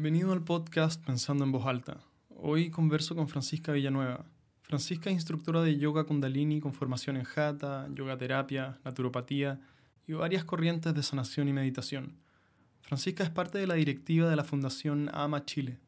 Bienvenido 0.00 0.32
al 0.32 0.44
podcast 0.44 1.04
Pensando 1.04 1.42
en 1.42 1.50
Voz 1.50 1.66
Alta. 1.66 1.98
Hoy 2.28 2.70
converso 2.70 3.16
con 3.16 3.26
Francisca 3.26 3.72
Villanueva. 3.72 4.26
Francisca 4.62 5.10
es 5.10 5.14
instructora 5.14 5.60
de 5.62 5.76
yoga 5.76 6.04
kundalini 6.04 6.60
con 6.60 6.72
formación 6.72 7.16
en 7.16 7.26
hatha, 7.26 7.88
yoga 7.92 8.16
terapia, 8.16 8.78
naturopatía 8.84 9.58
y 10.06 10.12
varias 10.12 10.44
corrientes 10.44 10.94
de 10.94 11.02
sanación 11.02 11.48
y 11.48 11.52
meditación. 11.52 12.14
Francisca 12.80 13.24
es 13.24 13.30
parte 13.30 13.58
de 13.58 13.66
la 13.66 13.74
directiva 13.74 14.30
de 14.30 14.36
la 14.36 14.44
Fundación 14.44 15.10
AMA 15.12 15.44
Chile. 15.46 15.80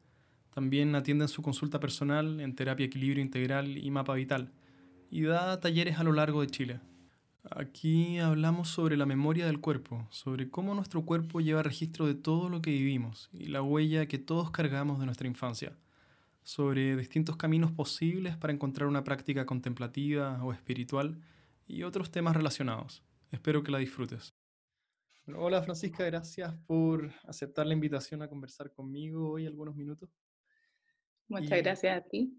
También 0.53 0.93
atiende 0.97 1.27
en 1.27 1.29
su 1.29 1.41
consulta 1.41 1.79
personal 1.79 2.41
en 2.41 2.57
terapia 2.57 2.87
equilibrio 2.87 3.23
integral 3.23 3.79
y 3.79 3.89
mapa 3.93 4.15
vital 4.15 4.51
y 5.09 5.23
da 5.23 5.61
talleres 5.61 6.01
a 6.01 6.03
lo 6.03 6.13
largo 6.13 6.41
de 6.41 6.49
Chile. 6.49 6.81
Aquí 7.49 8.19
hablamos 8.19 8.69
sobre 8.69 8.99
la 8.99 9.07
memoria 9.07 9.47
del 9.47 9.61
cuerpo, 9.61 10.07
sobre 10.11 10.51
cómo 10.51 10.75
nuestro 10.75 11.07
cuerpo 11.07 11.41
lleva 11.41 11.63
registro 11.63 12.07
de 12.07 12.15
todo 12.15 12.51
lo 12.51 12.61
que 12.61 12.71
vivimos 12.71 13.31
y 13.33 13.47
la 13.47 13.63
huella 13.63 14.07
que 14.07 14.19
todos 14.19 14.51
cargamos 14.51 15.01
de 15.01 15.07
nuestra 15.07 15.27
infancia, 15.27 15.73
sobre 16.43 16.97
distintos 16.97 17.37
caminos 17.37 17.73
posibles 17.73 18.37
para 18.37 18.53
encontrar 18.53 18.89
una 18.89 19.05
práctica 19.05 19.47
contemplativa 19.47 20.43
o 20.45 20.53
espiritual 20.53 21.19
y 21.67 21.83
otros 21.83 22.11
temas 22.11 22.37
relacionados. 22.37 23.03
Espero 23.31 23.63
que 23.63 23.73
la 23.73 23.79
disfrutes. 23.79 24.35
hola 25.35 25.63
Francisca, 25.63 26.05
gracias 26.05 26.55
por 26.67 27.11
aceptar 27.25 27.67
la 27.67 27.73
invitación 27.73 28.21
a 28.21 28.29
conversar 28.29 28.71
conmigo 28.71 29.31
hoy 29.31 29.47
algunos 29.47 29.75
minutos. 29.75 30.11
Muchas 31.27 31.63
gracias 31.63 31.97
a 31.97 32.03
ti. 32.03 32.39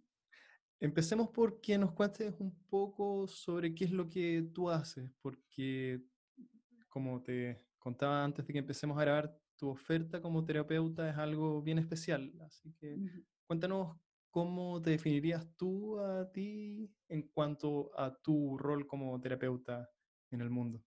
Empecemos 0.81 1.30
por 1.30 1.62
que 1.62 1.77
nos 1.77 1.91
cuentes 1.91 2.34
un 2.40 2.52
poco 2.67 3.27
sobre 3.27 3.76
qué 3.76 3.85
es 3.85 3.91
lo 3.91 4.09
que 4.09 4.49
tú 4.52 4.67
haces, 4.67 5.12
porque 5.21 6.02
como 6.90 7.21
te 7.21 7.63
contaba 7.77 8.23
antes 8.23 8.48
de 8.48 8.52
que 8.52 8.59
empecemos 8.59 8.98
a 8.98 9.02
grabar, 9.02 9.40
tu 9.55 9.70
oferta 9.70 10.20
como 10.20 10.44
terapeuta 10.44 11.07
es 11.07 11.15
algo 11.18 11.62
bien 11.62 11.77
especial. 11.77 12.34
Así 12.41 12.73
que 12.73 12.98
cuéntanos 13.46 13.96
cómo 14.32 14.82
te 14.82 14.90
definirías 14.90 15.48
tú 15.55 15.99
a 15.99 16.32
ti 16.32 16.91
en 17.10 17.27
cuanto 17.27 17.91
a 17.95 18.12
tu 18.16 18.57
rol 18.57 18.88
como 18.88 19.21
terapeuta 19.21 19.88
en 20.32 20.41
el 20.41 20.49
mundo. 20.49 20.84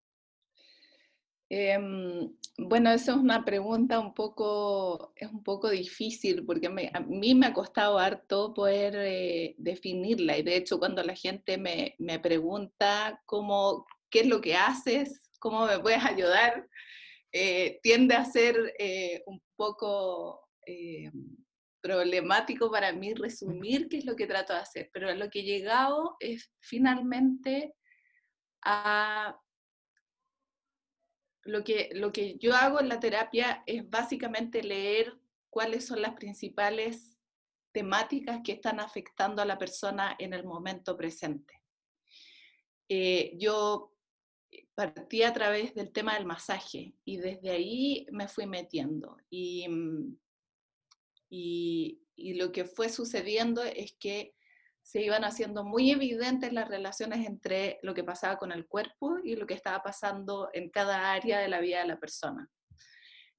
Em, 1.51 2.35
bueno, 2.57 2.91
esa 2.91 3.13
es 3.13 3.19
una 3.19 3.45
pregunta 3.45 4.01
un 4.01 4.15
poco, 4.15 5.13
es 5.17 5.29
un 5.31 5.43
poco 5.43 5.69
difícil 5.69 6.45
porque 6.47 6.69
a 6.69 7.01
mí 7.01 7.35
me 7.35 7.47
ha 7.47 7.53
costado 7.53 7.99
harto 7.99 8.55
poder 8.55 8.95
eh, 8.97 9.55
definirla 9.59 10.39
y 10.39 10.43
de 10.43 10.57
hecho 10.57 10.79
cuando 10.79 11.03
la 11.03 11.15
gente 11.15 11.59
me, 11.59 11.95
me, 11.99 12.19
pregunta 12.19 13.21
cómo, 13.27 13.87
qué 14.11 14.21
es 14.21 14.27
lo 14.27 14.41
que 14.41 14.57
haces, 14.57 15.31
cómo 15.39 15.67
me 15.67 15.79
puedes 15.79 16.03
ayudar, 16.05 16.67
eh, 17.33 17.79
tiende 17.83 18.15
a 18.15 18.25
ser 18.25 18.57
eh, 18.79 19.23
un 19.27 19.43
poco 19.57 20.41
problemático 21.83 22.71
para 22.71 22.93
mí 22.93 23.13
resumir 23.13 23.89
qué 23.89 23.99
es 23.99 24.07
lo 24.07 24.17
que 24.17 24.27
trato 24.27 24.55
de 24.55 24.61
hacer, 24.61 24.91
pero 24.95 25.11
a 25.11 25.15
lo 25.15 25.29
que 25.29 25.41
he 25.41 25.45
llegado 25.45 26.17
es 26.21 26.51
finalmente 26.61 27.75
a 28.65 29.39
lo 31.45 31.63
que, 31.63 31.91
lo 31.95 32.13
que 32.13 32.37
yo 32.39 32.55
hago 32.55 32.81
en 32.81 32.89
la 32.89 33.01
terapia 33.01 33.63
es 33.67 33.89
básicamente 33.89 34.63
leer 34.63 35.19
cuáles 35.51 35.87
son 35.87 36.03
las 36.03 36.15
principales 36.15 37.17
temáticas 37.73 38.41
que 38.45 38.53
están 38.53 38.81
afectando 38.81 39.43
a 39.43 39.45
la 39.45 39.59
persona 39.59 40.17
en 40.19 40.33
el 40.33 40.45
momento 40.45 40.97
presente. 40.97 41.61
Eh, 42.89 43.33
yo 43.37 43.93
partí 44.75 45.23
a 45.23 45.33
través 45.33 45.75
del 45.75 45.93
tema 45.93 46.15
del 46.15 46.27
masaje 46.27 46.95
y 47.05 47.17
desde 47.19 47.51
ahí 47.51 48.07
me 48.11 48.29
fui 48.29 48.47
metiendo. 48.47 49.17
Y, 49.29 49.67
y 51.31 52.35
lo 52.35 52.53
que 52.53 52.65
fue 52.65 52.89
sucediendo 52.89 53.63
es 53.63 53.93
que 53.95 54.35
se 54.85 55.01
iban 55.01 55.25
haciendo 55.25 55.65
muy 55.65 55.91
evidentes 55.91 56.53
las 56.53 56.69
relaciones 56.69 57.27
entre 57.27 57.79
lo 57.83 57.95
que 57.95 58.05
pasaba 58.05 58.37
con 58.37 58.53
el 58.53 58.67
cuerpo 58.67 59.17
y 59.25 59.35
lo 59.35 59.47
que 59.47 59.55
estaba 59.55 59.83
pasando 59.83 60.51
en 60.53 60.69
cada 60.69 61.11
área 61.13 61.39
de 61.39 61.49
la 61.49 61.61
vida 61.61 61.81
de 61.81 61.89
la 61.89 61.99
persona. 61.99 62.51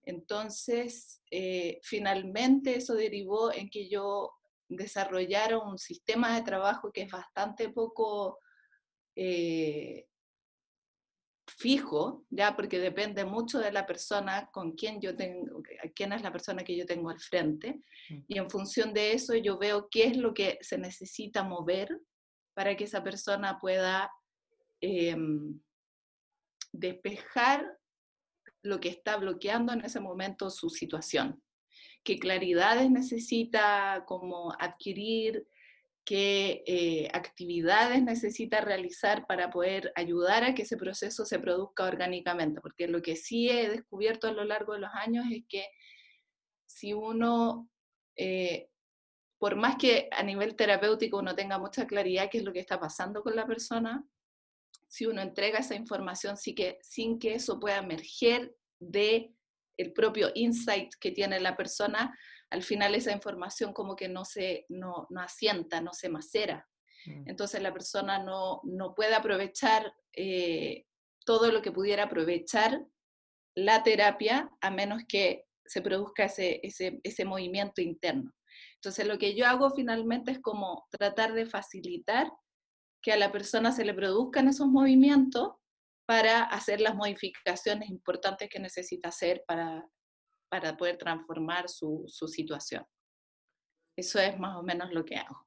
Entonces, 0.02 1.22
eh, 1.30 1.80
finalmente 1.84 2.76
eso 2.76 2.96
derivó 2.96 3.54
en 3.54 3.70
que 3.70 3.88
yo 3.88 4.32
desarrollara 4.68 5.60
un 5.60 5.78
sistema 5.78 6.36
de 6.36 6.42
trabajo 6.42 6.92
que 6.92 7.04
es 7.04 7.12
bastante 7.12 7.70
poco 7.70 8.40
eh, 9.16 10.08
fijo, 11.48 12.26
ya 12.30 12.56
porque 12.56 12.80
depende 12.80 13.24
mucho 13.24 13.60
de 13.60 13.72
la 13.72 13.86
persona 13.86 14.50
con 14.52 14.72
quien 14.74 15.00
yo 15.00 15.16
tengo, 15.16 15.62
quién 15.96 16.12
es 16.14 16.22
la 16.22 16.32
persona 16.32 16.64
que 16.64 16.76
yo 16.76 16.86
tengo 16.86 17.10
al 17.10 17.20
frente, 17.20 17.82
mm. 18.10 18.20
y 18.28 18.38
en 18.38 18.50
función 18.50 18.94
de 18.94 19.14
eso 19.14 19.36
yo 19.36 19.58
veo 19.58 19.88
qué 19.90 20.06
es 20.06 20.18
lo 20.18 20.34
que 20.34 20.58
se 20.62 20.78
necesita 20.78 21.44
mover 21.44 21.90
para 22.56 22.76
que 22.76 22.86
esa 22.86 23.04
persona 23.04 23.60
pueda 23.60 24.12
em, 24.82 25.60
despejar 26.72 27.78
lo 28.64 28.80
que 28.80 28.90
está 28.90 29.18
bloqueando 29.18 29.74
en 29.74 29.86
ese 29.86 30.00
momento 30.00 30.50
su 30.50 30.70
situación, 30.70 31.44
qué 32.04 32.18
claridades 32.18 32.90
necesita 32.90 34.04
como 34.08 34.52
adquirir, 34.60 35.48
qué 36.06 36.64
eh, 36.68 37.10
actividades 37.14 38.04
necesita 38.04 38.62
realizar 38.62 39.26
para 39.26 39.50
poder 39.50 39.92
ayudar 39.96 40.44
a 40.44 40.54
que 40.54 40.62
ese 40.62 40.78
proceso 40.78 41.26
se 41.26 41.40
produzca 41.40 41.86
orgánicamente, 41.86 42.62
porque 42.62 42.88
lo 42.88 43.02
que 43.02 43.16
sí 43.16 43.50
he 43.50 43.70
descubierto 43.70 44.28
a 44.28 44.32
lo 44.32 44.44
largo 44.44 44.74
de 44.74 44.80
los 44.80 44.92
años 44.94 45.26
es 45.32 45.44
que 45.50 45.68
si 46.68 46.94
uno, 46.94 47.70
eh, 48.16 48.70
por 49.40 49.56
más 49.56 49.78
que 49.78 50.08
a 50.12 50.22
nivel 50.22 50.56
terapéutico 50.56 51.18
uno 51.18 51.36
tenga 51.36 51.58
mucha 51.58 51.88
claridad 51.88 52.30
qué 52.32 52.38
es 52.38 52.44
lo 52.44 52.54
que 52.54 52.60
está 52.60 52.80
pasando 52.80 53.24
con 53.24 53.36
la 53.36 53.48
persona, 53.48 54.06
si 54.88 55.08
uno 55.08 55.22
entrega 55.22 55.60
esa 55.60 55.76
información 55.76 56.38
sí 56.38 56.54
que, 56.54 56.78
sin 56.82 57.18
que 57.18 57.34
eso 57.34 57.60
pueda 57.60 57.78
emerger 57.78 58.56
de 58.80 59.34
el 59.78 59.92
propio 59.92 60.30
insight 60.36 60.94
que 61.00 61.12
tiene 61.12 61.40
la 61.40 61.58
persona, 61.58 62.16
al 62.56 62.64
final 62.64 62.96
esa 62.96 63.12
información 63.12 63.74
como 63.74 63.98
que 63.98 64.08
no 64.08 64.24
se 64.24 64.66
no, 64.70 65.08
no 65.10 65.22
asienta, 65.22 65.82
no 65.82 65.92
se 65.94 66.08
macera. 66.08 66.66
Mm. 67.06 67.30
Entonces 67.30 67.62
la 67.62 67.74
persona 67.74 68.24
no, 68.24 68.62
no 68.64 68.96
puede 68.96 69.14
aprovechar 69.14 69.94
eh, 70.14 70.86
todo 71.26 71.52
lo 71.52 71.62
que 71.62 71.74
pudiera 71.74 72.04
aprovechar 72.04 72.82
la 73.56 73.84
terapia 73.84 74.50
a 74.62 74.72
menos 74.72 75.04
que 75.06 75.44
se 75.66 75.82
produzca 75.82 76.26
ese, 76.26 76.62
ese, 76.64 77.02
ese 77.04 77.26
movimiento 77.26 77.82
interno. 77.82 78.32
Entonces 78.76 79.06
lo 79.06 79.18
que 79.18 79.36
yo 79.36 79.46
hago 79.48 79.72
finalmente 79.72 80.32
es 80.32 80.40
como 80.40 80.88
tratar 80.90 81.34
de 81.34 81.46
facilitar 81.46 82.32
que 83.02 83.12
a 83.12 83.18
la 83.18 83.34
persona 83.34 83.74
se 83.74 83.84
le 83.84 83.94
produzcan 83.94 84.48
esos 84.48 84.68
movimientos 84.68 85.56
para 86.08 86.44
hacer 86.44 86.80
las 86.80 86.96
modificaciones 86.96 87.90
importantes 87.90 88.48
que 88.50 88.60
necesita 88.60 89.10
hacer 89.10 89.44
para 89.46 89.86
para 90.56 90.78
poder 90.78 90.98
transformar 90.98 91.68
su, 91.68 92.06
su 92.08 92.28
situación. 92.30 92.86
Eso 93.98 94.20
es 94.20 94.40
más 94.40 94.56
o 94.56 94.64
menos 94.64 94.92
lo 94.94 95.04
que 95.04 95.18
hago. 95.18 95.46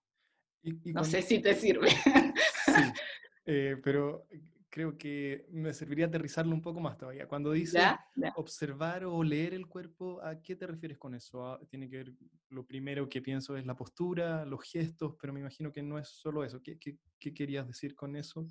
no 0.62 1.02
sé 1.02 1.22
si 1.22 1.40
te 1.40 1.54
sirve. 1.54 1.88
Sí, 1.88 1.96
eh, 3.46 3.76
pero 3.82 4.26
creo 4.68 4.98
que 4.98 5.46
me 5.50 5.72
serviría 5.72 6.06
aterrizarlo 6.06 6.54
un 6.54 6.60
poco 6.60 6.78
más 6.78 6.98
todavía. 6.98 7.26
Cuando 7.26 7.52
dices 7.52 7.82
observar 8.36 9.06
o 9.06 9.22
leer 9.22 9.54
el 9.54 9.66
cuerpo, 9.66 10.20
¿a 10.22 10.42
qué 10.42 10.56
te 10.56 10.66
refieres 10.66 10.98
con 10.98 11.14
eso? 11.14 11.46
Ah, 11.46 11.58
tiene 11.70 11.88
que 11.88 11.96
ver, 11.96 12.12
lo 12.50 12.66
primero 12.66 13.08
que 13.08 13.22
pienso 13.22 13.56
es 13.56 13.64
la 13.64 13.74
postura, 13.74 14.44
los 14.44 14.62
gestos, 14.62 15.16
pero 15.18 15.32
me 15.32 15.40
imagino 15.40 15.72
que 15.72 15.82
no 15.82 15.98
es 15.98 16.08
solo 16.08 16.44
eso. 16.44 16.60
¿Qué, 16.62 16.78
qué, 16.78 16.98
qué 17.18 17.32
querías 17.32 17.66
decir 17.66 17.94
con 17.94 18.14
eso? 18.14 18.46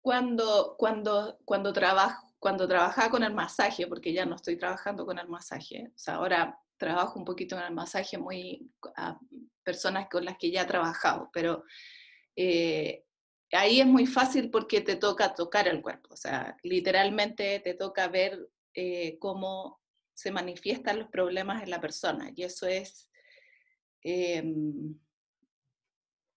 Cuando, 0.00 0.74
cuando, 0.76 1.38
cuando 1.44 1.72
trabajo 1.72 2.31
cuando 2.42 2.66
trabajaba 2.66 3.08
con 3.08 3.22
el 3.22 3.32
masaje, 3.32 3.86
porque 3.86 4.12
ya 4.12 4.26
no 4.26 4.34
estoy 4.34 4.56
trabajando 4.56 5.06
con 5.06 5.16
el 5.16 5.28
masaje, 5.28 5.92
o 5.94 5.98
sea, 5.98 6.14
ahora 6.14 6.58
trabajo 6.76 7.16
un 7.16 7.24
poquito 7.24 7.56
en 7.56 7.62
el 7.62 7.72
masaje 7.72 8.18
muy 8.18 8.68
a 8.96 9.16
personas 9.62 10.08
con 10.10 10.24
las 10.24 10.36
que 10.38 10.50
ya 10.50 10.62
he 10.62 10.66
trabajado, 10.66 11.30
pero 11.32 11.62
eh, 12.34 13.04
ahí 13.52 13.78
es 13.78 13.86
muy 13.86 14.08
fácil 14.08 14.50
porque 14.50 14.80
te 14.80 14.96
toca 14.96 15.34
tocar 15.34 15.68
el 15.68 15.80
cuerpo, 15.80 16.14
o 16.14 16.16
sea, 16.16 16.56
literalmente 16.64 17.60
te 17.60 17.74
toca 17.74 18.08
ver 18.08 18.48
eh, 18.74 19.18
cómo 19.20 19.80
se 20.12 20.32
manifiestan 20.32 20.98
los 20.98 21.10
problemas 21.10 21.62
en 21.62 21.70
la 21.70 21.80
persona, 21.80 22.32
y 22.34 22.42
eso 22.42 22.66
es... 22.66 23.08
Em, 24.02 24.98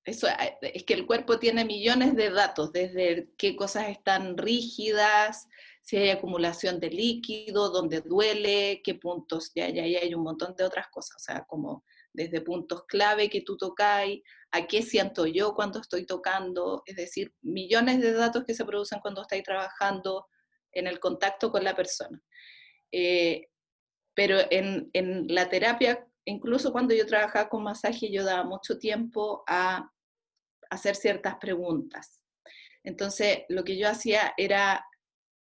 eso, 0.04 0.28
es 0.62 0.84
que 0.84 0.94
el 0.94 1.08
cuerpo 1.08 1.40
tiene 1.40 1.66
millones 1.66 2.16
de 2.16 2.30
datos, 2.30 2.72
desde 2.72 3.32
qué 3.40 3.56
cosas 3.56 3.90
están 3.90 4.38
rígidas, 4.38 5.48
si 5.86 5.98
hay 5.98 6.10
acumulación 6.10 6.80
de 6.80 6.90
líquido, 6.90 7.70
dónde 7.70 8.02
duele, 8.02 8.82
qué 8.84 8.96
puntos, 8.96 9.52
ya, 9.54 9.70
ya, 9.70 9.86
ya 9.86 10.00
hay 10.00 10.16
un 10.16 10.24
montón 10.24 10.56
de 10.56 10.64
otras 10.64 10.88
cosas, 10.90 11.18
o 11.18 11.20
sea, 11.20 11.46
como 11.46 11.84
desde 12.12 12.42
puntos 12.42 12.86
clave 12.88 13.30
que 13.30 13.42
tú 13.42 13.56
tocáis, 13.56 14.24
a 14.50 14.66
qué 14.66 14.82
siento 14.82 15.28
yo 15.28 15.54
cuando 15.54 15.80
estoy 15.80 16.08
tocando, 16.08 16.82
es 16.88 16.96
decir, 16.96 17.36
millones 17.44 18.02
de 18.02 18.14
datos 18.14 18.46
que 18.46 18.56
se 18.56 18.66
producen 18.66 19.00
cuando 19.00 19.22
estáis 19.22 19.44
trabajando 19.44 20.28
en 20.72 20.88
el 20.88 21.00
contacto 21.00 21.52
con 21.52 21.64
la 21.64 21.76
persona. 21.76 22.20
Eh, 22.92 23.48
pero 24.16 24.40
en, 24.50 24.90
en, 24.94 25.28
la 25.28 25.50
terapia 25.50 26.04
incluso 26.26 26.72
cuando 26.72 26.96
yo 26.96 27.06
trabajaba 27.06 27.48
con 27.48 27.62
masaje, 27.62 28.12
yo 28.12 28.24
daba 28.24 28.44
mucho 28.44 28.80
tiempo 28.80 29.44
a 29.46 29.92
hacer 30.72 30.96
ciertas 30.96 31.36
preguntas. 31.36 32.24
Entonces, 32.84 33.44
lo 33.50 33.64
que 33.64 33.78
yo 33.78 33.88
hacía 33.88 34.34
era 34.36 34.84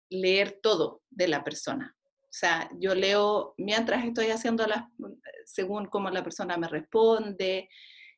leer 0.09 0.59
todo 0.62 1.01
de 1.09 1.27
la 1.27 1.44
persona. 1.44 1.95
O 2.24 2.39
sea, 2.39 2.69
yo 2.80 2.94
leo 2.94 3.54
mientras 3.57 4.06
estoy 4.06 4.27
haciendo 4.27 4.68
las, 4.68 4.83
según 5.45 5.88
cómo 5.88 6.09
la 6.09 6.24
persona 6.24 6.57
me 6.57 6.68
responde, 6.68 7.69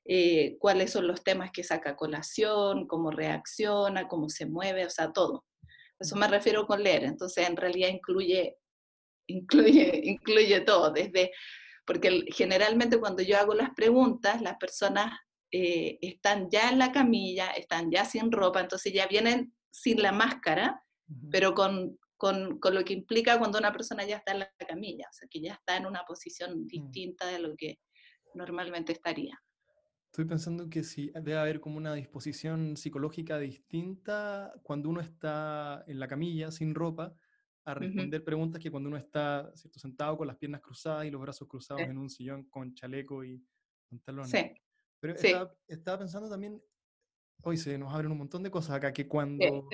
eh, 0.06 0.58
cuáles 0.60 0.92
son 0.92 1.08
los 1.08 1.24
temas 1.24 1.52
que 1.52 1.64
saca 1.64 1.92
a 1.92 1.96
colación, 1.96 2.88
cómo 2.88 3.12
reacciona, 3.12 4.08
cómo 4.08 4.28
se 4.30 4.46
mueve, 4.46 4.86
o 4.86 4.90
sea, 4.90 5.12
todo. 5.14 5.46
Eso 6.00 6.16
me 6.16 6.28
refiero 6.28 6.66
con 6.66 6.82
leer. 6.84 7.04
Entonces, 7.04 7.48
en 7.48 7.56
realidad 7.56 7.90
incluye, 7.90 8.58
incluye, 9.28 10.02
incluye 10.04 10.62
todo, 10.62 10.92
desde, 10.92 11.32
porque 11.86 12.26
generalmente 12.34 13.00
cuando 13.00 13.22
yo 13.22 13.38
hago 13.38 13.54
las 13.54 13.70
preguntas, 13.76 14.42
las 14.42 14.58
personas 14.58 15.12
eh, 15.52 15.98
están 16.02 16.50
ya 16.50 16.70
en 16.70 16.80
la 16.80 16.92
camilla, 16.92 17.52
están 17.52 17.92
ya 17.92 18.06
sin 18.06 18.32
ropa, 18.32 18.60
entonces 18.60 18.94
ya 18.94 19.08
vienen 19.08 19.54
sin 19.72 20.02
la 20.02 20.12
máscara, 20.12 20.84
pero 21.32 21.54
con, 21.54 21.98
con, 22.18 22.60
con, 22.60 22.76
lo 22.76 22.84
que 22.84 22.94
implica 22.94 23.40
cuando 23.40 23.58
una 23.58 23.72
persona 23.72 24.06
ya 24.06 24.18
está 24.18 24.34
en 24.34 24.40
la 24.40 24.52
camilla, 24.68 25.08
o 25.10 25.14
sea, 25.14 25.28
que 25.30 25.42
ya 25.42 25.54
está 25.54 25.78
en 25.78 25.86
una 25.86 26.04
posición 26.06 26.62
mm. 26.62 26.68
distinta 26.68 27.28
de 27.28 27.40
lo 27.40 27.56
que 27.56 27.80
normalmente 28.34 28.92
estaría. 28.92 29.40
Estoy 30.12 30.26
pensando 30.26 30.70
que 30.70 30.84
sí, 30.84 31.12
debe 31.14 31.38
haber 31.38 31.60
como 31.60 31.78
una 31.78 31.94
disposición 31.94 32.76
psicológica 32.78 33.38
distinta 33.38 34.52
cuando 34.64 34.90
uno 34.90 35.02
está 35.02 35.84
en 35.88 36.00
la 36.00 36.08
camilla, 36.08 36.52
sin 36.52 36.74
ropa, 36.74 37.14
a 37.64 37.74
responder 37.76 38.24
preguntas 38.24 38.62
que 38.62 38.72
cuando 38.72 38.90
uno 38.90 38.98
está 38.98 39.52
¿cierto? 39.56 39.80
sentado 39.80 40.18
con 40.18 40.28
las 40.28 40.38
piernas 40.38 40.62
cruzadas 40.62 41.06
y 41.06 41.12
los 41.12 41.22
brazos 41.22 41.48
cruzados 41.48 41.84
en 41.84 41.98
un 41.98 42.10
sillón 42.10 42.46
con 42.46 42.74
chaleco 42.74 43.24
y 43.24 43.44
pantalones. 43.88 44.32
Sí. 44.32 44.52
Pero 45.00 45.16
Estaba, 45.68 46.00
pensando 46.00 46.30
también, 46.30 46.62
hoy 47.44 47.58
se 47.58 47.78
nos 47.78 47.94
abren 47.94 48.12
un 48.12 48.18
montón 48.18 48.44
de 48.44 48.52
cosas 48.52 48.76
acá, 48.76 48.92
que 48.92 49.08
cuando 49.08 49.68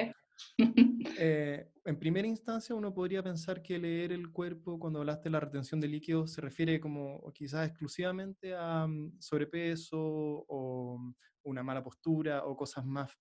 eh, 1.17 1.71
en 1.85 1.99
primera 1.99 2.27
instancia 2.27 2.75
uno 2.75 2.93
podría 2.93 3.23
pensar 3.23 3.61
que 3.61 3.77
leer 3.77 4.11
el 4.11 4.31
cuerpo 4.31 4.79
cuando 4.79 4.99
hablaste 4.99 5.25
de 5.25 5.31
la 5.31 5.39
retención 5.39 5.79
de 5.79 5.87
líquidos 5.87 6.33
se 6.33 6.41
refiere 6.41 6.79
como 6.79 7.31
quizás 7.33 7.67
exclusivamente 7.67 8.55
a 8.55 8.87
mm, 8.87 9.19
sobrepeso 9.19 9.99
o 9.99 10.97
mm, 10.97 11.15
una 11.43 11.63
mala 11.63 11.83
postura 11.83 12.45
o 12.45 12.55
cosas 12.55 12.85
más 12.85 13.11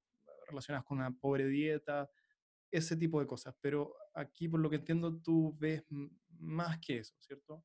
relacionadas 0.48 0.84
con 0.84 0.98
una 0.98 1.10
pobre 1.10 1.46
dieta, 1.46 2.08
ese 2.70 2.96
tipo 2.96 3.20
de 3.20 3.26
cosas. 3.26 3.54
Pero 3.60 3.94
aquí, 4.14 4.48
por 4.48 4.60
lo 4.60 4.68
que 4.70 4.76
entiendo, 4.76 5.20
tú 5.20 5.56
ves 5.58 5.84
más 6.38 6.78
que 6.80 6.98
eso, 6.98 7.14
¿cierto? 7.20 7.64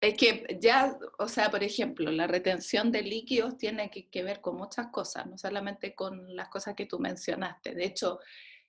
Es 0.00 0.16
que 0.16 0.58
ya, 0.60 0.96
o 1.18 1.26
sea, 1.26 1.50
por 1.50 1.64
ejemplo, 1.64 2.12
la 2.12 2.28
retención 2.28 2.92
de 2.92 3.02
líquidos 3.02 3.58
tiene 3.58 3.90
que, 3.90 4.22
ver 4.22 4.40
con 4.40 4.56
muchas 4.56 4.88
cosas, 4.88 5.26
no 5.26 5.36
solamente 5.36 5.94
con 5.94 6.36
las 6.36 6.48
cosas 6.48 6.76
que 6.76 6.86
tú 6.86 7.00
mencionaste. 7.00 7.74
De 7.74 7.84
hecho, 7.84 8.20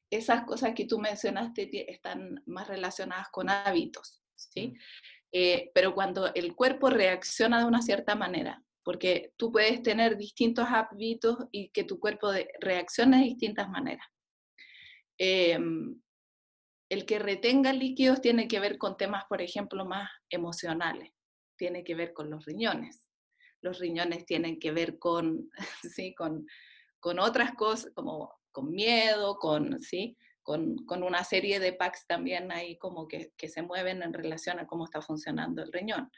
esas 0.09 0.43
cosas 0.45 0.73
que 0.73 0.85
tú 0.85 0.97
mencionaste 0.97 1.91
están 1.91 2.41
más 2.47 2.67
relacionadas 2.67 3.29
con 3.29 3.47
hábitos, 3.49 4.23
¿sí? 4.35 4.73
Eh, 5.31 5.69
pero 5.75 5.93
cuando 5.93 6.33
el 6.33 6.55
cuerpo 6.55 6.89
reacciona 6.89 7.59
de 7.59 7.65
una 7.65 7.83
cierta 7.83 8.15
manera, 8.15 8.63
porque 8.83 9.33
tú 9.37 9.51
puedes 9.51 9.83
tener 9.83 10.17
distintos 10.17 10.65
hábitos 10.67 11.37
y 11.51 11.69
que 11.69 11.83
tu 11.83 11.99
cuerpo 11.99 12.31
reaccione 12.59 13.17
de 13.19 13.23
distintas 13.25 13.69
maneras. 13.69 14.07
Em, 15.19 16.01
el 16.89 17.05
que 17.05 17.19
retenga 17.19 17.71
líquidos 17.71 18.19
tiene 18.19 18.47
que 18.47 18.59
ver 18.59 18.79
con 18.79 18.97
temas, 18.97 19.25
por 19.29 19.43
ejemplo, 19.43 19.85
más 19.85 20.09
emocionales 20.31 21.11
tiene 21.59 21.83
que 21.83 21.93
ver 21.93 22.13
con 22.13 22.31
los 22.31 22.45
riñones. 22.45 23.07
Los 23.61 23.77
riñones 23.77 24.25
tienen 24.25 24.59
que 24.59 24.71
ver 24.71 24.97
con, 24.97 25.51
¿sí? 25.95 26.15
con, 26.15 26.47
con 26.99 27.19
otras 27.19 27.53
cosas, 27.53 27.91
como 27.93 28.33
con 28.51 28.71
miedo, 28.71 29.37
con, 29.37 29.79
¿sí? 29.79 30.17
Con, 30.41 30.77
con, 30.87 31.03
una 31.03 31.23
serie 31.23 31.59
de 31.59 31.73
packs 31.73 32.07
también 32.07 32.51
ahí 32.51 32.77
como 32.79 33.07
que, 33.07 33.31
que, 33.37 33.49
se 33.49 33.61
mueven 33.61 34.01
en 34.01 34.13
relación 34.13 34.57
a 34.57 34.65
cómo 34.65 34.85
está 34.85 35.01
funcionando 35.01 35.61
el 35.61 35.71
riñón. 35.71 36.09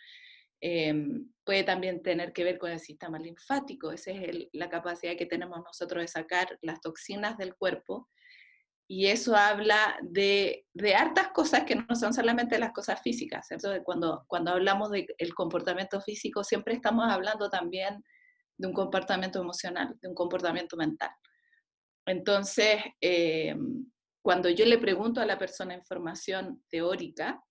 Em, 0.61 1.27
puede 1.43 1.63
también 1.63 2.03
tener 2.03 2.31
que 2.31 2.43
ver 2.43 2.59
con 2.59 2.71
el 2.71 2.79
sistema 2.79 3.17
linfático, 3.17 3.91
esa 3.91 4.11
es 4.11 4.47
la 4.53 4.69
capacidad 4.69 5.17
que 5.17 5.25
tenemos 5.25 5.59
nosotros 5.65 6.03
de 6.03 6.07
sacar 6.07 6.59
las 6.61 6.79
toxinas 6.81 7.35
del 7.37 7.55
cuerpo 7.55 8.09
y 8.93 9.07
eso 9.07 9.37
habla 9.37 9.97
de, 10.01 10.65
de, 10.73 10.95
hartas 10.95 11.29
cosas 11.29 11.63
que 11.63 11.75
no 11.77 11.95
son 11.95 12.13
solamente 12.13 12.59
las 12.59 12.73
cosas 12.73 13.01
físicas, 13.01 13.47
¿cierto? 13.47 13.71
Cuando, 13.85 14.25
cuando 14.27 14.51
hablamos 14.51 14.91
del 14.91 15.33
comportamiento 15.33 16.01
físico, 16.01 16.43
siempre 16.43 16.73
estamos 16.73 17.09
hablando 17.09 17.49
también 17.49 18.03
de 18.57 18.67
un 18.67 18.73
comportamiento 18.73 19.39
emocional, 19.39 19.97
de 20.01 20.09
un 20.09 20.13
comportamiento 20.13 20.75
mental. 20.75 21.09
Entonces, 22.05 22.83
eh, 22.99 23.55
cuando 24.21 24.49
yo 24.49 24.65
le 24.65 24.77
pregunto 24.77 25.21
a 25.21 25.25
la 25.25 25.37
persona 25.37 25.73
información 25.73 26.61
teórica 26.69 27.41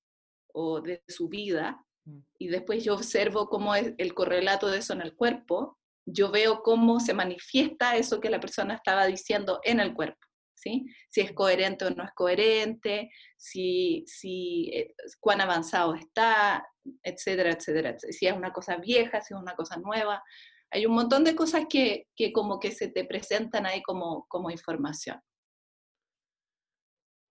o 0.53 0.83
de 0.83 1.03
su 1.09 1.31
vida, 1.31 1.83
mm. 2.05 2.19
y 2.39 2.49
después 2.49 2.85
yo 2.85 2.93
observo 2.93 3.49
cómo 3.49 3.75
es 3.75 3.95
el 3.97 4.13
correlato 4.13 4.69
de 4.69 4.81
eso 4.81 4.93
en 4.93 5.01
el 5.01 5.15
cuerpo, 5.15 5.79
yo 6.05 6.31
veo 6.31 6.61
cómo 6.63 7.01
se 7.01 7.15
manifiesta 7.15 7.97
eso 7.97 8.21
que 8.21 8.29
la 8.29 8.41
persona 8.41 8.75
estaba 8.75 9.07
diciendo 9.07 9.61
en 9.65 9.81
el 9.81 9.95
cuerpo. 9.95 10.30
Si 10.61 11.21
es 11.21 11.33
coherente 11.33 11.85
o 11.85 11.91
no 11.91 12.05
es 12.05 12.13
coherente, 12.13 13.11
si, 13.37 14.05
si, 14.07 14.71
eh, 14.73 14.95
cuán 15.19 15.41
avanzado 15.41 15.95
está, 15.95 16.67
etcétera, 17.03 17.53
etcétera, 17.53 17.97
Si 17.99 18.27
es 18.27 18.37
una 18.37 18.53
cosa 18.53 18.77
vieja, 18.77 19.21
si 19.21 19.35
es 19.35 19.41
una 19.41 19.55
cosa 19.55 19.77
nueva. 19.77 20.23
Hay 20.71 20.87
un 20.87 20.95
montón 20.95 21.25
de 21.25 21.35
cosas 21.35 21.65
que, 21.69 22.09
que 22.15 22.33
como 22.33 22.61
que 22.61 22.73
se 22.73 22.89
te 22.89 23.05
presentan 23.05 23.67
ahí 23.67 23.83
como, 23.83 24.27
como 24.29 24.51
información. 24.51 25.21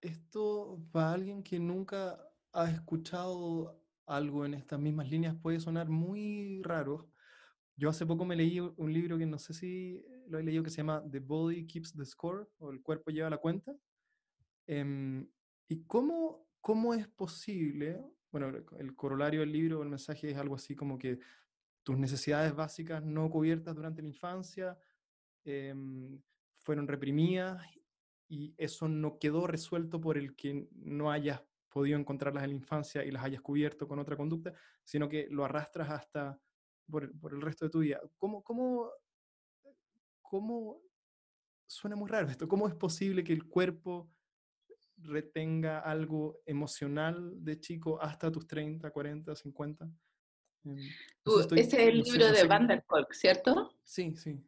Esto 0.00 0.80
para 0.92 1.12
alguien 1.12 1.42
que 1.42 1.58
nunca 1.58 2.18
ha 2.52 2.70
escuchado 2.70 3.80
algo 4.06 4.44
en 4.44 4.54
estas 4.54 4.80
mismas 4.80 5.08
líneas 5.08 5.36
puede 5.40 5.60
sonar 5.60 5.88
muy 5.88 6.62
raro. 6.62 7.08
Yo 7.76 7.88
hace 7.88 8.04
poco 8.04 8.24
me 8.24 8.36
leí 8.36 8.58
un 8.60 8.92
libro 8.92 9.16
que 9.16 9.26
no 9.26 9.38
sé 9.38 9.54
si 9.54 10.04
lo 10.30 10.38
he 10.38 10.42
leído 10.42 10.62
que 10.62 10.70
se 10.70 10.78
llama 10.78 11.02
The 11.10 11.18
Body 11.18 11.66
Keeps 11.66 11.92
the 11.92 12.04
Score 12.04 12.48
o 12.58 12.70
El 12.70 12.82
cuerpo 12.82 13.10
lleva 13.10 13.28
la 13.28 13.38
cuenta. 13.38 13.76
Em, 14.66 15.28
¿Y 15.68 15.84
cómo, 15.84 16.46
cómo 16.60 16.94
es 16.94 17.08
posible? 17.08 18.00
Bueno, 18.30 18.52
el 18.78 18.94
corolario 18.94 19.40
del 19.40 19.52
libro, 19.52 19.82
el 19.82 19.88
mensaje 19.88 20.30
es 20.30 20.36
algo 20.36 20.54
así 20.54 20.76
como 20.76 20.98
que 20.98 21.18
tus 21.82 21.98
necesidades 21.98 22.54
básicas 22.54 23.04
no 23.04 23.28
cubiertas 23.30 23.74
durante 23.74 24.02
la 24.02 24.08
infancia 24.08 24.78
em, 25.44 26.20
fueron 26.58 26.86
reprimidas 26.86 27.64
y 28.28 28.54
eso 28.56 28.86
no 28.86 29.18
quedó 29.18 29.46
resuelto 29.46 30.00
por 30.00 30.16
el 30.16 30.36
que 30.36 30.68
no 30.72 31.10
hayas 31.10 31.42
podido 31.68 31.98
encontrarlas 31.98 32.44
en 32.44 32.50
la 32.50 32.56
infancia 32.56 33.04
y 33.04 33.10
las 33.10 33.24
hayas 33.24 33.40
cubierto 33.40 33.88
con 33.88 33.98
otra 33.98 34.16
conducta, 34.16 34.52
sino 34.84 35.08
que 35.08 35.26
lo 35.30 35.44
arrastras 35.44 35.90
hasta 35.90 36.38
por, 36.88 37.18
por 37.18 37.32
el 37.32 37.40
resto 37.40 37.64
de 37.64 37.70
tu 37.70 37.80
vida. 37.80 38.00
¿Cómo, 38.16 38.42
cómo 38.42 38.90
¿cómo 40.30 40.80
suena 41.66 41.96
muy 41.96 42.08
raro 42.08 42.28
esto? 42.28 42.46
¿Cómo 42.46 42.68
es 42.68 42.74
posible 42.76 43.24
que 43.24 43.32
el 43.32 43.48
cuerpo 43.48 44.08
retenga 44.98 45.80
algo 45.80 46.40
emocional 46.46 47.44
de 47.44 47.58
chico 47.58 48.00
hasta 48.00 48.30
tus 48.30 48.46
30, 48.46 48.92
40, 48.92 49.34
50? 49.34 49.90
ese 51.56 51.58
es 51.58 51.74
el 51.74 52.02
libro 52.02 52.30
de 52.30 52.44
Van 52.44 52.68
der 52.68 52.84
Kolk, 52.84 53.12
¿cierto? 53.12 53.74
Sí, 53.82 54.14
sí. 54.14 54.38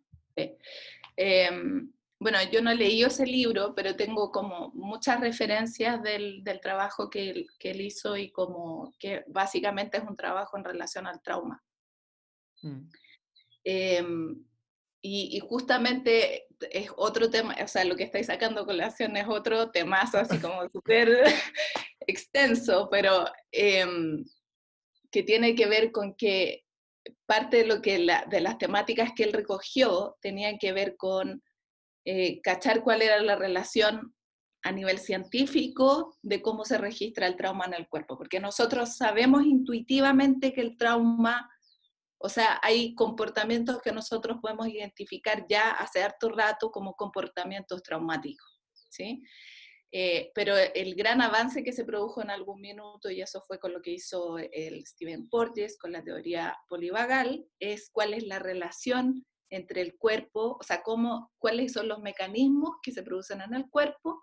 Em, 1.16 1.92
bueno, 2.20 2.38
yo 2.52 2.62
no 2.62 2.70
he 2.70 2.76
leído 2.76 3.08
ese 3.08 3.26
libro, 3.26 3.74
pero 3.74 3.96
tengo 3.96 4.30
como 4.30 4.70
muchas 4.74 5.18
referencias 5.20 6.00
del, 6.00 6.44
del 6.44 6.60
trabajo 6.60 7.10
que 7.10 7.30
él, 7.30 7.48
que 7.58 7.72
él, 7.72 7.80
hizo 7.80 8.16
y 8.16 8.30
como 8.30 8.94
que 9.00 9.24
básicamente 9.26 9.98
es 9.98 10.04
un 10.04 10.16
trabajo 10.16 10.56
en 10.56 10.64
relación 10.64 11.08
al 11.08 11.20
trauma. 11.22 11.64
Mm. 12.62 12.88
Em, 13.64 14.44
y, 15.02 15.40
justamente 15.40 16.46
es 16.70 16.90
otro 16.96 17.28
tema, 17.28 17.56
o 17.62 17.66
sea, 17.66 17.84
lo 17.84 17.96
que 17.96 18.04
estáis 18.04 18.26
sacando 18.26 18.64
colación 18.64 19.16
es 19.16 19.26
otro 19.28 19.70
temazo 19.70 20.18
así 20.18 20.38
como 20.38 20.62
súper 20.72 21.24
extenso, 22.06 22.88
pero 22.88 23.24
em, 23.50 24.24
que 25.10 25.24
tiene 25.24 25.56
que 25.56 25.66
ver 25.66 25.90
con 25.90 26.14
que 26.14 26.64
parte 27.26 27.58
de, 27.58 27.66
lo 27.66 27.82
que 27.82 28.06
de 28.28 28.40
las 28.40 28.58
temáticas 28.58 29.10
que 29.16 29.24
él 29.24 29.32
recogió 29.32 30.16
tenían 30.20 30.56
que 30.58 30.72
ver 30.72 30.96
con 30.96 31.42
eh, 32.04 32.40
cachar 32.40 32.82
cuál 32.82 33.02
era 33.02 33.20
la 33.20 33.34
relación 33.34 34.14
a 34.62 34.70
nivel 34.70 35.00
científico 35.00 36.16
de 36.22 36.40
cómo 36.40 36.64
se 36.64 36.78
registra 36.78 37.26
el 37.26 37.36
trauma 37.36 37.64
en 37.64 37.74
el 37.74 37.88
cuerpo, 37.88 38.16
porque 38.16 38.38
nosotros 38.38 38.96
sabemos 38.96 39.44
intuitivamente 39.44 40.52
que 40.52 40.60
el 40.60 40.76
trauma 40.76 41.50
o 42.22 42.28
sea, 42.28 42.60
hay 42.62 42.94
comportamientos 42.94 43.80
que 43.82 43.92
nosotros 43.92 44.38
podemos 44.40 44.68
identificar 44.68 45.44
ya 45.48 45.70
hace 45.70 46.02
harto 46.02 46.28
rato 46.30 46.70
como 46.70 46.94
comportamientos 46.94 47.82
traumáticos, 47.82 48.60
¿sí? 48.88 49.22
Eh, 49.94 50.30
pero 50.34 50.56
el 50.56 50.94
gran 50.94 51.20
avance 51.20 51.62
que 51.62 51.72
se 51.72 51.84
produjo 51.84 52.22
en 52.22 52.30
algún 52.30 52.60
minuto, 52.60 53.10
y 53.10 53.20
eso 53.20 53.42
fue 53.42 53.58
con 53.58 53.74
lo 53.74 53.82
que 53.82 53.90
hizo 53.90 54.38
el 54.38 54.86
Steven 54.86 55.28
Porges 55.28 55.76
con 55.78 55.92
la 55.92 56.02
teoría 56.02 56.56
polivagal, 56.68 57.46
es 57.58 57.90
cuál 57.92 58.14
es 58.14 58.26
la 58.26 58.38
relación 58.38 59.26
entre 59.50 59.82
el 59.82 59.98
cuerpo, 59.98 60.56
o 60.58 60.62
sea, 60.62 60.82
cómo, 60.82 61.30
cuáles 61.38 61.74
son 61.74 61.88
los 61.88 62.00
mecanismos 62.00 62.76
que 62.82 62.92
se 62.92 63.02
producen 63.02 63.42
en 63.42 63.52
el 63.52 63.68
cuerpo 63.68 64.22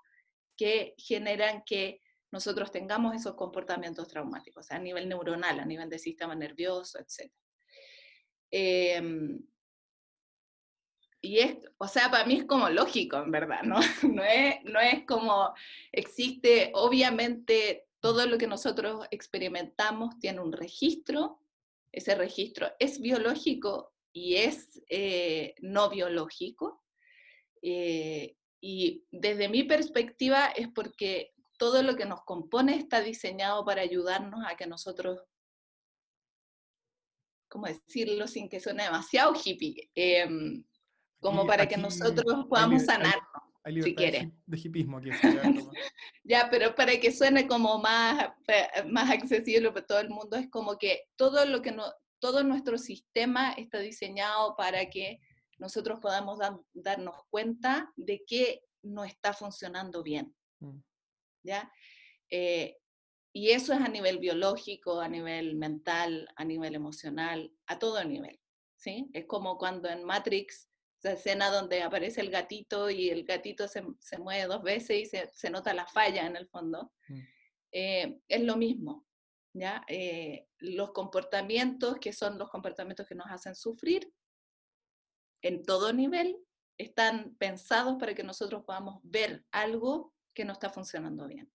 que 0.58 0.96
generan 0.98 1.62
que 1.66 2.02
nosotros 2.32 2.72
tengamos 2.72 3.16
esos 3.16 3.36
comportamientos 3.36 4.08
traumáticos, 4.08 4.72
a 4.72 4.80
nivel 4.80 5.08
neuronal, 5.08 5.60
a 5.60 5.66
nivel 5.66 5.90
del 5.90 6.00
sistema 6.00 6.34
nervioso, 6.34 6.98
etc. 7.00 7.32
Em, 8.52 9.42
y 11.22 11.40
es, 11.40 11.58
o 11.78 11.88
sea, 11.88 12.10
para 12.10 12.26
mí 12.26 12.38
es 12.38 12.46
como 12.46 12.70
lógico, 12.70 13.18
en 13.18 13.32
verdad, 13.32 13.64
¿no? 13.64 13.80
No 14.20 14.24
es, 14.24 14.64
no 14.64 14.80
es 14.80 15.06
como 15.06 15.54
existe, 15.92 16.72
obviamente, 16.74 17.88
todo 18.00 18.26
lo 18.26 18.38
que 18.38 18.48
nosotros 18.48 19.06
experimentamos 19.12 20.18
tiene 20.20 20.40
un 20.40 20.54
registro, 20.54 21.42
ese 21.92 22.16
registro 22.16 22.72
es 22.80 23.02
biológico 23.02 23.94
y 24.14 24.36
es 24.36 24.82
eh, 24.90 25.56
no 25.62 25.90
biológico. 25.90 26.84
Eh, 27.62 28.36
y 28.62 29.06
desde 29.12 29.50
mi 29.50 29.64
perspectiva 29.64 30.48
es 30.48 30.68
porque 30.70 31.34
todo 31.58 31.84
lo 31.84 31.96
que 31.96 32.06
nos 32.06 32.24
compone 32.24 32.76
está 32.76 33.02
diseñado 33.02 33.66
para 33.66 33.82
ayudarnos 33.82 34.46
a 34.46 34.56
que 34.56 34.68
nosotros, 34.68 35.22
¿cómo 37.50 37.68
decirlo 37.68 38.28
sin 38.28 38.48
que 38.48 38.60
suene 38.60 38.84
demasiado 38.84 39.34
hippie? 39.34 39.90
Em, 39.96 40.64
como 41.20 41.46
para 41.46 41.68
que 41.68 41.78
nosotros 41.78 42.46
podamos 42.48 42.84
sanarnos. 42.86 43.28
si 43.84 43.94
quieres. 43.94 44.28
De 44.46 44.58
hipismo 44.58 44.98
aquí. 44.98 45.10
ya, 46.24 46.48
pero 46.50 46.74
para 46.76 46.98
que 47.00 47.12
suene 47.12 47.48
como 47.48 47.78
más, 47.80 48.30
más 48.88 49.10
accesible 49.12 49.72
para 49.72 49.86
todo 49.86 50.00
el 50.00 50.10
mundo, 50.10 50.38
es 50.38 50.50
como 50.50 50.78
que 50.78 51.04
todo 51.18 51.46
lo 51.46 51.62
que 51.62 51.72
no, 51.72 51.84
todo 52.20 52.44
nuestro 52.44 52.78
sistema 52.78 53.52
está 53.54 53.80
diseñado 53.80 54.56
para 54.56 54.90
que 54.90 55.20
nosotros 55.58 56.00
podamos 56.00 56.40
darnos 56.74 57.16
cuenta 57.30 57.92
de 57.98 58.24
que 58.26 58.62
no 58.82 59.04
está 59.04 59.34
funcionando 59.34 60.04
bien. 60.04 60.34
Mm. 60.60 60.80
¿Ya? 61.44 61.72
Eh, 62.30 62.78
y 63.34 63.52
eso 63.52 63.74
es 63.74 63.82
a 63.82 63.88
nivel 63.88 64.20
biológico, 64.20 65.00
a 65.00 65.08
nivel 65.08 65.56
mental, 65.56 66.28
a 66.36 66.44
nivel 66.44 66.76
emocional, 66.76 67.52
a 67.68 67.78
todo 67.78 68.04
nivel. 68.04 68.40
¿sí? 68.76 69.10
Es 69.14 69.26
como 69.26 69.58
cuando 69.58 69.90
en 69.90 70.04
Matrix 70.04 70.70
esa 71.00 71.14
escena 71.14 71.50
donde 71.50 71.82
aparece 71.82 72.22
el 72.22 72.30
gatito 72.30 72.90
y 72.90 73.10
el 73.10 73.24
gatito 73.24 73.68
se, 73.68 73.84
se 74.00 74.18
mueve 74.18 74.48
dos 74.48 74.62
veces 74.64 74.98
y 74.98 75.06
se, 75.06 75.30
se, 75.34 75.50
nota 75.50 75.74
la 75.74 75.86
falla 75.88 76.26
en 76.26 76.36
el 76.36 76.48
fondo. 76.48 76.92
Mm. 77.08 77.20
Eh, 77.72 78.20
es 78.28 78.44
lo 78.44 78.58
mismo, 78.58 79.06
¿ya? 79.54 79.84
Eh, 79.88 80.48
los 80.58 80.92
comportamientos, 80.92 81.98
que 82.00 82.12
son 82.12 82.38
los 82.38 82.50
comportamientos 82.50 83.08
que 83.08 83.16
nos 83.16 83.28
hacen 83.28 83.56
sufrir, 83.56 84.12
en 85.42 85.64
todo 85.64 85.94
nivel, 85.94 86.38
están 86.78 87.36
pensados 87.36 87.96
para 87.98 88.14
que 88.14 88.24
nosotros 88.24 88.64
podamos 88.66 89.00
ver 89.04 89.46
algo 89.52 90.14
que 90.34 90.44
no 90.44 90.54
está 90.54 90.70
funcionando 90.70 91.28
bien. 91.28 91.50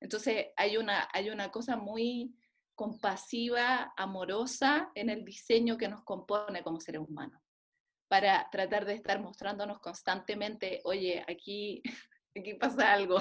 Entonces, 0.00 0.46
hay 0.56 0.76
una, 0.76 1.08
hay 1.12 1.30
una 1.30 1.50
cosa 1.50 1.76
muy 1.76 2.34
compasiva, 2.74 3.92
amorosa 3.96 4.90
en 4.94 5.10
el 5.10 5.24
diseño 5.24 5.78
que 5.78 5.88
nos 5.88 6.04
compone 6.04 6.62
como 6.62 6.80
seres 6.80 7.00
humanos 7.00 7.40
para 8.08 8.48
tratar 8.50 8.84
de 8.84 8.94
estar 8.94 9.20
mostrándonos 9.20 9.80
constantemente, 9.80 10.80
oye, 10.84 11.24
aquí, 11.28 11.82
aquí 12.36 12.54
pasa 12.54 12.92
algo, 12.92 13.18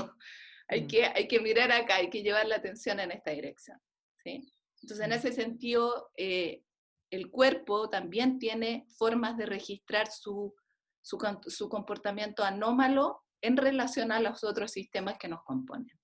hay, 0.68 0.84
mm. 0.84 0.88
que, 0.88 1.06
hay 1.06 1.28
que 1.28 1.40
mirar 1.40 1.72
acá, 1.72 1.96
hay 1.96 2.10
que 2.10 2.22
llevar 2.22 2.46
la 2.48 2.58
atención 2.58 3.00
en 3.00 3.12
esta 3.12 3.32
dirección. 3.32 3.80
¿sí? 4.24 4.52
Entonces, 4.82 5.06
en 5.06 5.14
ese 5.14 5.32
sentido, 5.32 6.12
eh, 6.18 6.64
el 7.10 7.30
cuerpo 7.32 7.90
también 7.90 8.40
tiene 8.40 8.86
formas 8.98 9.38
de 9.38 9.46
registrar 9.46 10.12
su, 10.12 10.54
su, 11.02 11.18
su, 11.48 11.70
comportamiento 11.70 12.44
anómalo 12.44 13.24
en 13.42 13.58
relación 13.58 14.12
a 14.12 14.20
los 14.20 14.44
otros 14.44 14.72
sistemas 14.72 15.18
que 15.18 15.28
nos 15.28 15.44
componen. 15.44 15.95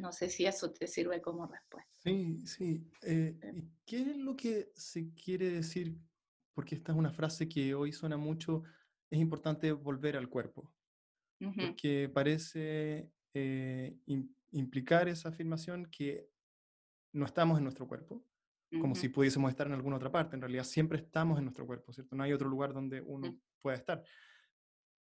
No 0.00 0.12
sé 0.12 0.28
si 0.28 0.46
eso 0.46 0.72
te 0.72 0.86
sirve 0.86 1.20
como 1.20 1.46
respuesta. 1.46 1.92
Sí, 2.02 2.46
sí. 2.46 2.90
Eh, 3.02 3.38
¿Qué 3.84 4.00
es 4.00 4.16
lo 4.16 4.34
que 4.36 4.72
se 4.74 5.12
quiere 5.14 5.50
decir 5.50 5.98
porque 6.60 6.74
esta 6.74 6.92
es 6.92 6.98
una 6.98 7.10
frase 7.10 7.48
que 7.48 7.74
hoy 7.74 7.90
suena 7.90 8.18
mucho, 8.18 8.62
es 9.10 9.18
importante 9.18 9.72
volver 9.72 10.16
al 10.16 10.28
cuerpo, 10.28 10.70
porque 11.56 12.10
parece 12.12 13.10
eh, 13.32 13.96
implicar 14.50 15.08
esa 15.08 15.30
afirmación 15.30 15.86
que 15.86 16.28
no 17.14 17.24
estamos 17.24 17.56
en 17.56 17.64
nuestro 17.64 17.88
cuerpo, 17.88 18.22
como 18.78 18.94
si 18.94 19.08
pudiésemos 19.08 19.50
estar 19.50 19.66
en 19.66 19.72
alguna 19.72 19.96
otra 19.96 20.12
parte. 20.12 20.36
En 20.36 20.42
realidad 20.42 20.64
siempre 20.64 20.98
estamos 20.98 21.38
en 21.38 21.44
nuestro 21.44 21.66
cuerpo, 21.66 21.94
¿cierto? 21.94 22.14
No 22.14 22.22
hay 22.22 22.32
otro 22.34 22.48
lugar 22.48 22.74
donde 22.74 23.00
uno 23.00 23.40
pueda 23.62 23.78
estar. 23.78 24.04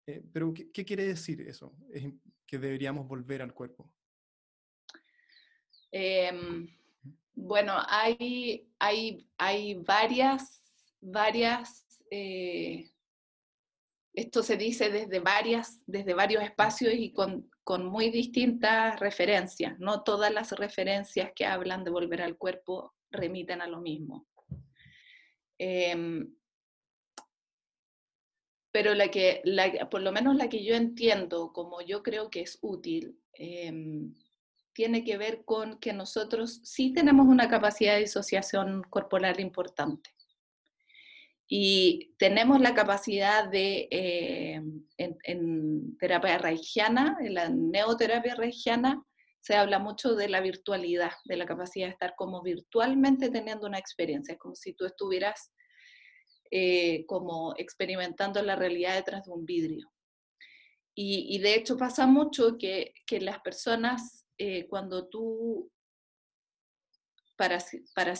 Eh, 0.07 0.25
pero, 0.33 0.55
¿qué, 0.55 0.73
¿qué, 0.73 0.85
quiere 0.85 1.07
decir 1.07 1.43
eso? 1.43 1.77
Es 1.93 2.11
que 2.47 2.59
deberíamos 2.59 3.07
volver 3.07 3.43
al 3.43 3.53
cuerpo. 3.53 3.93
Em, 5.93 6.67
bueno, 7.35 7.75
hay, 7.87 8.69
hay, 8.81 9.29
hay 9.39 9.75
varias 9.75 10.63
varias, 11.03 11.85
eh, 12.11 12.91
esto 14.15 14.43
se 14.43 14.57
dice 14.57 14.91
desde, 14.91 15.19
varias, 15.19 15.83
desde 15.87 16.15
varios 16.15 16.43
espacios 16.43 16.95
y 16.95 17.13
con, 17.13 17.51
con, 17.65 17.87
muy 17.87 18.11
distintas 18.11 18.99
referencias. 19.01 19.79
No 19.79 20.03
todas 20.03 20.33
las 20.33 20.53
referencias 20.53 21.33
que 21.35 21.45
hablan 21.45 21.85
de 21.85 21.91
volver 21.91 22.23
al 22.23 22.39
cuerpo 22.39 22.95
remiten 23.11 23.61
a 23.61 23.67
lo 23.67 23.81
mismo. 23.81 24.27
Em, 25.59 26.35
pero 28.71 28.95
la 28.95 29.09
que, 29.09 29.43
por 29.91 30.01
lo 30.01 30.13
menos 30.13 30.37
la 30.37 30.49
que 30.49 30.65
yo 30.65 30.75
entiendo, 30.75 31.53
como 31.53 31.83
yo 31.83 32.03
creo 32.03 32.31
que 32.31 32.41
es 32.41 32.59
útil, 32.63 33.19
em, 33.35 34.15
tiene 34.73 35.05
que 35.05 35.17
ver 35.19 35.45
con 35.45 35.79
que 35.79 35.93
nosotros 35.93 36.61
sí 36.65 36.93
tenemos 36.93 37.27
una 37.27 37.49
capacidad 37.49 37.95
de 37.95 38.01
disociación 38.01 38.83
corporal 38.89 39.41
importante. 39.41 40.11
Y 41.49 42.15
tenemos 42.19 42.61
la 42.61 42.75
capacidad 42.75 43.49
de, 43.49 43.89
eh, 43.91 44.63
en, 44.97 45.99
terapia 45.99 46.39
reikiana, 46.39 47.19
en 47.21 47.35
la 47.35 47.51
neoterapia 47.51 48.35
reikiana, 48.35 49.05
se 49.41 49.57
habla 49.57 49.79
mucho 49.79 50.15
de 50.15 50.29
la 50.29 50.41
virtualidad, 50.41 51.13
de 51.25 51.37
la 51.37 51.45
capacidad 51.45 51.89
de 51.89 51.93
estar 51.93 52.15
como 52.17 52.43
virtualmente 52.43 53.29
teniendo 53.29 53.67
una 53.67 53.79
experiencia, 53.79 54.39
como 54.39 54.55
si 54.55 54.73
tú 54.73 54.87
estuvieras 54.87 55.53
eh, 56.51 57.05
como 57.07 57.55
experimentando 57.59 58.41
la 58.43 58.57
realidad 58.57 58.95
detrás 58.95 59.25
de 59.25 59.33
un 59.33 59.45
vidrio. 59.45 59.91
Y, 60.95 61.39
de 61.39 61.55
hecho 61.55 61.77
pasa 61.79 62.07
mucho 62.07 62.59
que, 62.59 62.93
que 63.07 63.21
las 63.21 63.41
personas, 63.41 64.22
eh, 64.39 64.67
cuando 64.69 65.09
tú, 65.09 65.71
para, 67.37 67.59
para, 67.95 68.15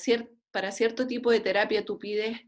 para 0.51 0.73
cierto 0.73 1.07
tipo 1.07 1.31
de 1.31 1.41
terapia, 1.41 1.85
tú 1.85 1.99
pides 1.99 2.41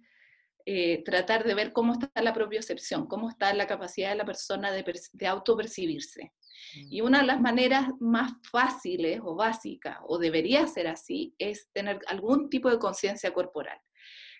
eh, 0.66 1.02
tratar 1.04 1.44
de 1.44 1.54
ver 1.54 1.72
cómo 1.72 1.92
está 1.92 2.22
la 2.22 2.32
propiocepción, 2.32 3.06
cómo 3.06 3.28
está 3.28 3.52
la 3.52 3.66
capacidad 3.66 4.10
de 4.10 4.16
la 4.16 4.24
persona 4.24 4.72
de, 4.72 4.84
de 5.12 5.26
autopercibirse. 5.26 6.32
Mm. 6.76 6.86
Y 6.90 7.00
una 7.02 7.20
de 7.20 7.26
las 7.26 7.40
maneras 7.40 7.88
más 8.00 8.32
fáciles 8.50 9.20
o 9.22 9.34
básicas, 9.34 9.98
o 10.06 10.18
debería 10.18 10.66
ser 10.66 10.88
así, 10.88 11.34
es 11.38 11.68
tener 11.72 12.00
algún 12.06 12.48
tipo 12.48 12.70
de 12.70 12.78
conciencia 12.78 13.32
corporal. 13.34 13.78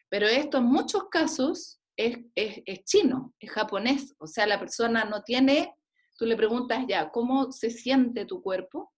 Pero 0.09 0.27
esto 0.27 0.59
en 0.59 0.65
muchos 0.65 1.09
casos 1.11 1.81
es, 1.97 2.19
es, 2.35 2.85
chino, 2.85 3.35
es 3.39 3.51
japonés, 3.51 4.15
o 4.19 4.27
sea, 4.27 4.47
la 4.47 4.59
persona 4.59 5.05
no 5.05 5.23
tiene, 5.23 5.75
tú 6.17 6.25
le 6.25 6.37
preguntas 6.37 6.85
ya, 6.89 7.11
¿cómo 7.11 7.53
se 7.53 7.71
siente 7.71 8.25
tu 8.25 8.43
cuerpo? 8.43 8.94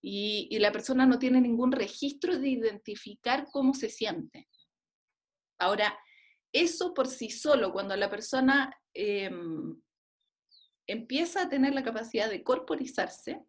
Y, 0.00 0.48
y 0.50 0.58
la 0.58 0.72
persona 0.72 1.06
no 1.06 1.18
tiene 1.18 1.40
ningún 1.40 1.72
registro 1.72 2.38
de 2.38 2.48
identificar 2.48 3.46
cómo 3.50 3.74
se 3.74 3.88
siente. 3.88 4.48
Ahora, 5.58 5.98
eso 6.52 6.94
por 6.94 7.08
sí 7.08 7.30
solo, 7.30 7.72
cuando 7.72 7.96
la 7.96 8.08
persona 8.08 8.72
em, 8.94 9.80
empieza 10.86 11.42
a 11.42 11.48
tener 11.48 11.74
la 11.74 11.82
capacidad 11.82 12.30
de 12.30 12.42
corporizarse, 12.42 13.42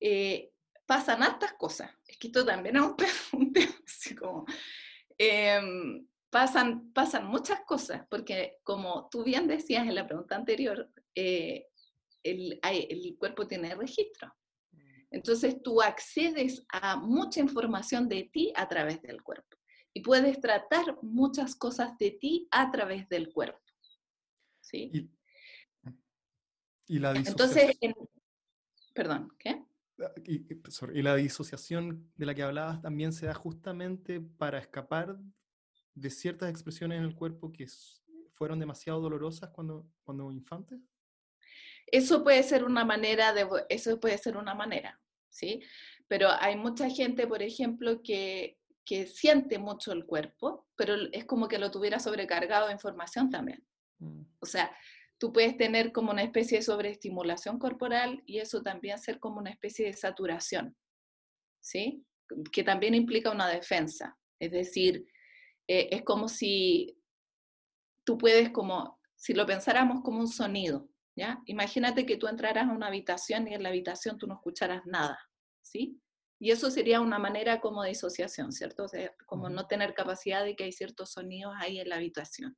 eh, 0.00 0.50
pasan 0.86 1.22
altas 1.22 1.52
cosas. 1.54 1.90
Es 2.06 2.16
que 2.18 2.28
esto 2.28 2.44
también 2.44 2.76
es 2.76 2.82
un 3.32 3.52
tema, 3.52 3.74
así 3.86 4.14
como... 4.14 4.46
Em, 5.18 6.06
pasan, 6.30 6.92
pasan 6.92 7.26
muchas 7.26 7.60
cosas, 7.66 8.06
porque 8.08 8.58
como 8.62 9.08
tú 9.10 9.24
bien 9.24 9.46
decías 9.46 9.86
en 9.86 9.94
la 9.94 10.06
pregunta 10.06 10.36
anterior, 10.36 10.90
eh, 11.14 11.66
el, 12.22 12.60
el, 12.62 13.16
cuerpo 13.18 13.46
tiene 13.46 13.74
registro. 13.74 14.32
Entonces 15.10 15.62
tú 15.62 15.80
accedes 15.80 16.64
a 16.70 16.96
mucha 16.96 17.40
información 17.40 18.08
de 18.08 18.28
ti 18.32 18.52
a 18.54 18.68
través 18.68 19.00
del 19.02 19.22
cuerpo 19.22 19.56
y 19.94 20.00
puedes 20.00 20.40
tratar 20.40 20.98
muchas 21.02 21.56
cosas 21.56 21.96
de 21.98 22.12
ti 22.12 22.46
a 22.50 22.70
través 22.70 23.08
del 23.08 23.32
cuerpo. 23.32 23.58
¿sí? 24.60 25.10
Y 26.86 26.98
la 26.98 27.12
Entonces, 27.12 27.76
perdón, 28.94 29.32
¿qué? 29.38 29.64
Ah, 30.00 30.12
y, 30.24 31.02
la 31.02 31.16
disociación 31.16 32.10
de 32.16 32.26
la 32.26 32.34
que 32.34 32.42
hablabas 32.42 32.80
también 32.80 33.12
se 33.12 33.26
da 33.26 33.34
justamente 33.34 34.20
para 34.20 34.58
escapar 34.58 35.18
de 35.94 36.10
ciertas 36.10 36.50
expresiones 36.50 36.98
en 36.98 37.04
el 37.04 37.14
cuerpo 37.14 37.52
que 37.52 37.66
fueron 38.34 38.60
demasiado 38.60 39.00
dolorosas 39.00 39.50
cuando, 39.50 39.90
cuando 40.04 40.30
infantes? 40.30 40.78
Eso 41.92 42.22
puede 42.22 42.42
ser 42.42 42.64
una 42.64 42.84
manera 42.84 43.32
de, 43.32 43.46
eso 43.68 43.98
puede 44.00 44.18
ser 44.18 44.36
una 44.36 44.54
manera, 44.54 45.00
¿sí? 45.30 45.62
Pero 46.06 46.28
hay 46.30 46.56
mucha 46.56 46.88
gente, 46.90 47.26
por 47.26 47.42
ejemplo, 47.42 48.02
que, 48.02 48.58
que 48.84 49.06
siente 49.06 49.58
mucho 49.58 49.92
el 49.92 50.06
cuerpo, 50.06 50.66
pero 50.76 50.94
es 51.12 51.24
como 51.24 51.48
que 51.48 51.58
lo 51.58 51.70
tuviera 51.70 51.98
sobrecargado 51.98 52.66
de 52.66 52.72
información 52.72 53.30
también. 53.30 53.64
Mm. 53.98 54.22
O 54.40 54.46
sea, 54.46 54.74
tú 55.18 55.32
puedes 55.32 55.56
tener 55.56 55.92
como 55.92 56.12
una 56.12 56.22
especie 56.22 56.58
de 56.58 56.64
sobreestimulación 56.64 57.58
corporal 57.58 58.22
y 58.24 58.38
eso 58.38 58.62
también 58.62 58.98
ser 58.98 59.18
como 59.18 59.38
una 59.38 59.50
especie 59.50 59.86
de 59.86 59.92
saturación, 59.92 60.76
¿sí? 61.60 62.04
Que 62.52 62.62
también 62.62 62.94
implica 62.94 63.30
una 63.30 63.48
defensa. 63.48 64.16
Es 64.38 64.52
decir, 64.52 65.06
eh, 65.66 65.88
es 65.90 66.02
como 66.02 66.28
si 66.28 66.98
tú 68.04 68.16
puedes 68.16 68.50
como, 68.50 69.00
si 69.16 69.34
lo 69.34 69.44
pensáramos 69.44 70.02
como 70.02 70.20
un 70.20 70.28
sonido, 70.28 70.88
¿ya? 71.18 71.42
Imagínate 71.46 72.06
que 72.06 72.16
tú 72.16 72.28
entraras 72.28 72.68
a 72.68 72.72
una 72.72 72.86
habitación 72.86 73.48
y 73.48 73.54
en 73.54 73.62
la 73.62 73.70
habitación 73.70 74.18
tú 74.18 74.26
no 74.26 74.34
escucharas 74.34 74.86
nada, 74.86 75.18
¿sí? 75.60 76.00
Y 76.40 76.52
eso 76.52 76.70
sería 76.70 77.00
una 77.00 77.18
manera 77.18 77.60
como 77.60 77.82
de 77.82 77.88
disociación, 77.90 78.52
¿cierto? 78.52 78.84
O 78.84 78.88
sea, 78.88 79.12
como 79.26 79.48
no 79.50 79.66
tener 79.66 79.92
capacidad 79.94 80.44
de 80.44 80.54
que 80.54 80.64
hay 80.64 80.72
ciertos 80.72 81.10
sonidos 81.10 81.52
ahí 81.58 81.80
en 81.80 81.88
la 81.88 81.96
habitación. 81.96 82.56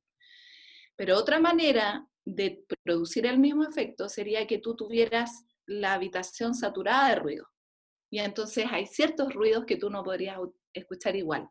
Pero 0.95 1.17
otra 1.17 1.39
manera 1.39 2.07
de 2.23 2.63
producir 2.83 3.25
el 3.25 3.39
mismo 3.39 3.63
efecto 3.63 4.07
sería 4.07 4.45
que 4.45 4.59
tú 4.59 4.75
tuvieras 4.75 5.45
la 5.65 5.93
habitación 5.93 6.53
saturada 6.53 7.09
de 7.09 7.15
ruido. 7.15 7.47
Y 8.11 8.19
entonces 8.19 8.65
hay 8.69 8.85
ciertos 8.85 9.33
ruidos 9.33 9.65
que 9.65 9.77
tú 9.77 9.89
no 9.89 10.03
podrías 10.03 10.37
escuchar 10.73 11.15
igual. 11.15 11.49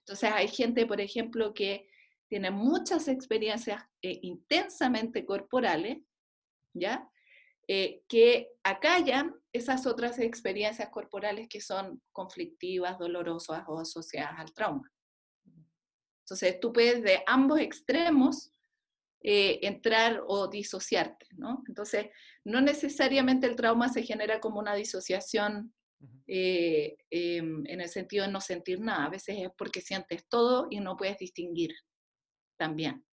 Entonces 0.00 0.30
hay 0.32 0.46
gente, 0.46 0.86
por 0.86 1.00
ejemplo, 1.00 1.52
que 1.52 1.88
tiene 2.28 2.50
muchas 2.50 3.08
experiencias 3.08 3.82
eh, 4.02 4.18
intensamente 4.22 5.24
corporales, 5.24 5.98
¿ya? 6.74 7.08
Eh, 7.66 8.02
que 8.08 8.48
acallan 8.62 9.34
esas 9.52 9.86
otras 9.86 10.18
experiencias 10.18 10.88
corporales 10.90 11.48
que 11.48 11.60
son 11.60 12.00
conflictivas, 12.12 12.98
dolorosas 12.98 13.64
o 13.66 13.78
asociadas 13.78 14.38
al 14.38 14.52
trauma. 14.52 14.90
Entonces 16.20 16.60
tú 16.60 16.72
puedes 16.72 17.02
de 17.02 17.22
ambos 17.26 17.60
extremos 17.60 18.52
eh, 19.22 19.58
entrar 19.66 20.22
o 20.28 20.46
disociarte, 20.46 21.26
¿no? 21.36 21.64
Entonces, 21.66 22.06
no 22.44 22.60
necesariamente 22.60 23.46
el 23.46 23.56
trauma 23.56 23.88
se 23.88 24.04
genera 24.04 24.38
como 24.38 24.60
una 24.60 24.76
disociación 24.76 25.74
eh, 26.28 26.96
em, 27.10 27.66
en 27.66 27.80
el 27.80 27.88
sentido 27.88 28.26
de 28.26 28.32
no 28.32 28.40
sentir 28.40 28.78
nada, 28.80 29.06
a 29.06 29.10
veces 29.10 29.36
es 29.38 29.48
porque 29.58 29.80
sientes 29.80 30.28
todo 30.28 30.68
y 30.70 30.78
no 30.78 30.96
puedes 30.96 31.18
distinguir 31.18 31.74
también, 32.58 33.04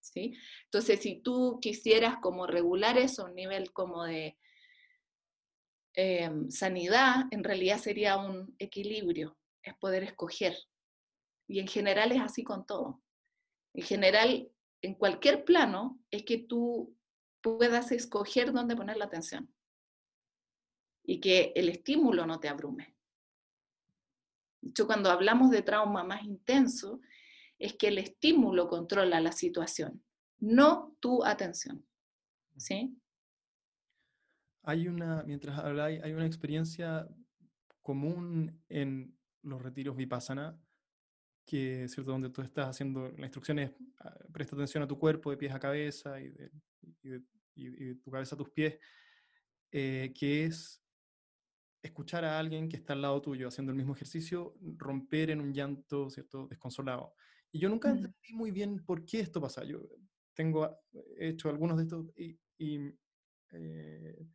¿sí? 0.00 0.34
Entonces, 0.64 1.00
si 1.00 1.20
tú 1.20 1.58
quisieras 1.60 2.16
como 2.18 2.46
regular 2.46 2.96
eso 2.96 3.26
un 3.26 3.34
nivel 3.34 3.72
como 3.72 4.04
de 4.04 4.38
em, 5.94 6.50
sanidad, 6.50 7.26
en 7.30 7.44
realidad 7.44 7.78
sería 7.78 8.16
un 8.16 8.54
equilibrio, 8.58 9.36
es 9.62 9.74
poder 9.74 10.04
escoger. 10.04 10.56
Y 11.48 11.60
en 11.60 11.68
general 11.68 12.12
es 12.12 12.20
así 12.20 12.44
con 12.44 12.64
todo. 12.64 13.02
En 13.74 13.84
general, 13.84 14.50
en 14.80 14.94
cualquier 14.94 15.44
plano, 15.44 16.00
es 16.10 16.24
que 16.24 16.38
tú 16.38 16.96
puedas 17.42 17.92
escoger 17.92 18.52
dónde 18.52 18.76
poner 18.76 18.96
la 18.96 19.06
atención 19.06 19.52
y 21.04 21.20
que 21.20 21.52
el 21.54 21.68
estímulo 21.68 22.26
no 22.26 22.40
te 22.40 22.48
abrume. 22.48 22.94
De 24.60 24.70
hecho, 24.70 24.86
cuando 24.86 25.10
hablamos 25.10 25.50
de 25.50 25.62
trauma 25.62 26.04
más 26.04 26.22
intenso, 26.22 27.00
es 27.62 27.74
que 27.74 27.88
el 27.88 27.98
estímulo 27.98 28.68
controla 28.68 29.20
la 29.20 29.30
situación, 29.30 30.02
no 30.40 30.96
tu 30.98 31.24
atención. 31.24 31.86
¿Sí? 32.56 32.98
Hay 34.64 34.88
una, 34.88 35.22
mientras 35.22 35.56
habláis, 35.60 36.02
hay 36.02 36.12
una 36.12 36.26
experiencia 36.26 37.08
común 37.80 38.60
en 38.68 39.16
los 39.42 39.62
retiros 39.62 39.96
vipassana, 39.96 40.58
que 41.46 41.86
cierto 41.88 42.10
donde 42.10 42.30
tú 42.30 42.42
estás 42.42 42.68
haciendo 42.68 43.10
la 43.12 43.26
instrucción 43.26 43.60
es 43.60 43.72
ah, 44.00 44.16
presta 44.32 44.56
atención 44.56 44.82
a 44.82 44.88
tu 44.88 44.98
cuerpo 44.98 45.30
de 45.30 45.36
pies 45.36 45.52
a 45.52 45.60
cabeza 45.60 46.20
y 46.20 46.30
de, 46.30 47.94
tu 48.02 48.10
cabeza 48.10 48.34
a 48.34 48.38
tus 48.38 48.50
pies, 48.50 48.76
eh, 49.70 50.12
que 50.18 50.46
es 50.46 50.82
escuchar 51.80 52.24
a 52.24 52.38
alguien 52.40 52.68
que 52.68 52.76
está 52.76 52.92
al 52.92 53.02
lado 53.02 53.22
tuyo 53.22 53.46
haciendo 53.46 53.70
el 53.70 53.76
mismo 53.76 53.94
ejercicio 53.94 54.56
romper 54.76 55.30
en 55.30 55.40
un 55.40 55.52
llanto, 55.52 56.10
¿cierto?, 56.10 56.48
desconsolado. 56.48 57.14
Y 57.52 57.58
yo 57.58 57.68
nunca 57.68 57.90
entendí 57.90 58.32
muy 58.32 58.50
bien 58.50 58.82
por 58.84 59.04
qué 59.04 59.20
esto 59.20 59.40
pasa. 59.40 59.62
Yo 59.64 59.80
tengo, 60.34 60.74
he 61.18 61.28
hecho 61.28 61.50
algunos 61.50 61.76
de 61.76 61.82
estos 61.84 62.06
y, 62.16 62.38
eh, 63.52 64.26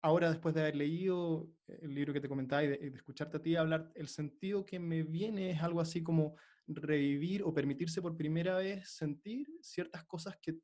ahora 0.00 0.30
después 0.30 0.54
de 0.54 0.62
haber 0.62 0.76
leído 0.76 1.50
el 1.66 1.94
libro 1.94 2.12
que 2.12 2.20
te 2.20 2.28
comentaba 2.28 2.64
y 2.64 2.68
de, 2.68 2.86
escucharte 2.88 3.36
a 3.36 3.42
ti 3.42 3.54
hablar, 3.56 3.92
el 3.94 4.08
sentido 4.08 4.64
que 4.64 4.78
me 4.78 5.02
viene 5.02 5.50
es 5.50 5.62
algo 5.62 5.80
así 5.80 6.02
como 6.02 6.36
revivir 6.66 7.42
o 7.42 7.52
permitirse 7.52 8.00
por 8.00 8.16
primera 8.16 8.56
vez 8.56 8.88
sentir 8.88 9.46
ciertas 9.60 10.04
cosas 10.04 10.38
que, 10.40 10.58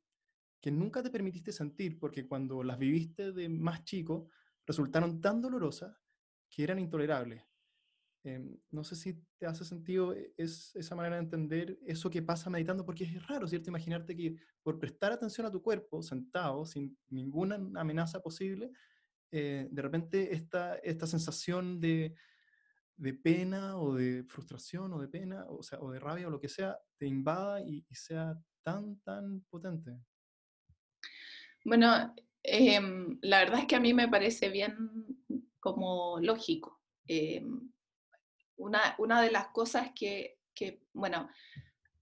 que 0.59 0.71
nunca 0.71 1.03
te 1.03 1.11
permitiste 1.11 1.51
sentir, 1.51 1.99
porque 1.99 2.27
cuando 2.27 2.63
las 2.63 2.79
viviste 2.79 3.31
de 3.31 3.47
más 3.47 3.83
chico, 3.83 4.29
resultaron 4.65 5.21
tan 5.21 5.41
dolorosas 5.41 5.95
que 6.49 6.63
eran 6.63 6.79
intolerables. 6.79 7.48
Em, 8.23 8.57
no 8.71 8.83
sé 8.83 8.95
si 8.95 9.13
te 9.37 9.45
hace 9.45 9.63
sentido 9.63 10.13
e, 10.13 10.33
es, 10.37 10.75
esa 10.75 10.95
manera 10.95 11.15
de 11.15 11.23
entender 11.23 11.79
eso 11.85 12.09
que 12.09 12.21
pasa 12.21 12.49
meditando, 12.49 12.85
porque 12.85 13.05
es 13.05 13.27
raro, 13.27 13.47
¿cierto? 13.47 13.69
Imaginarte 13.69 14.15
que 14.15 14.35
por 14.61 14.79
prestar 14.79 15.11
atención 15.11 15.47
a 15.47 15.51
tu 15.51 15.61
cuerpo, 15.61 16.01
sentado, 16.01 16.65
sin 16.65 16.97
ninguna 17.09 17.55
amenaza 17.79 18.21
posible, 18.21 18.71
eh, 19.31 19.67
de 19.71 19.81
repente 19.81 20.33
esta, 20.33 20.75
esta 20.77 21.07
sensación 21.07 21.79
de, 21.79 22.15
de, 22.97 23.13
pena 23.13 23.77
o 23.77 23.95
de 23.95 24.23
frustración 24.23 24.91
o 24.93 24.99
de 24.99 25.07
pena, 25.07 25.45
o, 25.47 25.63
sea, 25.63 25.79
o 25.79 25.91
de 25.91 25.99
rabia 25.99 26.27
o 26.27 26.31
lo 26.31 26.39
que 26.39 26.49
sea, 26.49 26.77
te 26.97 27.05
invada 27.05 27.61
y, 27.61 27.85
sea 27.91 28.37
tan, 28.63 28.99
tan 29.01 29.41
potente. 29.49 29.97
Bueno, 31.63 32.13
Em, 32.43 33.19
la 33.21 33.39
verdad 33.39 33.59
es 33.59 33.65
que 33.65 33.75
a 33.75 33.79
mí 33.79 33.93
me 33.93 34.07
parece 34.07 34.49
bien 34.49 34.75
como 35.59 36.19
lógico. 36.21 36.81
Em, 37.07 37.71
una, 38.59 38.95
una, 38.99 39.21
de 39.21 39.31
las 39.31 39.47
cosas 39.47 39.91
que, 39.95 40.37
que 40.53 40.83
bueno, 40.93 41.29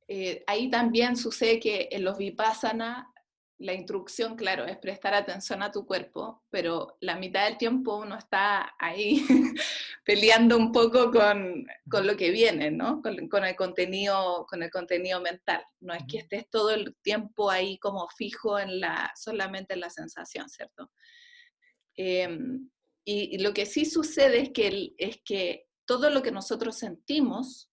eh, 0.07 0.43
ahí 0.47 0.69
también 0.69 1.15
sucede 1.15 1.59
que 1.59 1.89
en 1.91 2.03
los 2.03 2.17
vipassana 2.17 3.13
la 3.59 3.73
instrucción, 3.73 4.35
claro, 4.35 4.65
es 4.65 4.77
prestar 4.77 5.15
atención 5.15 5.63
a 5.63 5.71
tu 5.71 5.85
cuerpo, 5.85 6.43
pero 6.49 6.97
la 7.01 7.15
mitad 7.15 7.45
del 7.45 7.57
tiempo 7.57 7.97
uno 7.97 8.15
está 8.15 8.75
ahí 8.77 9.25
peleando 10.05 10.57
un 10.57 10.71
poco 10.71 11.11
con, 11.11 11.65
con, 11.89 12.05
lo 12.05 12.15
que 12.15 12.29
viene, 12.29 12.69
¿no? 12.69 13.01
Con, 13.01 13.27
con, 13.27 13.45
el 13.45 13.55
contenido, 13.55 14.45
con 14.47 14.61
el 14.61 14.69
contenido 14.69 15.19
mental. 15.21 15.63
No 15.79 15.93
es 15.93 16.03
que 16.07 16.19
estés 16.19 16.47
todo 16.49 16.69
el 16.69 16.95
tiempo 17.01 17.49
ahí 17.49 17.79
como 17.79 18.07
fijo 18.09 18.59
en 18.59 18.79
la, 18.79 19.11
solamente 19.15 19.73
en 19.73 19.79
la 19.79 19.89
sensación, 19.89 20.47
¿cierto? 20.49 20.91
Em, 21.95 22.69
y, 23.03 23.35
y, 23.35 23.39
lo 23.39 23.53
que 23.53 23.65
sí 23.65 23.85
sucede 23.85 24.39
es 24.39 24.49
que, 24.51 24.93
es 24.99 25.19
que 25.25 25.66
todo 25.87 26.09
lo 26.09 26.21
que 26.21 26.31
nosotros 26.31 26.75
sentimos 26.77 27.71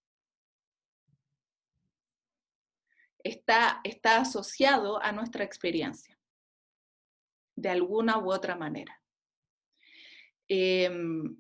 está, 3.25 3.81
está 3.83 4.19
asociado 4.19 5.03
a 5.03 5.11
nuestra 5.11 5.45
experiencia, 5.45 6.17
de 7.57 7.69
alguna 7.69 8.19
u 8.19 8.33
otra 8.33 8.55
manera. 8.55 9.03
Em, 10.49 11.37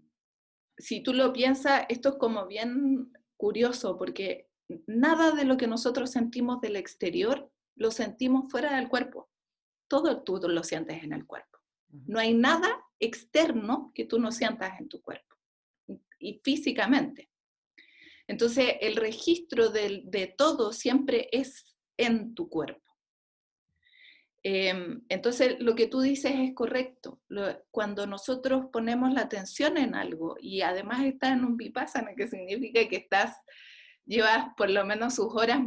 si 0.76 1.00
tú 1.00 1.14
lo 1.14 1.32
piensas, 1.32 1.86
esto 1.88 2.08
es 2.08 2.14
como 2.16 2.46
bien 2.48 3.12
curioso, 3.36 3.96
porque 3.96 4.50
nada 4.86 5.30
de 5.30 5.44
lo 5.44 5.56
que 5.56 5.68
nosotros 5.68 6.10
sentimos 6.10 6.60
del 6.60 6.74
exterior 6.74 7.52
lo 7.76 7.92
sentimos 7.92 8.50
fuera 8.50 8.74
del 8.76 8.88
cuerpo. 8.88 9.30
Todo 9.86 10.24
tú 10.24 10.40
lo 10.48 10.64
sientes 10.64 11.04
en 11.04 11.12
el 11.12 11.24
cuerpo. 11.24 11.58
No 11.88 12.18
hay 12.18 12.34
nada 12.34 12.84
externo 12.98 13.92
que 13.94 14.04
tú 14.04 14.18
no 14.18 14.32
sientas 14.32 14.80
en 14.80 14.88
tu 14.88 15.00
cuerpo 15.00 15.33
y 16.24 16.40
físicamente. 16.42 17.30
Entonces, 18.26 18.76
el 18.80 18.96
registro 18.96 19.68
de, 19.68 20.34
todo 20.36 20.72
siempre 20.72 21.28
es 21.30 21.76
en 21.96 22.34
tu 22.34 22.48
cuerpo. 22.48 22.80
Em, 24.42 25.02
entonces, 25.08 25.56
lo 25.60 25.74
que 25.74 25.86
tú 25.86 26.00
dices 26.00 26.32
es 26.34 26.54
correcto. 26.54 27.20
cuando 27.70 28.06
nosotros 28.06 28.66
ponemos 28.72 29.12
la 29.12 29.22
atención 29.22 29.76
en 29.76 29.94
algo 29.94 30.36
y 30.40 30.62
además 30.62 31.04
estás 31.04 31.32
en 31.32 31.44
un 31.44 31.56
vipassana, 31.56 32.14
que 32.14 32.28
significa 32.28 32.88
que 32.88 32.96
estás, 32.96 33.36
llevas 34.06 34.48
por 34.56 34.70
lo 34.70 34.84
menos 34.84 35.14
sus 35.14 35.34
horas 35.34 35.60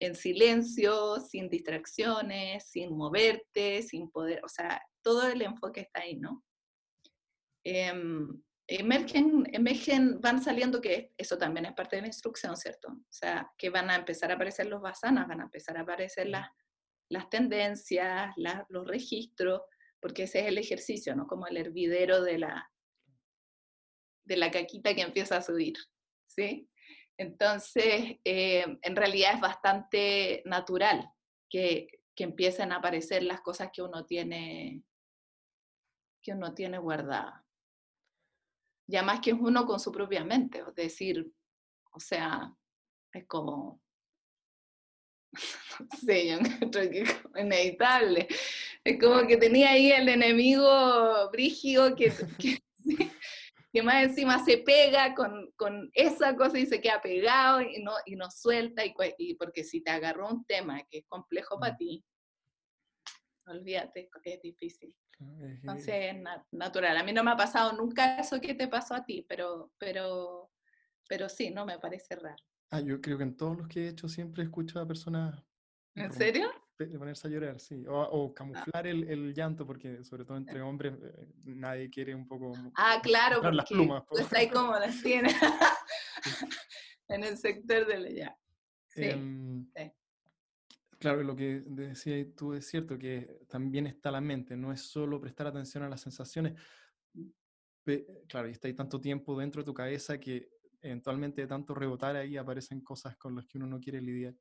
en 0.00 0.14
silencio, 0.14 1.20
sin 1.20 1.48
distracciones, 1.48 2.70
sin 2.70 2.96
moverte, 2.96 3.82
sin 3.82 4.10
poder, 4.10 4.40
o 4.44 4.48
sea, 4.48 4.82
todo 5.02 5.28
el 5.28 5.42
enfoque 5.42 5.80
está 5.82 6.00
ahí, 6.00 6.16
¿no? 6.16 6.42
Em, 7.64 8.42
emergen, 8.70 9.48
emergen, 9.52 10.20
van 10.20 10.42
saliendo, 10.42 10.80
que 10.80 11.12
eso 11.16 11.36
también 11.36 11.66
es 11.66 11.72
parte 11.72 11.96
de 11.96 12.02
la 12.02 12.08
instrucción, 12.08 12.56
¿cierto? 12.56 12.88
O 12.88 13.12
sea, 13.12 13.50
que 13.58 13.68
van 13.68 13.90
a 13.90 13.96
empezar 13.96 14.30
a 14.30 14.34
aparecer 14.34 14.66
los 14.66 14.80
basanas, 14.80 15.26
van 15.26 15.40
a 15.40 15.44
empezar 15.44 15.76
a 15.76 15.80
aparecer 15.80 16.28
las, 16.28 16.48
las 17.08 17.28
tendencias, 17.28 18.32
los 18.68 18.86
registros, 18.86 19.62
porque 19.98 20.22
ese 20.24 20.40
es 20.40 20.46
el 20.46 20.58
ejercicio, 20.58 21.16
¿no? 21.16 21.26
Como 21.26 21.48
el 21.48 21.56
hervidero 21.56 22.22
de 22.22 22.38
la, 22.38 22.70
de 24.24 24.36
la 24.36 24.50
caquita 24.50 24.94
que 24.94 25.02
empieza 25.02 25.38
a 25.38 25.42
subir, 25.42 25.76
¿sí? 26.26 26.70
Entonces, 27.18 28.18
eh, 28.24 28.78
en 28.82 28.96
realidad 28.96 29.34
es 29.34 29.40
bastante 29.40 30.42
natural 30.46 31.10
que, 31.50 31.88
que, 32.14 32.24
empiecen 32.24 32.72
a 32.72 32.76
aparecer 32.76 33.24
las 33.24 33.40
cosas 33.42 33.70
que 33.72 33.82
uno 33.82 34.06
tiene, 34.06 34.84
que 36.22 36.32
uno 36.32 36.54
tiene 36.54 36.78
guardadas. 36.78 37.42
Ya 38.90 39.02
más 39.02 39.20
que 39.20 39.30
es 39.30 39.36
uno 39.38 39.66
con 39.66 39.78
su 39.78 39.92
propia 39.92 40.24
mente, 40.24 40.64
es 40.66 40.74
decir, 40.74 41.32
o 41.92 42.00
sea, 42.00 42.52
es 43.12 43.24
como, 43.26 43.80
no 45.80 45.96
sé, 45.96 46.28
yo 46.28 46.38
encuentro 46.38 46.82
que 46.90 47.02
es 47.02 47.16
inevitable. 47.36 48.26
Es 48.82 48.98
como 49.00 49.26
que 49.26 49.36
tenía 49.36 49.70
ahí 49.70 49.92
el 49.92 50.08
enemigo 50.08 51.30
brígido 51.30 51.94
que, 51.94 52.12
que, 52.38 52.62
que 53.72 53.82
más 53.82 54.04
encima 54.04 54.44
se 54.44 54.58
pega 54.58 55.14
con, 55.14 55.52
con, 55.56 55.90
esa 55.94 56.34
cosa 56.34 56.58
y 56.58 56.66
se 56.66 56.80
queda 56.80 57.00
pegado 57.00 57.60
y 57.60 57.82
no, 57.82 57.92
y 58.06 58.16
no 58.16 58.28
suelta, 58.30 58.84
y, 58.84 58.92
y 59.18 59.34
porque 59.34 59.62
si 59.62 59.82
te 59.82 59.90
agarró 59.90 60.28
un 60.28 60.44
tema 60.46 60.82
que 60.90 60.98
es 60.98 61.04
complejo 61.06 61.60
para 61.60 61.74
mm. 61.74 61.76
ti, 61.76 62.04
olvídate, 63.46 64.10
es 64.24 64.42
difícil. 64.42 64.94
Entonces 65.20 66.14
es 66.14 66.16
natural. 66.50 66.96
A 66.96 67.04
mí 67.04 67.12
no 67.12 67.22
me 67.22 67.30
ha 67.30 67.36
pasado 67.36 67.72
nunca 67.72 68.16
eso 68.16 68.40
que 68.40 68.54
te 68.54 68.68
pasó 68.68 68.94
a 68.94 69.04
ti, 69.04 69.24
pero, 69.28 69.70
pero, 69.78 70.50
pero 71.08 71.28
sí, 71.28 71.50
no 71.50 71.66
me 71.66 71.78
parece 71.78 72.16
raro. 72.16 72.42
Ah, 72.70 72.80
yo 72.80 73.00
creo 73.00 73.18
que 73.18 73.24
en 73.24 73.36
todos 73.36 73.56
los 73.56 73.68
que 73.68 73.84
he 73.84 73.88
hecho 73.88 74.08
siempre 74.08 74.42
escucho 74.44 74.80
a 74.80 74.86
personas... 74.86 75.42
¿En 75.94 76.10
serio? 76.12 76.50
de 76.78 76.98
ponerse 76.98 77.28
a 77.28 77.30
llorar, 77.30 77.60
sí. 77.60 77.84
O, 77.86 78.30
ah. 78.30 78.34
camuflar 78.34 78.86
el, 78.86 79.04
el, 79.08 79.34
llanto, 79.34 79.66
porque 79.66 80.02
sobre 80.02 80.24
todo 80.24 80.38
entre 80.38 80.62
hombres 80.62 80.94
eh, 81.02 81.26
nadie 81.44 81.90
quiere 81.90 82.14
un 82.14 82.26
poco... 82.26 82.52
Ah, 82.74 83.00
claro, 83.02 83.40
porque 83.42 83.56
las 83.56 83.68
plumas, 83.68 84.02
está 84.18 84.38
ahí 84.38 84.48
como 84.48 84.72
las 84.72 85.02
tiene 85.02 85.28
en 87.08 87.24
el 87.24 87.36
sector 87.36 87.86
de 87.86 87.98
la 87.98 88.10
ya. 88.10 88.38
Em, 88.96 89.66
sí, 89.76 89.92
Claro, 91.00 91.22
lo 91.22 91.34
que 91.34 91.62
decías 91.64 92.26
tú 92.36 92.52
es 92.52 92.66
cierto, 92.66 92.98
que 92.98 93.40
también 93.48 93.86
está 93.86 94.10
la 94.10 94.20
mente, 94.20 94.54
no 94.54 94.70
es 94.70 94.82
solo 94.82 95.18
prestar 95.18 95.46
atención 95.46 95.82
a 95.82 95.88
las 95.88 96.02
sensaciones. 96.02 96.60
Claro, 98.28 98.48
y 98.48 98.52
está 98.52 98.68
ahí 98.68 98.74
tanto 98.74 99.00
tiempo 99.00 99.38
dentro 99.38 99.62
de 99.62 99.66
tu 99.66 99.72
cabeza 99.72 100.20
que 100.20 100.50
eventualmente 100.82 101.40
de 101.40 101.46
tanto 101.46 101.74
rebotar 101.74 102.16
ahí 102.16 102.36
aparecen 102.36 102.82
cosas 102.82 103.16
con 103.16 103.34
las 103.34 103.46
que 103.46 103.56
uno 103.56 103.66
no 103.66 103.80
quiere 103.80 104.02
lidiar. 104.02 104.34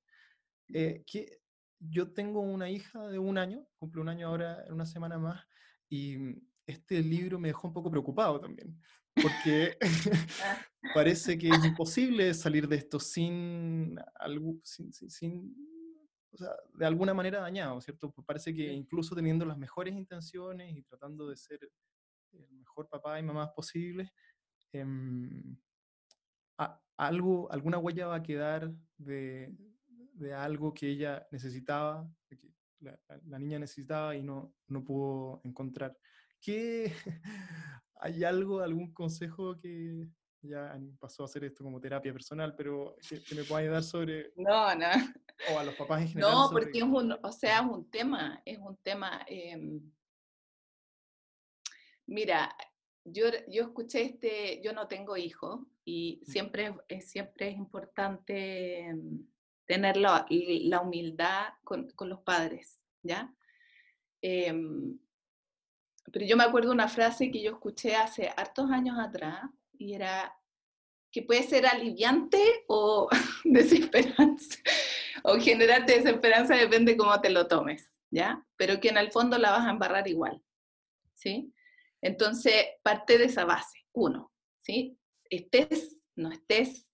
Eh, 0.74 1.02
¿qué, 1.08 1.40
yo 1.80 2.12
tengo 2.12 2.42
una 2.42 2.70
hija 2.70 3.08
de 3.08 3.20
un 3.20 3.38
año, 3.38 3.66
cumple 3.78 4.02
un 4.02 4.10
año 4.10 4.28
ahora 4.28 4.66
en 4.66 4.74
una 4.74 4.86
semana 4.86 5.18
más, 5.18 5.42
y 5.90 6.18
este 6.68 7.02
libro 7.02 7.40
me 7.40 7.48
dejó 7.48 7.70
un 7.70 7.74
poco 7.74 7.90
preocupado 7.90 8.38
también, 8.42 8.78
porque 9.16 9.78
ah. 10.44 10.62
parece 10.94 11.38
que 11.38 11.48
es 11.48 11.64
imposible 11.64 12.34
salir 12.34 12.68
de 12.68 12.76
esto 12.76 13.00
sin, 13.00 13.98
algo, 14.16 14.60
sin, 14.64 14.92
sin, 14.92 15.56
o 16.32 16.38
sea, 16.38 16.52
de 16.74 16.86
alguna 16.86 17.14
manera 17.14 17.40
dañado, 17.40 17.82
¿cierto? 17.82 18.12
Pues 18.12 18.26
parece 18.26 18.54
que 18.54 18.72
incluso 18.72 19.16
teniendo 19.16 19.46
las 19.46 19.58
mejores 19.58 19.96
intenciones 19.96 20.76
y 20.76 20.84
tratando 20.84 21.28
de 21.28 21.38
ser 21.38 21.60
el 22.32 22.52
mejor 22.52 22.88
papá 22.88 23.20
y 23.20 23.24
mamá 23.24 23.54
posible, 23.54 24.12
em, 24.72 25.58
algo, 26.98 27.52
alguna 27.52 27.78
huella 27.78 28.08
va 28.08 28.16
a 28.16 28.24
quedar 28.24 28.72
de, 28.98 29.56
de 30.14 30.34
algo 30.34 30.74
que 30.74 30.90
ella 30.90 31.26
necesitaba, 31.32 32.08
que 32.28 32.38
la, 32.82 33.40
niña 33.40 33.60
necesitaba 33.60 34.16
y 34.16 34.22
no, 34.22 34.54
no 34.68 34.84
pudo 34.84 35.42
encontrar. 35.44 35.98
¿Qué, 36.42 36.94
¿Hay 37.96 38.24
algo, 38.24 38.60
algún 38.62 38.94
consejo 38.94 39.58
que 39.58 40.10
ya 40.42 40.78
pasó 41.00 41.24
a 41.24 41.26
hacer 41.26 41.44
esto 41.44 41.64
como 41.64 41.80
terapia 41.80 42.14
personal, 42.14 42.56
pero 42.56 42.96
que, 43.08 43.36
me 43.36 43.44
pueda 43.44 43.62
ayudar 43.62 43.84
sobre... 43.84 44.32
No, 44.36 44.74
no. 44.76 44.88
O 45.54 45.60
a 45.60 45.64
los 45.64 45.76
papás 45.76 46.02
en 46.02 46.08
general. 46.10 46.32
No, 46.32 46.50
porque 46.52 46.80
es 46.80 46.84
un, 46.84 47.18
o 47.22 47.32
sea, 47.32 47.60
es 47.60 47.66
un 47.66 47.90
tema, 47.90 48.42
es 48.46 48.58
un 48.58 48.78
tema... 48.78 49.26
Em, 49.28 49.82
mira, 52.06 52.56
yo, 53.04 53.26
yo 53.48 53.64
escuché 53.64 54.04
este, 54.04 54.62
yo 54.64 54.74
no 54.74 54.88
tengo 54.88 55.18
hijos 55.18 55.62
y 55.84 56.22
siempre, 56.24 56.74
siempre 57.02 57.50
es 57.50 57.58
importante 57.58 58.86
em, 58.88 59.26
tener 59.66 59.98
la, 59.98 60.26
humildad 60.82 61.54
con, 61.64 61.92
los 62.08 62.22
padres, 62.22 62.82
¿ya? 63.04 63.34
Em, 64.22 64.98
pero 66.12 66.26
yo 66.26 66.36
me 66.36 66.44
acuerdo 66.44 66.72
una 66.72 66.88
frase 66.88 67.30
que 67.30 67.42
yo 67.42 67.52
escuché 67.52 67.96
hace 67.96 68.30
hartos 68.36 68.72
años 68.72 68.98
atrás 68.98 69.44
y 69.80 69.94
era 69.94 70.36
que 71.12 71.24
puede 71.24 71.42
ser 71.44 71.66
aliviante 71.66 72.40
o 72.68 73.10
desesperanza, 73.44 74.60
o 75.24 75.40
generarte 75.40 75.96
desesperanza, 75.96 76.56
depende 76.56 76.96
cómo 76.96 77.20
te 77.20 77.32
lo 77.32 77.48
tomes, 77.48 77.92
¿ya? 78.12 78.46
Pero 78.58 78.80
que 78.80 78.90
en 78.90 78.98
el 78.98 79.12
fondo 79.12 79.40
la 79.40 79.52
vas 79.52 79.66
a 79.66 79.72
embarrar 79.72 80.08
igual, 80.08 80.44
¿sí? 81.16 81.52
Entonces, 82.02 82.54
parte 82.84 83.18
de 83.18 83.26
esa 83.26 83.46
base, 83.46 83.80
uno, 83.94 84.32
¿sí? 84.62 85.00
Estés, 85.30 85.98
no 86.16 86.32
estés, 86.32 86.88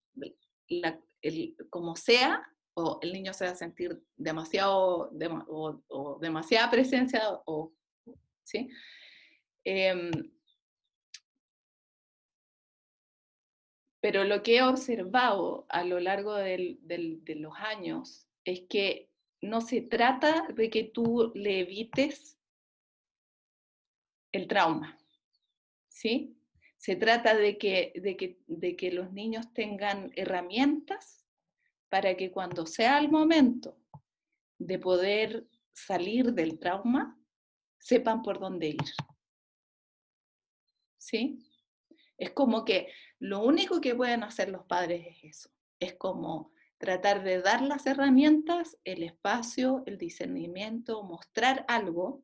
como 1.70 1.96
sea, 1.96 2.42
o 2.76 3.00
el 3.02 3.14
niño 3.14 3.34
se 3.34 3.46
va 3.46 3.52
a 3.52 3.56
sentir 3.56 4.02
demasiado 4.16 5.12
o, 5.48 6.20
demasiada 6.22 6.70
presencia, 6.70 7.22
o, 7.46 7.74
¿sí? 8.44 8.70
Em, 9.64 10.12
pero 14.06 14.24
lo 14.24 14.44
que 14.44 14.58
he 14.58 14.62
observado 14.62 15.66
a 15.68 15.84
lo 15.84 16.00
largo 16.00 16.36
de 16.36 17.18
los 17.40 17.54
años 17.56 18.28
es 18.44 18.62
que 18.70 19.10
no 19.42 19.62
se 19.62 19.82
trata 19.82 20.48
de 20.50 20.70
que 20.70 20.84
tú 20.84 21.32
le 21.34 21.62
evites 21.62 22.38
el 24.32 24.48
trauma, 24.48 24.96
¿sí? 25.88 26.38
Se 26.78 26.96
trata 26.96 27.36
de 27.36 27.58
que, 27.58 27.94
de 28.48 28.76
que, 28.76 28.92
los 28.92 29.12
niños 29.12 29.52
tengan 29.56 30.12
herramientas 30.16 31.26
para 31.90 32.16
que 32.16 32.30
cuando 32.30 32.68
sea 32.68 33.00
el 33.00 33.10
momento 33.10 33.76
de 34.60 34.78
poder 34.78 35.48
salir 35.74 36.32
del 36.32 36.60
trauma, 36.60 37.20
sepan 37.80 38.22
por 38.22 38.40
dónde 38.40 38.68
ir. 38.68 38.94
¿Sí? 41.00 41.55
Es 42.18 42.32
como 42.32 42.66
que 42.66 42.88
lo 43.20 43.42
único 43.44 43.82
que 43.82 43.96
pueden 43.96 44.24
hacer 44.24 44.50
los 44.50 44.66
padres 44.66 45.06
es 45.08 45.38
eso. 45.38 45.50
Es 45.80 45.96
como 45.96 46.52
tratar 46.78 47.24
de 47.24 47.42
dar 47.42 47.62
las 47.62 47.86
herramientas, 47.86 48.78
el 48.84 49.04
espacio, 49.04 49.84
el 49.86 49.98
discernimiento, 49.98 51.04
mostrar 51.04 51.66
algo 51.68 52.24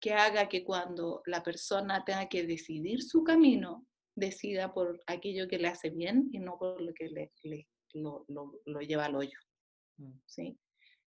que 0.00 0.14
haga 0.14 0.48
que 0.48 0.64
cuando 0.64 1.22
la 1.26 1.42
persona 1.42 2.04
tenga 2.04 2.28
que 2.28 2.44
decidir 2.44 3.02
su 3.02 3.22
camino, 3.22 3.86
decida 4.14 4.72
por 4.72 5.00
aquello 5.06 5.48
que 5.48 5.58
le 5.58 5.68
hace 5.68 5.90
bien 5.90 6.28
y 6.32 6.38
no 6.38 6.58
por 6.58 6.80
lo 6.80 6.92
que 6.92 7.08
le, 7.08 7.32
le, 7.42 7.68
lo, 7.94 8.24
lo, 8.28 8.80
lleva 8.80 9.06
al 9.06 9.16
hoyo. 9.16 9.38
Mm. 9.98 10.18
¿sí? 10.26 10.58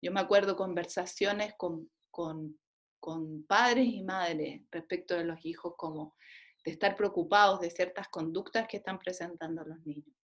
Yo 0.02 0.12
me 0.12 0.20
acuerdo 0.20 0.56
conversaciones 0.56 1.54
con, 1.58 1.90
con, 2.12 2.60
con, 3.00 3.44
padres 3.46 3.88
y 3.88 4.04
madres 4.04 4.62
respecto 4.72 5.16
de 5.16 5.24
los 5.24 5.44
hijos, 5.46 5.74
como 5.78 6.16
de 6.64 6.72
estar 6.72 6.96
preocupados 6.96 7.60
de 7.60 7.70
ciertas 7.70 8.08
conductas 8.10 8.68
que 8.68 8.78
están 8.78 9.00
presentando 9.00 9.64
los 9.64 9.80
niños. 9.86 10.16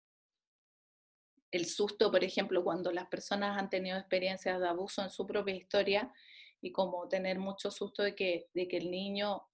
El 1.51 1.67
susto, 1.67 2.11
por 2.11 2.23
ejemplo, 2.25 2.63
cuando 2.63 2.93
las 2.93 3.07
personas 3.07 3.57
han 3.57 3.71
tenido 3.71 3.97
experiencias 3.97 4.61
de 4.61 4.69
abuso 4.69 5.03
en 5.03 5.11
su 5.11 5.27
propia 5.27 5.55
historia 5.55 6.13
y 6.61 6.73
como 6.73 7.09
tener 7.09 7.39
mucho 7.39 7.71
susto 7.71 8.03
de 8.03 8.15
que, 8.15 8.49
de 8.53 8.69
que 8.69 8.79
el 8.79 8.91
niño 8.91 9.47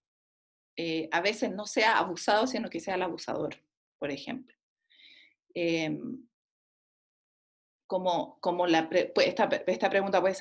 eh, 0.76 1.08
a 1.12 1.20
veces 1.20 1.52
no 1.52 1.66
sea 1.66 1.98
abusado, 1.98 2.46
sino 2.46 2.70
que 2.70 2.80
sea 2.80 2.94
el 2.94 3.02
abusador, 3.02 3.56
por 3.98 4.10
ejemplo. 4.10 4.56
Eh, 5.54 5.98
como, 7.86 8.38
como 8.40 8.66
la 8.66 8.88
pues, 8.88 9.26
esta, 9.26 9.44
esta, 9.66 9.90
pregunta 9.90 10.22
puede 10.22 10.34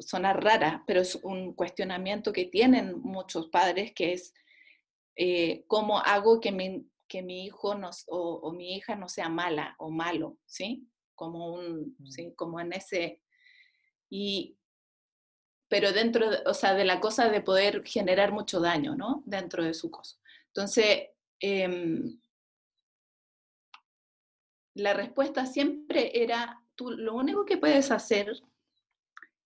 sonar 0.00 0.44
rara, 0.44 0.84
pero 0.86 1.00
es 1.00 1.14
un 1.14 1.54
cuestionamiento 1.54 2.30
que 2.30 2.44
tienen 2.44 3.00
muchos 3.00 3.48
padres, 3.48 3.92
que 3.94 4.12
es 4.12 4.34
eh, 5.22 5.64
cómo 5.66 5.98
hago 5.98 6.40
que 6.40 6.50
mi, 6.50 6.90
que 7.06 7.20
mi 7.20 7.44
hijo 7.44 7.78
o, 8.08 8.52
mi 8.52 8.74
hija 8.74 8.96
no 8.96 9.06
sea 9.06 9.28
mala 9.28 9.74
o 9.78 9.90
malo, 9.90 10.38
¿sí? 10.46 10.88
Como, 11.14 11.52
un, 11.52 11.94
¿sí? 12.08 12.28
Mm. 12.28 12.34
como 12.36 12.58
en 12.58 12.72
ese... 12.72 13.20
Y, 14.08 14.56
pero 15.68 15.92
dentro, 15.92 16.26
o 16.46 16.54
sea, 16.54 16.72
de 16.72 16.86
la 16.86 17.00
cosa 17.00 17.28
de 17.28 17.42
poder 17.42 17.84
generar 17.84 18.32
mucho 18.32 18.60
daño, 18.60 18.96
¿no? 18.96 19.22
Dentro 19.26 19.62
de 19.62 19.74
su 19.74 19.90
cosa. 19.90 20.16
Entonces, 20.46 21.08
em, 21.38 22.18
la 24.72 24.94
respuesta 24.94 25.44
siempre 25.44 26.22
era, 26.22 26.64
tú 26.76 26.92
lo 26.92 27.14
único 27.14 27.44
que 27.44 27.58
puedes 27.58 27.90
hacer 27.90 28.32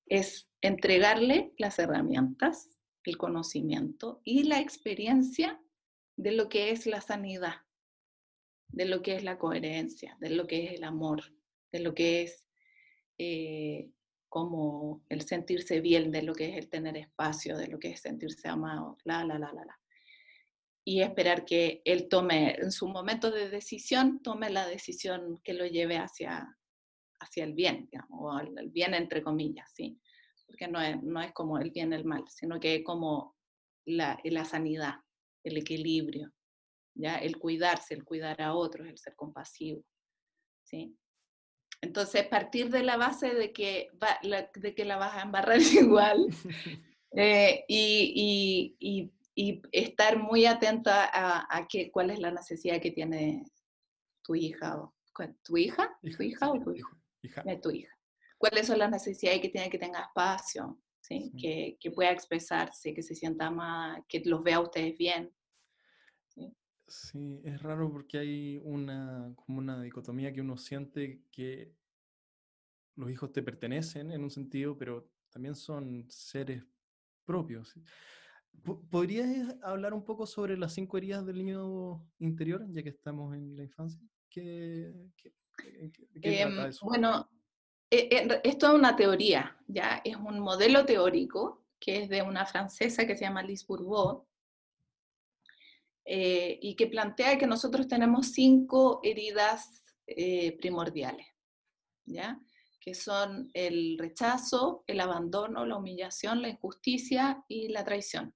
es 0.06 0.48
entregarle 0.60 1.52
las 1.58 1.80
herramientas, 1.80 2.70
el 3.02 3.18
conocimiento 3.18 4.20
y 4.22 4.44
la 4.44 4.60
experiencia 4.60 5.60
de 6.16 6.32
lo 6.32 6.48
que 6.48 6.70
es 6.70 6.86
la 6.86 7.00
sanidad, 7.00 7.62
de 8.68 8.86
lo 8.86 9.02
que 9.02 9.16
es 9.16 9.24
la 9.24 9.38
coherencia, 9.38 10.16
de 10.20 10.30
lo 10.30 10.46
que 10.46 10.64
es 10.64 10.72
el 10.72 10.84
amor, 10.84 11.22
de 11.72 11.80
lo 11.80 11.94
que 11.94 12.22
es 12.22 12.46
eh, 13.18 13.90
como 14.28 15.04
el 15.08 15.22
sentirse 15.22 15.80
bien, 15.80 16.10
de 16.10 16.22
lo 16.22 16.34
que 16.34 16.50
es 16.50 16.56
el 16.56 16.68
tener 16.68 16.96
espacio, 16.96 17.56
de 17.56 17.68
lo 17.68 17.78
que 17.78 17.90
es 17.90 18.00
sentirse 18.00 18.48
amado, 18.48 18.98
la, 19.04 19.24
la, 19.24 19.38
la, 19.38 19.52
la, 19.52 19.64
la. 19.64 19.80
Y 20.84 21.02
esperar 21.02 21.44
que 21.44 21.82
él 21.84 22.08
tome, 22.08 22.56
en 22.56 22.72
su 22.72 22.88
momento 22.88 23.30
de 23.30 23.48
decisión, 23.48 24.20
tome 24.22 24.50
la 24.50 24.66
decisión 24.66 25.40
que 25.44 25.54
lo 25.54 25.66
lleve 25.66 25.98
hacia, 25.98 26.58
hacia 27.20 27.44
el 27.44 27.54
bien, 27.54 27.88
digamos, 27.90 28.20
o 28.20 28.40
el 28.40 28.70
bien 28.70 28.94
entre 28.94 29.22
comillas, 29.22 29.70
¿sí? 29.72 30.00
Porque 30.46 30.68
no 30.68 30.80
es, 30.80 31.00
no 31.02 31.20
es 31.20 31.32
como 31.32 31.58
el 31.58 31.70
bien, 31.70 31.92
el 31.92 32.04
mal, 32.04 32.24
sino 32.28 32.58
que 32.60 32.82
como 32.82 33.36
la, 33.86 34.18
la 34.24 34.44
sanidad, 34.44 34.96
el 35.44 35.58
equilibrio, 35.58 36.32
¿ya? 36.94 37.18
El 37.18 37.38
cuidarse, 37.38 37.94
el 37.94 38.04
cuidar 38.04 38.40
a 38.42 38.54
otros, 38.54 38.88
el 38.88 38.98
ser 38.98 39.14
compasivo, 39.14 39.84
¿sí? 40.64 40.96
Entonces, 41.80 42.26
partir 42.26 42.70
de 42.70 42.82
la 42.82 42.96
base 42.96 43.34
de 43.34 43.52
que, 43.52 43.88
la, 44.22 44.50
de 44.54 44.74
que 44.74 44.84
la 44.84 44.96
vas 44.96 45.14
a 45.14 45.22
embarrar 45.22 45.58
igual 45.60 46.26
eh, 47.12 47.64
y, 47.68 48.74
y, 48.80 49.12
y, 49.34 49.62
estar 49.72 50.18
muy 50.18 50.46
atenta 50.46 51.04
a, 51.12 51.46
a 51.50 51.66
que, 51.68 51.90
cuál 51.90 52.10
es 52.10 52.18
la 52.18 52.30
necesidad 52.30 52.80
que 52.80 52.90
tiene 52.90 53.44
tu 54.22 54.34
hija 54.34 54.80
o 54.80 54.94
tu 55.44 55.56
hija, 55.56 55.96
tu 56.16 56.22
hija 56.22 56.50
o 56.50 56.60
tu 56.60 56.72
hijo, 56.72 56.96
hija. 57.22 57.42
De 57.42 57.56
tu 57.56 57.70
hija. 57.70 57.92
¿Cuáles 58.38 58.66
son 58.66 58.78
las 58.78 58.90
necesidades 58.90 59.40
que 59.40 59.48
tiene 59.48 59.70
que 59.70 59.78
tenga 59.78 60.00
espacio? 60.00 60.78
¿Sí? 61.04 61.30
sí. 61.30 61.32
Que, 61.36 61.76
que, 61.80 61.90
pueda 61.90 62.10
expresarse, 62.10 62.94
que 62.94 63.02
se 63.02 63.14
sienta 63.14 63.46
amada, 63.46 64.04
que 64.08 64.22
los 64.24 64.42
vea 64.42 64.56
a 64.56 64.60
ustedes 64.60 64.96
bien. 64.96 65.30
Sí, 66.86 67.40
es 67.44 67.62
raro 67.62 67.90
porque 67.90 68.18
hay 68.18 68.60
una, 68.62 69.32
como 69.36 69.58
una 69.58 69.80
dicotomía 69.82 70.32
que 70.32 70.42
uno 70.42 70.58
siente 70.58 71.22
que 71.30 71.72
los 72.96 73.10
hijos 73.10 73.32
te 73.32 73.42
pertenecen 73.42 74.12
en 74.12 74.22
un 74.22 74.30
sentido, 74.30 74.76
pero 74.76 75.10
también 75.30 75.54
son 75.54 76.04
seres 76.08 76.62
propios. 77.24 77.74
¿Podrías 78.90 79.56
hablar 79.62 79.94
un 79.94 80.04
poco 80.04 80.26
sobre 80.26 80.56
las 80.56 80.74
cinco 80.74 80.98
heridas 80.98 81.24
del 81.26 81.38
niño 81.38 82.06
interior, 82.18 82.64
ya 82.68 82.82
que 82.82 82.90
estamos 82.90 83.34
en 83.34 83.56
la 83.56 83.64
infancia? 83.64 84.00
¿Qué, 84.28 84.92
qué, 85.16 85.32
qué 86.20 86.42
eh, 86.42 86.46
trata 86.46 86.68
eso? 86.68 86.86
Bueno, 86.86 87.28
eh, 87.94 88.40
esto 88.44 88.68
es 88.68 88.74
una 88.74 88.96
teoría, 88.96 89.56
¿ya? 89.66 90.00
Es 90.04 90.16
un 90.16 90.40
modelo 90.40 90.84
teórico 90.84 91.64
que 91.78 92.02
es 92.02 92.08
de 92.08 92.22
una 92.22 92.46
francesa 92.46 93.06
que 93.06 93.14
se 93.14 93.24
llama 93.24 93.42
Lise 93.42 93.66
Bourbeau, 93.68 94.26
eh, 96.06 96.58
y 96.60 96.76
que 96.76 96.86
plantea 96.86 97.38
que 97.38 97.46
nosotros 97.46 97.88
tenemos 97.88 98.28
cinco 98.28 99.00
heridas 99.02 99.70
eh, 100.06 100.52
primordiales, 100.58 101.26
¿ya? 102.04 102.38
que 102.78 102.94
son 102.94 103.50
el 103.54 103.96
rechazo, 103.98 104.84
el 104.86 105.00
abandono, 105.00 105.64
la 105.64 105.78
humillación, 105.78 106.42
la 106.42 106.50
injusticia 106.50 107.42
y 107.48 107.68
la 107.68 107.84
traición. 107.84 108.34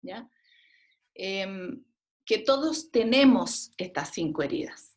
¿ya? 0.00 0.28
Em, 1.14 1.84
que 2.24 2.38
todos 2.38 2.90
tenemos 2.90 3.70
estas 3.76 4.10
cinco 4.12 4.42
heridas, 4.42 4.91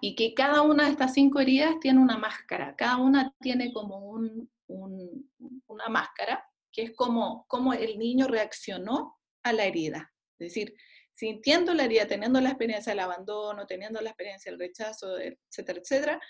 Y 0.00 0.14
que 0.14 0.34
cada 0.34 0.62
una 0.62 0.84
de 0.84 0.90
estas 0.90 1.14
cinco 1.14 1.40
heridas 1.40 1.78
tiene 1.80 2.00
una 2.00 2.18
máscara, 2.18 2.74
cada 2.76 2.96
una 2.96 3.34
tiene 3.40 3.72
como 3.72 3.98
un, 3.98 4.50
un, 4.66 5.30
una 5.66 5.88
máscara, 5.88 6.44
que 6.72 6.82
es 6.82 6.92
como, 6.94 7.46
como 7.48 7.72
el 7.72 7.98
niño 7.98 8.26
reaccionó 8.26 9.18
a 9.42 9.52
la 9.52 9.64
herida. 9.64 10.12
Es 10.38 10.48
decir, 10.48 10.74
sintiendo 11.14 11.74
la 11.74 11.84
herida, 11.84 12.06
teniendo 12.06 12.40
la 12.40 12.50
experiencia 12.50 12.92
del 12.92 13.00
abandono, 13.00 13.66
teniendo 13.66 14.00
la 14.00 14.10
experiencia 14.10 14.50
del 14.50 14.60
rechazo, 14.60 15.18
etcétera, 15.18 15.80
etcétera, 15.80 16.20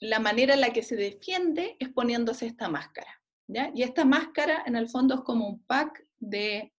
la 0.00 0.18
manera 0.18 0.54
en 0.54 0.60
la 0.60 0.72
que 0.72 0.82
se 0.82 0.96
defiende 0.96 1.76
es 1.78 1.90
poniéndose 1.90 2.46
esta 2.46 2.68
máscara. 2.68 3.22
¿ya? 3.46 3.70
Y 3.74 3.82
esta 3.82 4.04
máscara 4.04 4.62
en 4.66 4.76
el 4.76 4.88
fondo 4.88 5.16
es 5.16 5.20
como 5.22 5.48
un 5.48 5.64
pack 5.64 6.06
de 6.18 6.72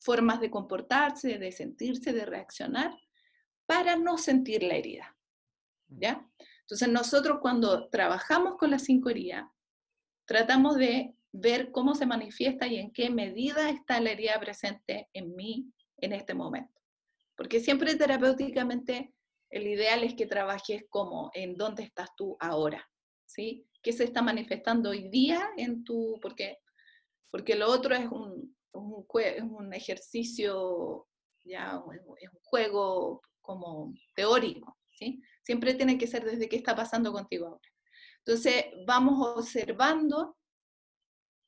formas 0.00 0.40
de 0.40 0.50
comportarse, 0.50 1.38
de 1.38 1.52
sentirse, 1.52 2.12
de 2.12 2.24
reaccionar, 2.24 2.96
para 3.66 3.96
no 3.96 4.18
sentir 4.18 4.62
la 4.62 4.76
herida. 4.76 5.16
¿ya? 5.98 6.26
Entonces 6.60 6.88
nosotros 6.88 7.38
cuando 7.40 7.88
trabajamos 7.88 8.56
con 8.56 8.70
la 8.70 8.78
cinco 8.78 9.10
heridas, 9.10 9.46
tratamos 10.24 10.76
de 10.76 11.14
ver 11.32 11.70
cómo 11.70 11.94
se 11.94 12.06
manifiesta 12.06 12.66
y 12.66 12.76
en 12.76 12.92
qué 12.92 13.10
medida 13.10 13.70
está 13.70 14.00
la 14.00 14.10
herida 14.10 14.38
presente 14.38 15.08
en 15.12 15.34
mí, 15.34 15.72
en 15.98 16.12
este 16.12 16.34
momento. 16.34 16.80
Porque 17.36 17.60
siempre 17.60 17.94
terapéuticamente 17.96 19.14
el 19.50 19.66
ideal 19.66 20.04
es 20.04 20.14
que 20.14 20.26
trabajes 20.26 20.84
como 20.88 21.30
en 21.34 21.56
dónde 21.56 21.82
estás 21.82 22.10
tú 22.16 22.36
ahora, 22.40 22.88
¿sí? 23.26 23.66
¿Qué 23.82 23.92
se 23.92 24.04
está 24.04 24.22
manifestando 24.22 24.90
hoy 24.90 25.08
día 25.08 25.50
en 25.56 25.84
tu, 25.84 26.18
porque, 26.22 26.58
porque 27.30 27.56
lo 27.56 27.68
otro 27.68 27.94
es 27.94 28.06
un, 28.06 28.56
un, 28.72 29.06
es 29.20 29.42
un 29.42 29.74
ejercicio, 29.74 31.06
ya, 31.44 31.82
es 32.20 32.30
un 32.30 32.40
juego 32.42 33.20
como 33.42 33.94
teórico, 34.14 34.78
¿sí? 34.92 35.22
Siempre 35.42 35.74
tiene 35.74 35.98
que 35.98 36.06
ser 36.06 36.24
desde 36.24 36.48
qué 36.48 36.56
está 36.56 36.74
pasando 36.74 37.12
contigo 37.12 37.46
ahora. 37.46 37.68
Entonces, 38.24 38.66
vamos 38.86 39.26
observando 39.36 40.36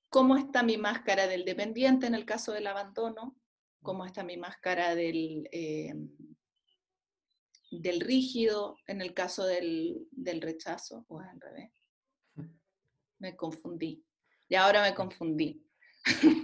cómo 0.09 0.37
está 0.37 0.63
mi 0.63 0.77
máscara 0.77 1.27
del 1.27 1.45
dependiente 1.45 2.07
en 2.07 2.15
el 2.15 2.25
caso 2.25 2.53
del 2.53 2.67
abandono, 2.67 3.37
cómo 3.83 4.05
está 4.05 4.25
mi 4.25 4.37
máscara 4.37 4.95
del, 4.95 5.49
eh, 5.53 5.95
del 7.71 8.01
rígido 8.01 8.77
en 8.87 9.01
el 9.01 9.15
caso 9.15 9.45
del, 9.45 10.07
del 10.11 10.41
rechazo, 10.41 11.05
o 11.09 11.21
al 11.21 11.41
revés. 11.41 11.73
Me 13.19 13.37
confundí. 13.37 14.05
Y 14.49 14.55
ahora 14.57 14.83
me 14.83 14.95
confundí. 14.95 15.64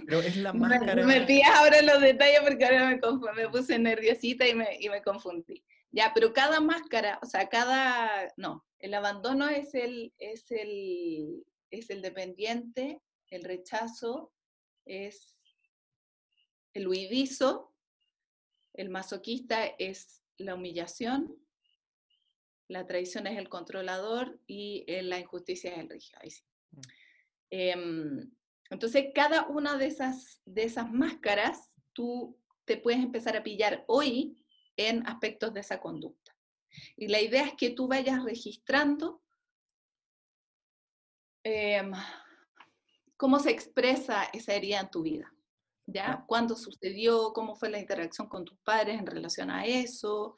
Pero 0.05 0.21
es 0.21 0.37
la 0.37 0.53
máscara. 0.53 1.05
me, 1.05 1.25
me 1.25 1.43
ahora 1.43 1.81
los 1.81 2.01
detalles 2.01 2.41
porque 2.41 2.65
ahora 2.65 2.89
me, 2.89 3.33
me 3.33 3.49
puse 3.49 3.77
nerviosita 3.77 4.47
y 4.47 4.55
me, 4.55 4.77
y 4.79 4.89
me 4.89 5.01
confundí. 5.01 5.63
Ya, 5.91 6.11
pero 6.13 6.33
cada 6.33 6.61
máscara, 6.61 7.19
o 7.21 7.25
sea, 7.25 7.49
cada, 7.49 8.33
no, 8.37 8.65
el 8.79 8.93
abandono 8.93 9.49
es 9.49 9.73
el, 9.73 10.13
es 10.17 10.49
el, 10.51 11.45
es 11.69 11.89
el 11.89 12.01
dependiente, 12.01 13.01
el 13.29 13.43
rechazo 13.43 14.31
es 14.85 15.37
el 16.73 16.87
huidizo, 16.87 17.73
el 18.73 18.89
masoquista 18.89 19.65
es 19.65 20.21
la 20.37 20.55
humillación, 20.55 21.37
la 22.69 22.87
traición 22.87 23.27
es 23.27 23.37
el 23.37 23.49
controlador 23.49 24.39
y 24.47 24.85
eh, 24.87 25.03
la 25.03 25.19
injusticia 25.19 25.71
es 25.71 25.79
el 25.79 25.89
rígido. 25.89 26.21
Mm. 26.71 26.81
Em, 27.49 28.31
entonces, 28.71 29.07
cada 29.13 29.47
una 29.47 29.77
de 29.77 29.85
esas, 29.85 30.41
de 30.45 30.63
esas 30.63 30.89
máscaras, 30.91 31.69
tú 31.91 32.39
te 32.63 32.77
puedes 32.77 33.01
empezar 33.01 33.35
a 33.35 33.43
pillar 33.43 33.83
hoy 33.87 34.41
en 34.77 35.05
aspectos 35.05 35.53
de 35.53 35.59
esa 35.59 35.81
conducta. 35.81 36.35
Y 36.95 37.09
la 37.09 37.19
idea 37.19 37.43
es 37.43 37.53
que 37.55 37.71
tú 37.71 37.89
vayas 37.89 38.23
registrando 38.23 39.21
em, 41.43 41.91
cómo 43.17 43.39
se 43.39 43.51
expresa 43.51 44.23
esa 44.31 44.53
herida 44.53 44.79
en 44.79 44.89
tu 44.89 45.01
vida. 45.01 45.33
¿ya? 45.85 46.23
¿Cuándo 46.25 46.55
sucedió? 46.55 47.33
¿Cómo 47.33 47.57
fue 47.57 47.69
la 47.69 47.79
interacción 47.79 48.29
con 48.29 48.45
tus 48.45 48.57
padres 48.59 48.97
en 48.97 49.05
relación 49.05 49.51
a 49.51 49.65
eso? 49.65 50.37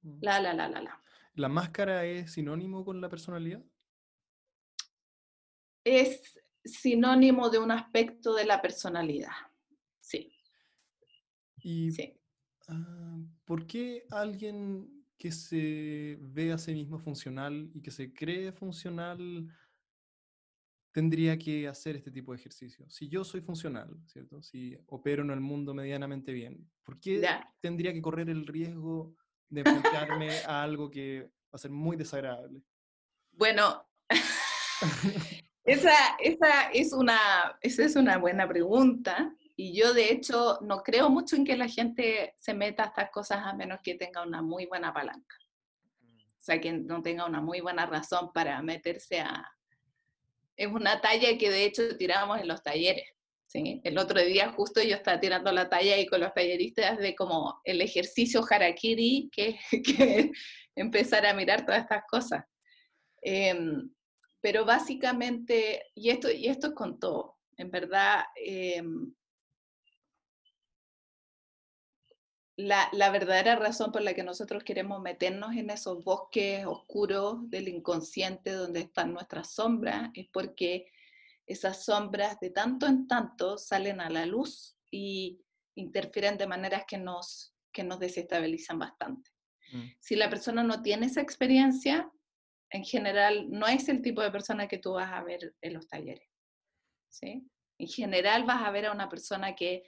Mm. 0.00 0.18
La, 0.22 0.40
la, 0.40 0.54
la, 0.54 0.68
la, 0.70 0.80
la. 0.80 1.02
¿La 1.34 1.48
máscara 1.50 2.06
es 2.06 2.32
sinónimo 2.32 2.86
con 2.86 3.02
la 3.02 3.10
personalidad? 3.10 3.62
Es 5.84 6.41
sinónimo 6.64 7.50
de 7.50 7.58
un 7.58 7.70
aspecto 7.70 8.34
de 8.34 8.44
la 8.44 8.60
personalidad, 8.62 9.32
sí. 10.00 10.32
¿Y 11.56 11.90
sí. 11.92 12.14
Ah, 12.68 13.18
por 13.44 13.66
qué 13.66 14.04
alguien 14.10 15.04
que 15.16 15.30
se 15.30 16.18
ve 16.20 16.52
a 16.52 16.58
sí 16.58 16.74
mismo 16.74 16.98
funcional 16.98 17.70
y 17.74 17.80
que 17.80 17.90
se 17.90 18.12
cree 18.12 18.52
funcional 18.52 19.48
tendría 20.92 21.38
que 21.38 21.68
hacer 21.68 21.96
este 21.96 22.10
tipo 22.10 22.32
de 22.32 22.38
ejercicio? 22.38 22.88
Si 22.90 23.08
yo 23.08 23.24
soy 23.24 23.40
funcional, 23.40 23.96
¿cierto? 24.06 24.42
Si 24.42 24.76
opero 24.86 25.22
en 25.22 25.30
el 25.30 25.40
mundo 25.40 25.74
medianamente 25.74 26.32
bien, 26.32 26.70
¿por 26.82 26.98
qué 26.98 27.22
tendría 27.60 27.92
que 27.92 28.02
correr 28.02 28.30
el 28.30 28.46
riesgo 28.46 29.14
de 29.48 29.60
enfrentarme 29.66 30.30
a 30.46 30.62
algo 30.62 30.90
que 30.90 31.22
va 31.22 31.52
a 31.52 31.58
ser 31.58 31.70
muy 31.70 31.96
desagradable? 31.96 32.62
Bueno, 33.32 33.86
Esa, 35.64 36.16
esa, 36.18 36.70
es 36.72 36.92
una, 36.92 37.56
esa 37.60 37.84
es 37.84 37.96
una 37.96 38.18
buena 38.18 38.48
pregunta. 38.48 39.34
Y 39.54 39.74
yo, 39.78 39.94
de 39.94 40.10
hecho, 40.10 40.58
no 40.62 40.82
creo 40.82 41.08
mucho 41.08 41.36
en 41.36 41.44
que 41.44 41.56
la 41.56 41.68
gente 41.68 42.34
se 42.38 42.54
meta 42.54 42.84
a 42.84 42.86
estas 42.86 43.10
cosas 43.10 43.40
a 43.44 43.52
menos 43.54 43.80
que 43.82 43.94
tenga 43.94 44.22
una 44.22 44.42
muy 44.42 44.66
buena 44.66 44.92
palanca. 44.92 45.36
O 46.02 46.44
sea, 46.44 46.60
que 46.60 46.72
no 46.72 47.02
tenga 47.02 47.26
una 47.26 47.40
muy 47.40 47.60
buena 47.60 47.86
razón 47.86 48.32
para 48.32 48.60
meterse 48.62 49.20
a... 49.20 49.48
Es 50.56 50.66
una 50.66 51.00
talla 51.00 51.38
que 51.38 51.50
de 51.50 51.64
hecho 51.64 51.96
tiramos 51.96 52.40
en 52.40 52.48
los 52.48 52.62
talleres. 52.62 53.06
¿sí? 53.46 53.80
El 53.84 53.98
otro 53.98 54.20
día 54.20 54.50
justo 54.50 54.82
yo 54.82 54.96
estaba 54.96 55.20
tirando 55.20 55.52
la 55.52 55.68
talla 55.68 55.96
y 55.98 56.06
con 56.06 56.20
los 56.20 56.34
talleristas 56.34 56.98
de 56.98 57.14
como 57.14 57.60
el 57.62 57.80
ejercicio 57.80 58.42
harakiri, 58.48 59.30
que, 59.30 59.60
que 59.84 60.32
empezar 60.74 61.24
a 61.26 61.34
mirar 61.34 61.64
todas 61.64 61.82
estas 61.82 62.02
cosas. 62.10 62.44
Em, 63.20 63.88
pero 64.42 64.64
básicamente, 64.64 65.86
y 65.94 66.10
esto, 66.10 66.30
y 66.30 66.48
esto 66.48 66.66
es 66.66 66.72
con 66.74 66.98
todo, 66.98 67.38
en 67.56 67.70
verdad, 67.70 68.24
em, 68.36 69.14
la, 72.56 72.88
la, 72.92 73.10
verdadera 73.10 73.56
razón 73.56 73.92
por 73.92 74.02
la 74.02 74.14
que 74.14 74.24
nosotros 74.24 74.64
queremos 74.64 75.00
meternos 75.00 75.54
en 75.56 75.70
esos 75.70 76.04
bosques 76.04 76.66
oscuros 76.66 77.48
del 77.48 77.68
inconsciente 77.68 78.50
donde 78.50 78.80
están 78.80 79.14
nuestras 79.14 79.54
sombras 79.54 80.10
es 80.14 80.28
porque 80.30 80.92
esas 81.46 81.84
sombras 81.84 82.38
de 82.40 82.50
tanto 82.50 82.86
en 82.86 83.06
tanto 83.06 83.56
salen 83.58 84.00
a 84.00 84.10
la 84.10 84.26
luz 84.26 84.76
y 84.90 85.40
interfieren 85.76 86.36
de 86.36 86.46
maneras 86.46 86.84
que 86.86 86.98
nos, 86.98 87.54
que 87.72 87.84
nos 87.84 87.98
desestabilizan 88.00 88.78
bastante. 88.78 89.30
Mm. 89.72 89.86
Si 90.00 90.16
la 90.16 90.28
persona 90.28 90.62
no 90.62 90.82
tiene 90.82 91.06
esa 91.06 91.20
experiencia, 91.20 92.10
en 92.72 92.84
general 92.84 93.50
no 93.50 93.66
es 93.68 93.88
el 93.88 94.00
tipo 94.00 94.22
de 94.22 94.30
persona 94.30 94.66
que 94.66 94.78
tú 94.78 94.94
vas 94.94 95.12
a 95.12 95.22
ver 95.22 95.54
en 95.60 95.74
los 95.74 95.86
talleres. 95.86 96.26
¿sí? 97.10 97.46
En 97.78 97.86
general 97.86 98.44
vas 98.44 98.62
a 98.62 98.70
ver 98.70 98.86
a 98.86 98.92
una 98.92 99.10
persona 99.10 99.54
que, 99.54 99.84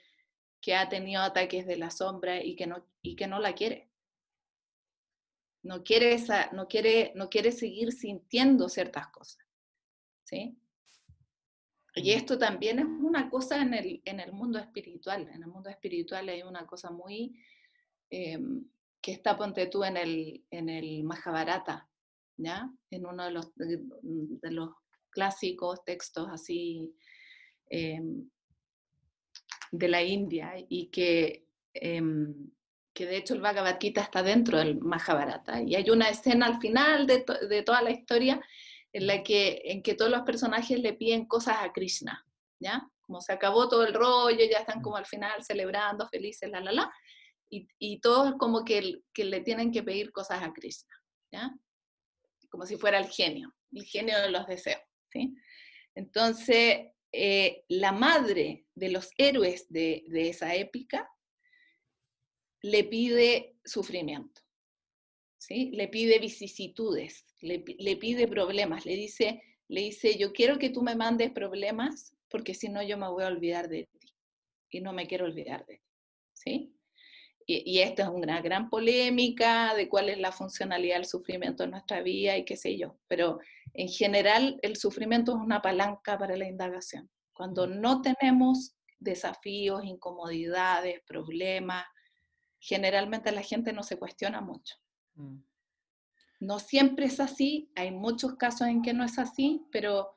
que 0.61 0.75
ha 0.75 0.87
tenido 0.87 1.23
ataques 1.23 1.65
de 1.65 1.77
la 1.77 1.89
sombra 1.89 2.43
y 2.43 2.55
que 2.55 2.67
no, 2.67 2.85
y 3.01 3.15
que 3.15 3.27
no 3.27 3.39
la 3.39 3.53
quiere. 3.53 3.89
No 5.63 5.83
quiere, 5.83 6.13
esa, 6.13 6.51
no, 6.51 6.67
quiere, 6.67 7.11
no 7.15 7.27
quiere 7.27 7.51
seguir 7.51 7.91
sintiendo 7.91 8.69
ciertas 8.69 9.07
cosas. 9.07 9.43
¿sí? 10.23 10.55
Y 11.95 12.11
esto 12.11 12.37
también 12.37 12.77
es 12.77 12.85
una 12.85 13.31
cosa 13.31 13.63
en 13.63 13.73
el, 13.73 14.01
en 14.05 14.19
el 14.19 14.31
mundo 14.31 14.59
espiritual. 14.59 15.27
En 15.33 15.41
el 15.41 15.47
mundo 15.47 15.71
espiritual 15.71 16.29
hay 16.29 16.43
una 16.43 16.67
cosa 16.67 16.91
muy 16.91 17.35
em, 18.11 18.63
que 19.01 19.11
está, 19.11 19.35
ponte 19.35 19.65
tú, 19.65 19.83
en 19.83 19.97
el, 19.97 20.45
en 20.51 20.69
el 20.69 21.03
Mahabharata, 21.03 21.89
¿ya? 22.37 22.69
En 22.89 23.05
uno 23.05 23.25
de 23.25 23.31
los, 23.31 23.55
de, 23.55 24.51
los 24.51 24.69
clásicos 25.09 25.83
textos 25.85 26.27
así 26.31 26.93
em, 27.69 28.29
de 29.71 29.87
la 29.87 30.01
India 30.03 30.53
y 30.69 30.87
que, 30.87 31.45
em, 31.73 32.51
que 32.93 33.05
de 33.05 33.17
hecho 33.17 33.33
el 33.33 33.41
Bhagavad 33.41 33.77
Gita 33.79 34.01
está 34.01 34.23
dentro 34.23 34.57
del 34.57 34.79
Mahabharata 34.79 35.61
y 35.61 35.75
hay 35.75 35.89
una 35.89 36.09
escena 36.09 36.45
al 36.45 36.59
final 36.59 37.07
de, 37.07 37.25
de 37.49 37.63
toda 37.63 37.81
la 37.81 37.91
historia 37.91 38.41
en 38.95 39.07
la 39.07 39.23
que, 39.23 39.61
en 39.65 39.83
que 39.83 39.93
todos 39.93 40.09
los 40.09 40.21
personajes 40.21 40.79
le 40.79 40.93
piden 40.93 41.25
cosas 41.25 41.57
a 41.59 41.73
Krishna, 41.73 42.25
¿ya? 42.59 42.89
Como 43.01 43.19
se 43.19 43.33
acabó 43.33 43.67
todo 43.67 43.85
el 43.85 43.93
rollo, 43.93 44.39
ya 44.49 44.59
están 44.59 44.81
como 44.81 44.95
al 44.95 45.05
final 45.05 45.43
celebrando, 45.43 46.07
felices, 46.07 46.49
la, 46.49 46.61
la, 46.61 46.71
la, 46.71 46.93
y, 47.49 47.67
y 47.77 47.99
todos 47.99 48.35
como 48.39 48.63
que, 48.63 49.01
que 49.13 49.25
le 49.25 49.41
tienen 49.41 49.73
que 49.73 49.83
pedir 49.83 50.13
cosas 50.13 50.41
a 50.43 50.53
Krishna, 50.53 50.93
¿ya? 51.29 51.53
Como 52.55 52.65
si 52.65 52.77
fuera 52.77 52.99
el 52.99 53.09
genio, 53.09 53.53
el 53.73 53.83
genio 53.83 54.17
de 54.21 54.31
los 54.31 54.47
deseos. 54.47 54.79
¿sí? 55.11 55.35
Entonces, 55.93 56.87
eh, 57.11 57.65
la 57.67 57.91
madre 57.91 58.65
de 58.73 58.89
los 58.91 59.09
héroes 59.17 59.65
de, 59.67 60.05
esa 60.13 60.55
épica 60.55 61.09
le 62.61 62.85
pide 62.85 63.57
sufrimiento, 63.65 64.41
¿sí? 65.37 65.71
le 65.71 65.89
pide 65.89 66.17
vicisitudes, 66.19 67.25
le, 67.41 67.59
pide 67.59 68.25
problemas, 68.25 68.85
le 68.85 68.95
dice, 68.95 69.43
le 69.67 69.81
dice, 69.81 70.17
yo 70.17 70.31
quiero 70.31 70.57
que 70.57 70.69
tú 70.69 70.81
me 70.81 70.95
mandes 70.95 71.31
problemas 71.31 72.15
porque 72.29 72.53
si 72.53 72.69
no 72.69 72.81
yo 72.81 72.97
me 72.97 73.09
voy 73.09 73.25
a 73.25 73.27
olvidar 73.27 73.67
de 73.67 73.89
ti 73.99 74.13
y 74.69 74.79
no 74.79 74.93
me 74.93 75.07
quiero 75.07 75.25
olvidar 75.25 75.65
de 75.65 75.75
ti. 75.75 75.93
¿sí? 76.31 76.74
Y, 77.47 77.79
esta 77.79 78.03
es 78.03 78.09
una 78.09 78.41
gran 78.41 78.69
polémica 78.69 79.75
de 79.75 79.87
cuál 79.87 80.09
es 80.09 80.17
la 80.17 80.31
funcionalidad 80.31 80.95
del 80.95 81.05
sufrimiento 81.05 81.63
en 81.63 81.71
nuestra 81.71 82.01
vida 82.01 82.35
y 82.37 82.45
qué 82.45 82.57
sé 82.57 82.75
yo, 82.77 82.97
pero 83.07 83.39
en 83.73 83.87
general 83.87 84.59
el 84.63 84.75
sufrimiento 84.77 85.33
es 85.33 85.37
una 85.37 85.61
palanca 85.61 86.17
para 86.17 86.35
la 86.37 86.47
indagación. 86.47 87.09
Cuando 87.33 87.67
no 87.67 88.01
tenemos 88.01 88.75
desafíos, 88.97 89.83
incomodidades, 89.83 91.01
problemas, 91.05 91.85
generalmente 92.59 93.31
la 93.31 93.43
gente 93.43 93.73
no 93.73 93.83
se 93.83 93.99
cuestiona 93.99 94.41
mucho. 94.41 94.75
Mm. 95.13 95.37
No 96.39 96.59
siempre 96.59 97.05
es 97.05 97.19
así, 97.19 97.69
hay 97.75 97.91
muchos 97.91 98.35
casos 98.35 98.67
en 98.67 98.81
que 98.81 98.93
no 98.93 99.03
es 99.03 99.19
así, 99.19 99.63
pero 99.71 100.13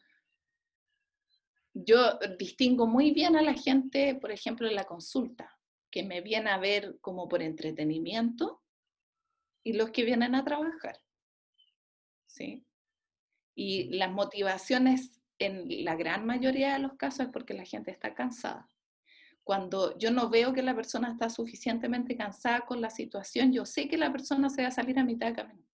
yo 1.75 2.19
distingo 2.39 2.87
muy 2.87 3.11
bien 3.11 3.37
a 3.37 3.43
la 3.43 3.55
gente, 3.55 4.15
por 4.15 4.31
ejemplo, 4.33 4.67
en 4.67 4.75
la 4.75 4.85
consulta 4.85 5.58
que 5.91 6.03
me 6.03 6.21
vienen 6.21 6.49
a 6.49 6.59
ver 6.59 6.99
como 7.01 7.29
por 7.29 7.43
entretenimiento 7.43 8.63
y 9.63 9.73
los 9.73 9.91
que 9.91 10.05
vienen 10.05 10.35
a 10.35 10.45
trabajar. 10.45 10.99
¿Sí? 12.27 12.65
Y 13.55 13.85
las 13.97 14.11
motivaciones 14.11 15.21
en 15.39 15.85
la 15.85 15.97
gran 15.97 16.27
mayoría 16.27 16.73
de 16.73 16.79
los 16.81 16.95
casos 16.95 17.27
es 17.27 17.33
porque 17.33 17.55
la 17.55 17.65
gente 17.65 17.91
está 17.91 18.15
cansada. 18.15 18.69
Cuando 19.45 19.97
yo 19.99 20.11
no 20.11 20.29
veo 20.29 20.53
que 20.53 20.63
la 20.63 20.75
persona 20.75 21.11
está 21.11 21.31
suficientemente 21.31 22.17
cansada 22.17 22.61
con 22.61 22.81
la 22.81 22.91
situación, 22.91 23.53
yo 23.53 23.65
sé 23.65 23.89
que 23.89 23.97
la 23.97 24.13
persona 24.13 24.51
se 24.51 24.63
va 24.63 24.69
a 24.69 24.73
salir 24.73 24.99
a 24.99 25.05
mitad 25.05 25.29
de 25.29 25.37
camino. 25.37 25.67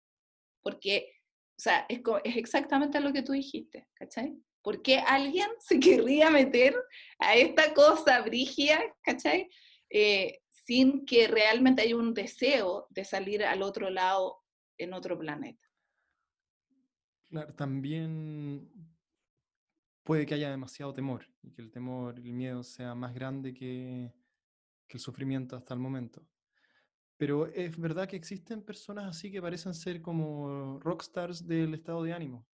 Porque, 0.61 1.11
o 1.57 1.59
sea, 1.59 1.85
es, 1.89 2.01
es 2.23 2.37
exactamente 2.37 2.99
lo 2.99 3.11
que 3.11 3.23
tú 3.23 3.31
dijiste, 3.31 3.87
¿cachai? 3.95 4.37
¿Por 4.61 4.81
qué 4.81 4.99
alguien 4.99 5.47
se 5.59 5.79
querría 5.79 6.29
meter 6.29 6.75
a 7.19 7.35
esta 7.35 7.73
cosa 7.73 8.21
brigia, 8.21 8.79
¿cachai? 9.01 9.49
Eh, 9.95 10.41
sin 10.49 11.05
que 11.05 11.27
realmente 11.27 11.83
haya 11.83 11.95
un 11.95 12.15
deseo 12.15 12.87
de 12.89 13.05
salir 13.05 13.43
al 13.43 13.61
otro 13.61 13.91
lado 13.91 14.39
en 14.75 14.91
otro 14.91 15.19
planeta. 15.19 15.63
Claro, 17.29 17.53
también 17.53 18.71
puede 20.01 20.25
que 20.25 20.33
haya 20.33 20.49
demasiado 20.49 20.93
temor 20.93 21.27
y 21.43 21.51
que 21.51 21.61
el 21.61 21.69
temor, 21.69 22.17
el 22.17 22.33
miedo 22.33 22.63
sea 22.63 22.95
más 22.95 23.13
grande 23.13 23.53
que, 23.53 24.11
el 24.89 24.99
sufrimiento 24.99 25.55
hasta 25.55 25.73
el 25.73 25.79
momento. 25.79 26.23
Pero 27.17 27.47
es 27.47 27.75
verdad 27.77 28.07
que 28.07 28.15
existen 28.15 28.63
personas 28.63 29.05
así 29.05 29.31
que 29.31 29.41
parecen 29.41 29.73
ser 29.73 30.01
como 30.01 30.79
rockstars 30.79 31.47
del 31.47 31.73
estado 31.73 32.03
de 32.03 32.13
ánimo, 32.13 32.47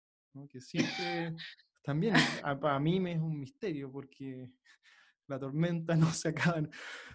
que 0.51 0.61
siempre, 0.61 1.35
también 1.83 2.15
para 2.61 2.79
mí 2.79 3.01
me 3.01 3.13
es 3.13 3.21
un 3.21 3.39
misterio 3.41 3.91
porque 3.91 4.51
la 5.29 5.39
tormenta 5.39 5.97
no 5.97 6.13
se 6.13 6.29
acaba, 6.29 6.63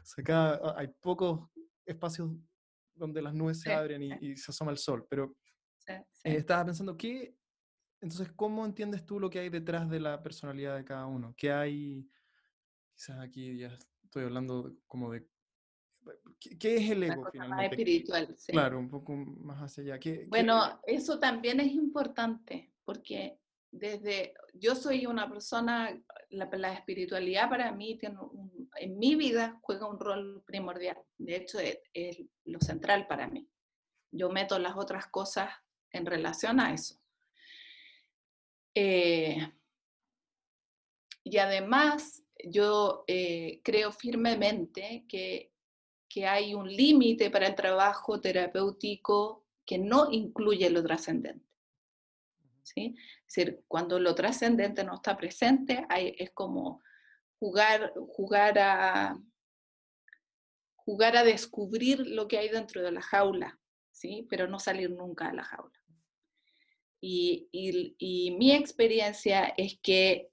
se 0.04 0.22
acaba, 0.22 0.76
hay 0.78 0.88
pocos 1.00 1.50
espacios 1.86 2.32
donde 2.94 3.22
las 3.22 3.34
nubes 3.34 3.62
se 3.62 3.74
abren 3.74 4.04
y, 4.22 4.36
se 4.38 4.52
asoma 4.52 4.72
el 4.72 4.78
sol, 4.78 5.06
pero 5.10 5.36
eh, 5.88 6.04
estaba 6.24 6.66
pensando, 6.66 6.96
¿qué, 6.96 7.36
entonces, 8.02 8.32
¿cómo 8.36 8.66
entiendes 8.66 9.06
tú 9.06 9.20
lo 9.20 9.30
que 9.30 9.40
hay 9.40 9.50
detrás 9.50 9.90
de 9.90 10.00
la 10.00 10.22
personalidad 10.22 10.76
de 10.76 10.86
cada 10.86 11.06
uno? 11.06 11.34
¿Qué 11.38 11.52
hay, 11.52 12.10
quizás 12.94 13.20
aquí 13.20 13.58
ya 13.58 13.78
estoy 14.04 14.24
hablando 14.24 14.76
como 14.88 15.12
de, 15.12 15.28
¿qué, 16.40 16.78
es 16.78 16.90
el 16.90 17.04
ego 17.04 17.28
finalmente? 17.32 17.64
Más 17.64 17.72
espiritual, 17.72 18.36
sí. 18.38 18.52
Claro, 18.52 18.80
un 18.80 18.90
poco 18.90 19.16
más 19.16 19.60
hacia 19.60 19.84
allá. 19.84 20.00
¿Qué, 20.00 20.26
bueno, 20.30 20.82
eso 20.86 21.20
también 21.20 21.60
es 21.60 21.72
importante, 21.72 22.74
porque 22.84 23.40
desde, 23.72 24.34
yo 24.54 24.76
soy 24.76 25.06
una 25.06 25.30
persona, 25.30 25.98
la, 26.30 26.74
espiritualidad 26.74 27.50
para 27.50 27.72
mí 27.72 27.98
tiene 27.98 28.18
en 28.76 29.00
mi 29.00 29.16
vida 29.16 29.60
juega 29.62 29.88
un 29.88 30.00
rol 30.00 30.44
primordial, 30.46 30.98
de 31.18 31.38
hecho 31.38 31.60
es, 31.60 32.18
lo 32.46 32.60
central 32.60 33.08
para 33.08 33.28
mí. 33.28 33.48
Yo 34.12 34.30
meto 34.30 34.60
las 34.60 34.76
otras 34.76 35.08
cosas 35.08 35.50
en 35.92 36.06
relación 36.06 36.60
a 36.60 36.74
eso. 36.74 36.96
Eh, 38.76 39.38
y 41.24 41.38
además, 41.38 42.24
yo 42.44 43.06
eh, 43.08 43.62
creo 43.64 43.92
firmemente 43.92 45.06
que, 45.08 45.54
que 46.10 46.28
hay 46.28 46.54
un 46.54 46.68
límite 46.68 47.30
para 47.30 47.48
el 47.48 47.56
trabajo 47.56 48.20
terapéutico 48.20 49.46
que 49.66 49.78
no 49.78 50.12
incluye 50.12 50.70
lo 50.70 50.84
trascendente. 50.84 51.51
¿Sí? 52.64 52.96
Es 53.28 53.36
decir, 53.36 53.64
cuando 53.68 54.00
lo 54.00 54.16
trascendente 54.16 54.84
no 54.84 54.96
está 54.96 55.18
presente, 55.18 55.86
es 56.18 56.32
como 56.32 56.82
jugar, 57.40 57.94
jugar, 58.10 58.60
a, 58.60 59.20
jugar 60.76 61.18
a 61.18 61.24
descubrir 61.24 62.06
lo 62.06 62.28
que 62.28 62.38
hay 62.38 62.50
dentro 62.50 62.82
de 62.82 62.92
la 62.92 63.02
jaula, 63.02 63.60
¿sí? 63.92 64.28
pero 64.30 64.48
no 64.48 64.60
salir 64.60 64.92
nunca 64.92 65.30
de 65.30 65.36
la 65.36 65.44
jaula. 65.44 65.80
Y, 67.04 67.50
y, 67.52 68.32
mi 68.38 68.54
experiencia 68.54 69.46
es 69.58 69.80
que 69.82 70.30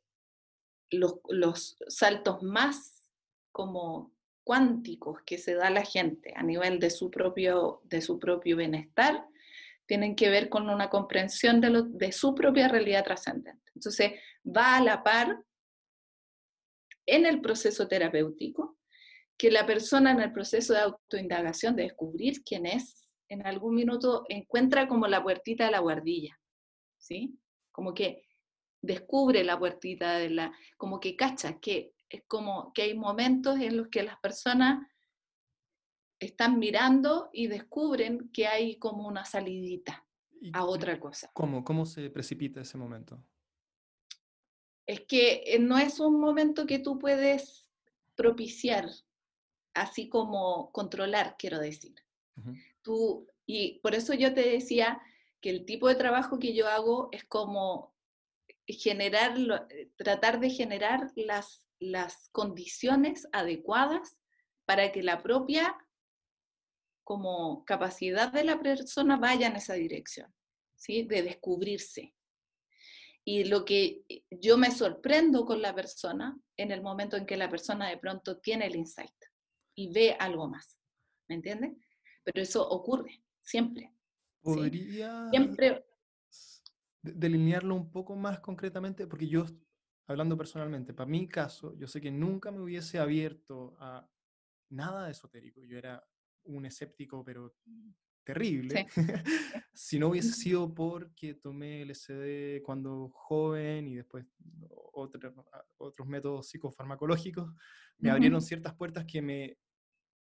los, 0.91 1.15
los, 1.31 1.79
saltos 1.89 2.43
más 2.43 3.09
como 3.53 4.13
cuánticos 4.45 5.23
que 5.23 5.39
se 5.39 5.55
da 5.55 5.71
la 5.71 5.85
gente 5.85 6.35
a 6.37 6.43
nivel 6.43 6.79
de 6.79 6.91
su 6.91 7.11
propio, 7.11 7.81
de 7.85 8.03
su 8.03 8.19
propio 8.19 8.57
bienestar 8.57 9.27
tienen 9.89 10.15
que 10.15 10.29
ver 10.29 10.51
con 10.51 10.69
una 10.69 10.91
comprensión 10.91 11.61
de, 11.63 11.71
lo, 11.71 11.83
de 11.83 12.13
su 12.13 12.35
propia 12.35 12.69
realidad 12.69 13.05
trascendente. 13.05 13.73
Entonces, 13.75 14.13
va 14.45 14.77
a 14.77 14.83
la 14.83 15.03
par 15.03 15.43
en 17.07 17.25
el 17.25 17.41
proceso 17.41 17.89
terapéutico 17.89 18.79
que 19.39 19.51
la 19.51 19.65
persona 19.65 20.11
en 20.11 20.21
el 20.21 20.33
proceso 20.33 20.75
de 20.75 20.81
autoindagación, 20.81 21.75
de 21.75 21.85
descubrir 21.85 22.43
quién 22.45 22.67
es, 22.67 23.09
en 23.31 23.47
algún 23.47 23.75
minuto 23.75 24.25
encuentra 24.29 24.89
como 24.89 25.07
la 25.07 25.23
puertita 25.23 25.65
de 25.65 25.71
la 25.71 25.79
guardilla, 25.79 26.39
¿sí? 26.99 27.39
Como 27.73 27.95
que 27.95 28.25
descubre 28.83 29.43
la 29.43 29.59
puertita 29.59 30.19
de 30.19 30.31
la, 30.31 30.53
como 30.77 31.01
que 31.01 31.17
cacha, 31.17 31.59
que 31.61 31.93
es 32.11 32.23
como 32.27 32.73
que 32.75 32.83
hay 32.83 32.95
momentos 32.95 33.59
en 33.59 33.77
los 33.77 33.89
que 33.89 34.03
las 34.03 34.19
personas 34.21 34.87
están 36.21 36.59
mirando 36.59 37.31
y 37.33 37.47
descubren 37.47 38.31
que 38.31 38.47
hay 38.47 38.77
como 38.77 39.07
una 39.07 39.25
salidita 39.25 40.05
a 40.53 40.65
otra 40.65 40.99
cosa. 40.99 41.31
¿Cómo? 41.33 41.65
¿Cómo 41.65 41.87
se 41.87 42.11
precipita 42.11 42.61
ese 42.61 42.79
momento? 42.79 43.23
Es 44.87 45.03
que 45.03 45.43
eh, 45.47 45.59
no 45.59 45.79
es 45.79 46.01
un 46.01 46.19
momento 46.19 46.67
que 46.67 46.79
tú 46.79 46.99
puedes 46.99 47.69
propiciar, 48.15 48.89
así 49.75 50.09
como 50.09 50.73
controlar, 50.73 51.37
quiero 51.39 51.59
decir. 51.59 51.95
tú, 52.83 53.27
y 53.47 53.81
por 53.81 53.95
eso 53.95 54.15
yo 54.15 54.33
te 54.33 54.49
decía 54.49 55.01
que 55.41 55.51
el 55.51 55.65
tipo 55.65 55.89
de 55.89 55.95
trabajo 55.95 56.39
que 56.39 56.55
yo 56.55 56.69
hago 56.69 57.09
es 57.13 57.25
como 57.25 57.95
generar, 58.67 59.37
eh, 59.71 59.91
tratar 59.97 60.41
de 60.41 60.51
generar 60.51 61.11
las, 61.17 61.65
las 61.79 62.29
condiciones 62.31 63.29
adecuadas 63.33 64.19
para 64.65 64.93
que 64.93 65.03
la 65.03 65.23
propia 65.23 65.77
como 67.09 67.65
capacidad 67.65 68.31
de 68.31 68.45
la 68.45 68.61
persona 68.61 69.17
vaya 69.17 69.47
en 69.47 69.57
esa 69.57 69.73
dirección, 69.73 70.31
¿sí? 70.77 71.05
De 71.05 71.23
descubrirse. 71.23 72.15
Y 73.25 73.45
lo 73.45 73.65
que 73.65 74.05
yo 74.31 74.59
me 74.59 74.71
sorprendo 74.71 75.47
con 75.47 75.63
la 75.63 75.75
persona 75.75 76.39
en 76.55 76.71
el 76.71 76.83
momento 76.83 77.17
en 77.17 77.25
que 77.25 77.39
la 77.39 77.49
persona 77.49 77.89
de 77.89 77.97
pronto 77.97 78.41
tiene 78.41 78.67
el 78.67 78.77
insight 78.77 79.15
y 79.75 79.91
ve 79.91 80.19
algo 80.21 80.51
más, 80.51 80.79
¿me 81.31 81.37
entiendes? 81.37 81.79
Pero 82.25 82.43
eso 82.43 82.69
ocurre 82.69 83.25
siempre. 83.41 83.91
¿Podría 84.43 85.31
siempre... 85.31 85.87
delinearlo 87.01 87.75
un 87.75 87.91
poco 87.91 88.17
más 88.17 88.41
concretamente? 88.41 89.07
Porque 89.07 89.29
yo, 89.29 89.47
hablando 90.07 90.37
personalmente, 90.37 90.93
para 90.93 91.09
mi 91.09 91.27
caso, 91.27 91.75
yo 91.79 91.87
sé 91.87 92.03
que 92.03 92.11
nunca 92.11 92.51
me 92.51 92.61
hubiese 92.61 92.99
abierto 92.99 93.79
a 93.81 94.07
nada 94.69 95.09
esotérico. 95.09 95.65
Yo 95.65 95.79
era 95.79 96.07
un 96.49 96.67
escéptico, 96.67 97.25
pero 97.25 97.55
terrible, 98.25 98.87
si 99.73 99.99
no 99.99 100.09
hubiese 100.09 100.33
sido 100.51 100.75
porque 100.75 101.35
tomé 101.35 101.83
LSD 101.85 102.63
cuando 102.63 103.09
joven 103.11 103.89
y 103.89 103.97
después 103.97 104.27
otros 104.93 106.07
métodos 106.07 106.49
psicofarmacológicos, 106.49 107.51
me 107.99 108.11
abrieron 108.11 108.43
ciertas 108.43 108.75
puertas 108.75 109.07
que 109.07 109.23
me 109.23 109.59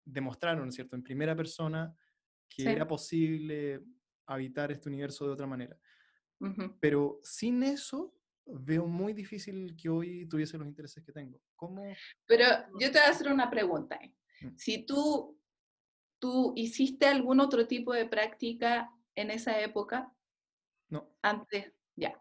demostraron, 0.05 0.71
¿cierto?, 0.71 0.95
en 0.95 1.03
primera 1.03 1.35
persona 1.35 1.93
que 2.49 2.71
era 2.71 2.87
posible 2.87 3.83
habitar 4.25 4.71
este 4.71 4.89
universo 4.89 5.25
de 5.25 5.31
otra 5.31 5.47
manera. 5.47 5.77
Pero 6.79 7.19
sin 7.23 7.63
eso, 7.63 8.13
veo 8.45 8.87
muy 8.87 9.13
difícil 9.13 9.75
que 9.75 9.89
hoy 9.89 10.27
tuviese 10.27 10.57
los 10.57 10.67
intereses 10.67 11.03
que 11.03 11.11
tengo. 11.11 11.41
¿Cómo? 11.55 11.83
Pero 12.25 12.45
yo 12.79 12.91
te 12.91 12.99
voy 12.99 13.07
a 13.07 13.09
hacer 13.09 13.31
una 13.31 13.49
pregunta. 13.49 13.99
Mm. 14.41 14.55
Si 14.55 14.85
tú 14.85 15.36
¿Tú 16.19 16.53
hiciste 16.55 17.05
algún 17.05 17.39
otro 17.39 17.67
tipo 17.67 17.93
de 17.93 18.05
práctica 18.05 18.91
en 19.15 19.31
esa 19.31 19.59
época? 19.61 20.13
No. 20.89 21.09
Antes, 21.21 21.71
ya. 21.95 22.19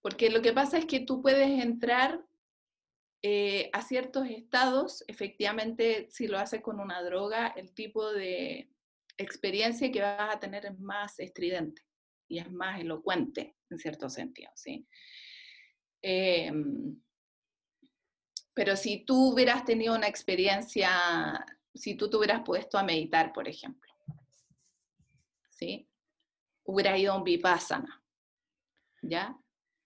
Porque 0.00 0.30
lo 0.30 0.42
que 0.42 0.52
pasa 0.52 0.78
es 0.78 0.86
que 0.86 1.00
tú 1.00 1.22
puedes 1.22 1.62
entrar 1.62 2.24
eh, 3.22 3.70
a 3.72 3.82
ciertos 3.82 4.28
estados, 4.28 5.04
efectivamente, 5.06 6.08
si 6.10 6.26
lo 6.26 6.38
haces 6.38 6.60
con 6.60 6.80
una 6.80 7.02
droga, 7.02 7.48
el 7.56 7.72
tipo 7.72 8.12
de 8.12 8.68
experiencia 9.16 9.92
que 9.92 10.02
vas 10.02 10.34
a 10.34 10.40
tener 10.40 10.66
es 10.66 10.78
más 10.80 11.20
estridente 11.20 11.82
y 12.28 12.38
es 12.38 12.50
más 12.50 12.80
elocuente, 12.80 13.56
en 13.70 13.78
cierto 13.78 14.08
sentido, 14.08 14.50
¿sí? 14.56 14.86
Em, 16.02 17.00
pero 18.54 18.74
si 18.76 19.04
tú 19.04 19.32
hubieras 19.32 19.64
tenido 19.64 19.94
una 19.94 20.08
experiencia 20.08 21.46
si 21.74 21.94
tú 21.94 22.08
te 22.08 22.16
hubieras 22.16 22.42
puesto 22.44 22.78
a 22.78 22.82
meditar, 22.82 23.32
por 23.32 23.48
ejemplo, 23.48 23.90
¿sí? 25.50 25.88
Hubieras 26.64 26.98
ido 26.98 27.12
a 27.12 27.16
un 27.16 27.24
vipassana, 27.24 28.02
¿ya? 29.02 29.36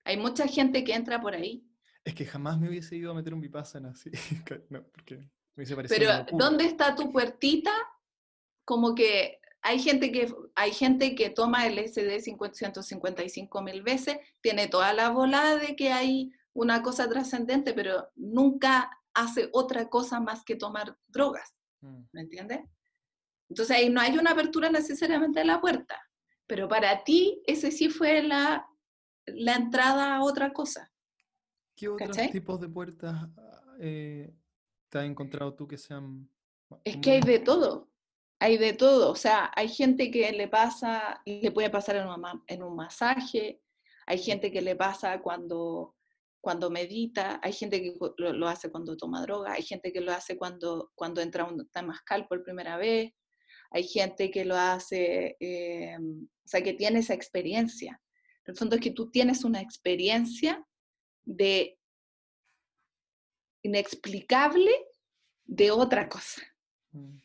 Hay 0.05 0.17
mucha 0.17 0.47
gente 0.47 0.85
que 0.85 0.95
entra 0.95 1.21
por 1.21 1.35
ahí. 1.35 1.65
Es 2.05 2.15
que 2.15 2.25
jamás 2.25 2.59
me 2.59 2.69
hubiese 2.69 2.97
ido 2.97 3.11
a 3.11 3.15
meter 3.15 3.35
un 3.35 3.41
vipassana, 3.41 3.95
sí. 3.95 4.11
no, 4.71 4.85
porque 4.89 5.17
me 5.17 5.29
hubiese 5.57 5.75
parecido 5.75 5.99
Pero, 5.99 6.39
¿dónde 6.39 6.65
está 6.65 6.95
tu 6.95 7.11
puertita? 7.11 7.73
Como 8.65 8.95
que 8.95 9.41
hay 9.63 9.81
gente 9.81 10.13
que, 10.13 10.33
hay 10.55 10.73
gente 10.73 11.15
que 11.17 11.31
toma 11.31 11.67
el 11.67 11.79
SD 11.79 12.21
155 12.21 13.63
mil 13.63 13.83
veces, 13.83 14.19
tiene 14.41 14.69
toda 14.69 14.93
la 14.93 15.11
volada 15.11 15.57
de 15.57 15.75
que 15.75 15.93
hay 15.93 16.31
una 16.53 16.83
cosa 16.83 17.09
trascendente, 17.09 17.75
pero 17.75 18.09
nunca 18.15 18.91
hace 19.13 19.49
otra 19.53 19.89
cosa 19.89 20.21
más 20.21 20.45
que 20.45 20.55
tomar 20.55 20.97
drogas. 21.09 21.56
Mm. 21.81 22.03
¿Me 22.13 22.21
entiendes? 22.21 22.61
Entonces 23.49 23.77
ahí 23.77 23.89
no 23.89 24.01
hay 24.01 24.17
una 24.19 24.33
apertura 24.33 24.71
necesariamente 24.71 25.41
de 25.41 25.47
la 25.47 25.61
puerta, 25.61 26.01
pero 26.47 26.69
para 26.69 27.05
ti 27.05 27.43
ese 27.47 27.71
sí 27.71 27.89
fue 27.89 28.23
la, 28.23 28.67
la 29.27 29.55
entrada 29.55 30.17
a 30.17 30.23
otra 30.23 30.53
cosa. 30.53 30.93
¿Qué 31.77 31.89
otros 31.89 32.17
tipos 32.33 32.61
de 32.61 32.69
puertas 32.69 33.29
eh, 33.79 34.35
te 34.89 34.99
has 34.99 35.05
encontrado 35.05 35.55
tú 35.55 35.69
que 35.69 35.77
sean... 35.77 36.29
Es 36.85 36.97
que 36.97 37.13
hay 37.13 37.21
de 37.21 37.39
todo, 37.39 37.91
hay 38.41 38.57
de 38.57 38.73
todo. 38.73 39.13
O 39.13 39.15
sea, 39.15 39.53
hay 39.55 39.69
gente 39.69 40.11
que 40.11 40.33
le 40.33 40.49
pasa, 40.49 41.21
le 41.25 41.51
puede 41.53 41.71
pasar 41.71 41.97
en, 41.97 42.09
en 42.47 42.63
un 42.63 42.75
masaje, 42.75 43.61
hay 44.07 44.19
gente 44.19 44.51
que 44.51 44.63
le 44.63 44.75
pasa 44.75 45.21
cuando 45.21 45.96
cuando 46.41 46.71
medita, 46.71 47.41
hay 47.43 47.53
gente 47.53 47.83
que 47.83 47.95
lo, 48.19 48.49
hace 48.49 48.71
cuando 48.71 48.97
toma 48.97 49.23
droga, 49.23 49.53
hay 49.53 49.63
gente 49.63 49.93
que 49.93 50.01
lo 50.01 50.13
hace 50.13 50.37
cuando, 50.37 50.93
cuando 50.95 51.21
entra 51.21 51.45
a 51.45 51.49
un 51.49 51.69
temazcal 51.69 52.27
por 52.29 52.45
primera 52.45 52.77
vez, 52.77 53.13
hay 53.71 53.85
gente 53.85 54.31
que 54.31 54.45
lo 54.45 54.57
hace, 54.57 55.37
eh, 55.41 55.97
o 55.99 56.49
sea, 56.49 56.63
que 56.63 56.75
tiene 56.75 57.01
esa 57.01 57.15
experiencia. 57.15 58.01
En 58.45 58.53
el 58.53 58.57
fondo 58.57 58.77
es 58.77 58.83
que 58.83 58.93
tú 58.93 59.11
tienes 59.11 59.45
una 59.45 59.61
experiencia 59.61 60.65
de 61.25 61.79
inexplicable 63.63 64.71
de 65.45 65.71
otra 65.73 66.09
cosa, 66.09 66.43
mm. 66.93 67.19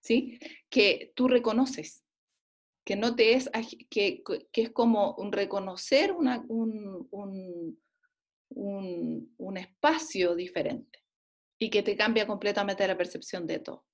¿sí? 0.00 0.38
Que 0.68 1.12
tú 1.16 1.26
reconoces, 1.26 2.04
que 2.84 2.96
no 2.96 3.14
te 3.16 3.34
es, 3.34 3.50
que, 3.90 4.22
que 4.52 4.62
es 4.62 4.70
como 4.70 5.14
un 5.16 5.32
reconocer 5.32 6.12
una, 6.12 6.44
un, 6.48 7.08
un, 7.10 7.78
espacio 9.56 10.34
diferente 10.34 11.02
y 11.58 11.70
que 11.70 11.82
te 11.82 11.96
cambia 11.96 12.26
completamente 12.26 12.86
la 12.86 12.96
percepción 12.96 13.46
de 13.46 13.58
todo. 13.58 13.84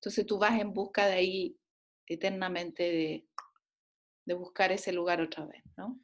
Entonces 0.00 0.26
tú 0.26 0.38
vas 0.38 0.60
en 0.60 0.72
busca 0.72 1.06
de 1.06 1.12
ahí 1.14 1.58
eternamente 2.06 2.82
de, 2.82 3.26
de 4.26 4.34
buscar 4.34 4.72
ese 4.72 4.92
lugar 4.92 5.20
otra 5.20 5.46
vez, 5.46 5.62
¿no? 5.76 6.00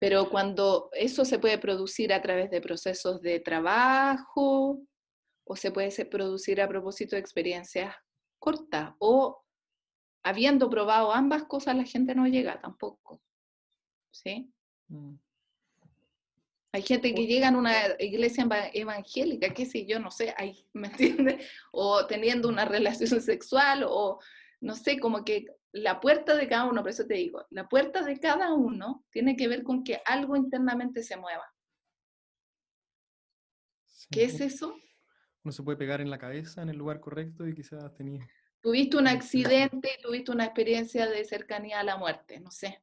Pero 0.00 0.28
cuando 0.30 0.90
eso 0.92 1.24
se 1.24 1.38
puede 1.38 1.58
producir 1.58 2.12
a 2.12 2.22
través 2.22 2.50
de 2.50 2.60
procesos 2.60 3.20
de 3.20 3.40
trabajo 3.40 4.80
o 5.44 5.56
se 5.56 5.70
puede 5.70 6.04
producir 6.06 6.60
a 6.60 6.68
propósito 6.68 7.16
de 7.16 7.20
experiencias 7.20 7.94
cortas 8.38 8.94
o 8.98 9.44
habiendo 10.24 10.68
probado 10.68 11.12
ambas 11.12 11.44
cosas 11.44 11.76
la 11.76 11.84
gente 11.84 12.14
no 12.14 12.26
llega 12.26 12.60
tampoco. 12.60 13.22
¿Sí? 14.10 14.52
Mm. 14.88 15.14
Hay 16.78 16.82
gente 16.82 17.12
que 17.12 17.26
llega 17.26 17.48
a 17.48 17.58
una 17.58 17.74
iglesia 17.98 18.46
evangélica, 18.72 19.52
qué 19.52 19.66
sé 19.66 19.84
yo, 19.84 19.98
no 19.98 20.12
sé, 20.12 20.32
ahí, 20.36 20.64
¿me 20.74 20.86
entiendes? 20.86 21.44
O 21.72 22.06
teniendo 22.06 22.48
una 22.48 22.64
relación 22.64 23.20
sexual, 23.20 23.84
o 23.84 24.20
no 24.60 24.76
sé, 24.76 25.00
como 25.00 25.24
que 25.24 25.46
la 25.72 25.98
puerta 25.98 26.36
de 26.36 26.46
cada 26.46 26.66
uno, 26.66 26.82
por 26.82 26.90
eso 26.90 27.04
te 27.04 27.14
digo, 27.14 27.44
la 27.50 27.68
puerta 27.68 28.04
de 28.04 28.20
cada 28.20 28.54
uno 28.54 29.04
tiene 29.10 29.34
que 29.34 29.48
ver 29.48 29.64
con 29.64 29.82
que 29.82 30.00
algo 30.04 30.36
internamente 30.36 31.02
se 31.02 31.16
mueva. 31.16 31.52
¿Qué 34.08 34.22
es 34.22 34.40
eso? 34.40 34.76
Uno 35.42 35.50
se 35.50 35.64
puede 35.64 35.78
pegar 35.78 36.00
en 36.00 36.10
la 36.10 36.18
cabeza 36.18 36.62
en 36.62 36.68
el 36.68 36.76
lugar 36.76 37.00
correcto 37.00 37.44
y 37.48 37.56
quizás 37.56 37.92
tenía... 37.92 38.24
Tuviste 38.60 38.96
un 38.96 39.08
accidente, 39.08 39.98
tuviste 40.00 40.30
una 40.30 40.44
experiencia 40.44 41.08
de 41.08 41.24
cercanía 41.24 41.80
a 41.80 41.84
la 41.84 41.96
muerte, 41.96 42.38
no 42.38 42.52
sé, 42.52 42.80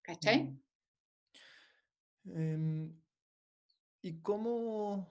¿cachai? 0.00 0.44
Mm. 0.44 0.60
Em, 2.34 3.05
¿Y 4.06 4.20
cómo, 4.20 5.08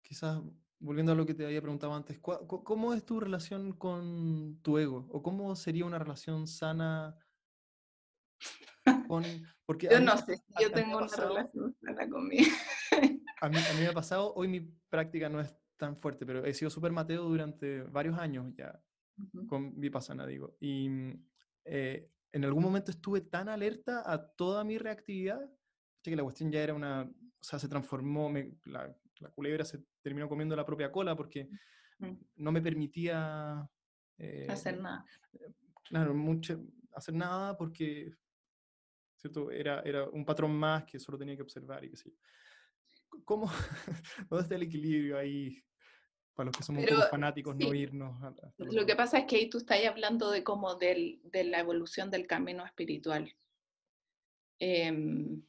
quizás 0.00 0.40
volviendo 0.78 1.12
a 1.12 1.14
lo 1.14 1.26
que 1.26 1.34
te 1.34 1.44
había 1.44 1.60
preguntado 1.60 1.92
antes, 1.92 2.18
¿cómo 2.18 2.94
es 2.94 3.04
tu 3.04 3.20
relación 3.20 3.74
con 3.74 4.58
tu 4.62 4.78
ego? 4.78 5.06
¿O 5.10 5.22
cómo 5.22 5.54
sería 5.54 5.84
una 5.84 5.98
relación 5.98 6.46
sana 6.46 7.14
con... 9.06 9.22
Porque 9.66 9.86
yo 9.90 10.00
no 10.00 10.16
sé 10.16 10.38
si 10.38 10.62
yo 10.62 10.72
tengo 10.72 10.96
una 10.96 11.14
relación 11.14 11.76
sana 11.82 12.08
conmigo. 12.08 12.50
a, 13.42 13.48
mí, 13.50 13.58
a 13.58 13.74
mí 13.74 13.80
me 13.80 13.88
ha 13.88 13.92
pasado, 13.92 14.32
hoy 14.32 14.48
mi 14.48 14.60
práctica 14.88 15.28
no 15.28 15.38
es 15.38 15.54
tan 15.76 15.98
fuerte, 15.98 16.24
pero 16.24 16.42
he 16.46 16.54
sido 16.54 16.70
súper 16.70 16.92
mateo 16.92 17.24
durante 17.24 17.82
varios 17.82 18.18
años 18.18 18.50
ya, 18.56 18.82
con 19.46 19.78
mi 19.78 19.90
pasana, 19.90 20.26
digo. 20.26 20.56
Y 20.58 20.88
eh, 21.66 22.10
en 22.32 22.44
algún 22.46 22.62
momento 22.62 22.92
estuve 22.92 23.20
tan 23.20 23.50
alerta 23.50 24.10
a 24.10 24.26
toda 24.26 24.64
mi 24.64 24.78
reactividad 24.78 25.38
que 26.02 26.16
la 26.16 26.22
cuestión 26.22 26.50
ya 26.50 26.62
era 26.62 26.72
una, 26.72 27.06
o 27.40 27.44
sea, 27.44 27.58
se 27.58 27.68
transformó, 27.68 28.30
la, 28.66 28.94
la, 29.18 29.30
culebra 29.30 29.64
se 29.64 29.82
terminó 30.02 30.28
comiendo 30.28 30.54
la 30.54 30.66
propia 30.66 30.92
cola 30.92 31.16
porque 31.16 31.48
mm. 31.98 32.12
no 32.36 32.52
me 32.52 32.60
permitía... 32.60 33.66
Eh, 34.18 34.46
hacer 34.50 34.78
nada. 34.78 35.04
Claro, 35.84 36.14
mucho, 36.14 36.62
hacer 36.94 37.14
nada 37.14 37.56
porque, 37.56 38.12
¿cierto? 39.16 39.50
Era, 39.50 39.80
era 39.80 40.08
un 40.10 40.24
patrón 40.24 40.54
más 40.54 40.84
que 40.84 40.98
solo 40.98 41.16
tenía 41.16 41.34
que 41.34 41.42
observar 41.42 41.84
y 41.84 41.90
qué 41.90 41.96
sé 41.96 42.10
yo. 42.10 42.16
¿Cómo? 43.24 43.46
¿Dónde 44.28 44.42
está 44.42 44.54
el 44.54 44.62
equilibrio 44.62 45.18
ahí? 45.18 45.64
Para 46.34 46.46
los 46.46 46.56
que 46.56 46.62
somos 46.62 46.84
fanáticos, 47.10 47.56
no 47.56 47.74
irnos. 47.74 48.16
lo 48.58 48.86
que 48.86 48.96
pasa 48.96 49.18
es 49.18 49.26
que 49.26 49.36
ahí 49.36 49.50
tú 49.50 49.58
estás 49.58 49.84
hablando 49.84 50.30
de 50.30 50.44
como 50.44 50.74
del, 50.76 51.20
de 51.24 51.44
la 51.44 51.58
evolución 51.58 52.10
del 52.10 52.26
camino 52.26 52.64
espiritual. 52.64 53.34
Eh, 54.58 55.42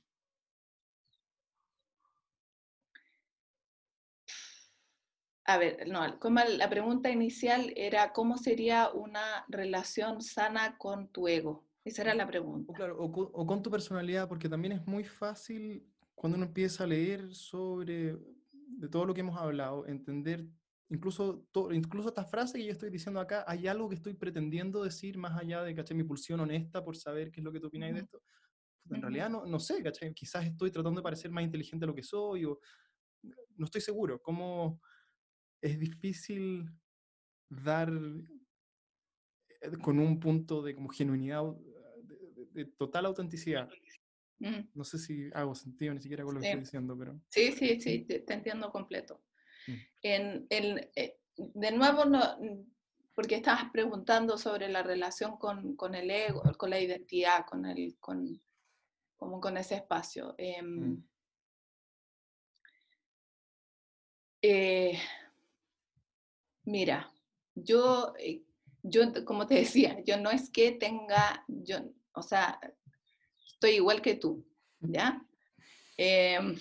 a 5.53 5.57
ver, 5.57 5.87
no, 5.87 6.19
como 6.19 6.39
la 6.39 6.69
pregunta 6.69 7.09
inicial 7.09 7.73
era 7.75 8.13
cómo 8.13 8.37
sería 8.37 8.89
una 8.91 9.45
relación 9.49 10.21
sana 10.21 10.77
con 10.77 11.09
tu 11.09 11.27
ego. 11.27 11.65
Esa 11.83 12.03
era 12.03 12.13
la 12.13 12.27
pregunta. 12.27 12.71
O, 12.71 12.75
claro, 12.75 12.97
o, 12.99 13.45
con 13.45 13.61
tu 13.61 13.69
personalidad, 13.69 14.29
porque 14.29 14.47
también 14.47 14.73
es 14.73 14.85
muy 14.85 15.03
fácil 15.03 15.85
cuando 16.15 16.37
uno 16.37 16.45
empieza 16.45 16.83
a 16.83 16.87
leer 16.87 17.33
sobre 17.33 18.17
de 18.53 18.87
todo 18.89 19.05
lo 19.05 19.13
que 19.13 19.21
hemos 19.21 19.37
hablado, 19.37 19.85
entender 19.87 20.47
incluso, 20.89 21.47
incluso 21.71 22.09
esta 22.09 22.25
frase 22.25 22.59
que 22.59 22.65
yo 22.65 22.71
estoy 22.71 22.89
diciendo 22.89 23.19
acá, 23.19 23.43
hay 23.47 23.67
algo 23.67 23.89
que 23.89 23.95
estoy 23.95 24.13
pretendiendo 24.13 24.83
decir 24.83 25.17
más 25.17 25.39
allá 25.39 25.63
de, 25.63 25.73
¿cachai? 25.73 25.97
Mi 25.97 26.03
pulsión 26.03 26.39
honesta 26.39 26.83
por 26.83 26.95
saber 26.95 27.31
qué 27.31 27.39
es 27.39 27.43
lo 27.43 27.51
que 27.51 27.59
tú 27.59 27.67
opinas 27.67 27.93
de 27.93 27.99
esto. 28.01 28.21
En 28.89 29.01
realidad 29.01 29.29
no, 29.29 29.45
no 29.45 29.59
sé, 29.59 29.81
¿cachai? 29.81 30.13
Quizás 30.13 30.45
estoy 30.45 30.69
tratando 30.71 30.99
de 30.99 31.03
parecer 31.03 31.31
más 31.31 31.43
inteligente 31.43 31.83
de 31.83 31.87
lo 31.87 31.95
que 31.95 32.03
soy 32.03 32.45
o 32.45 32.59
no 33.55 33.65
estoy 33.65 33.81
seguro. 33.81 34.21
¿Cómo, 34.21 34.81
es 35.61 35.79
difícil 35.79 36.69
dar 37.49 37.89
eh, 39.61 39.71
con 39.83 39.99
un 39.99 40.19
punto 40.19 40.61
de 40.61 40.75
como 40.75 40.89
genuinidad, 40.89 41.43
de, 42.51 42.65
total 42.65 43.05
autenticidad. 43.05 43.69
Mm. 44.39 44.69
No 44.73 44.83
sé 44.83 44.97
si 44.97 45.29
hago 45.33 45.53
sentido 45.53 45.93
ni 45.93 46.01
siquiera 46.01 46.23
con 46.23 46.33
lo 46.33 46.41
que 46.41 46.47
estoy 46.47 46.61
diciendo, 46.61 46.97
pero... 46.97 47.19
Sí, 47.29 47.51
sí, 47.51 47.79
sí, 47.79 48.05
te, 48.05 48.33
entiendo 48.33 48.71
completo. 48.71 49.23
Mm. 49.67 49.73
En, 50.01 50.89
eh, 50.95 51.17
de 51.37 51.71
nuevo, 51.71 52.05
no, 52.05 52.19
porque 53.13 53.35
estabas 53.35 53.69
preguntando 53.71 54.37
sobre 54.37 54.67
la 54.69 54.81
relación 54.83 55.37
con, 55.37 55.75
con, 55.75 55.93
el 55.95 56.09
ego, 56.09 56.41
con 56.57 56.71
la 56.71 56.79
identidad, 56.79 57.45
con, 57.45 57.65
el, 57.65 57.97
con, 57.99 58.41
como 59.15 59.39
con 59.39 59.57
ese 59.57 59.75
espacio. 59.75 60.33
Em, 60.37 60.93
mm. 60.93 61.03
eh, 64.41 64.99
Mira, 66.63 67.11
yo, 67.55 68.13
eh, 68.19 68.43
yo, 68.83 69.25
como 69.25 69.47
te 69.47 69.55
decía, 69.65 69.99
yo 70.05 70.17
no 70.17 70.31
es 70.31 70.49
que 70.49 70.71
tenga, 70.73 71.43
yo, 71.47 71.77
o 72.13 72.21
sea, 72.21 72.59
estoy 73.53 73.71
igual 73.71 74.01
que 74.01 74.15
tú, 74.15 74.45
¿ya? 74.79 75.21
Em, 75.97 76.57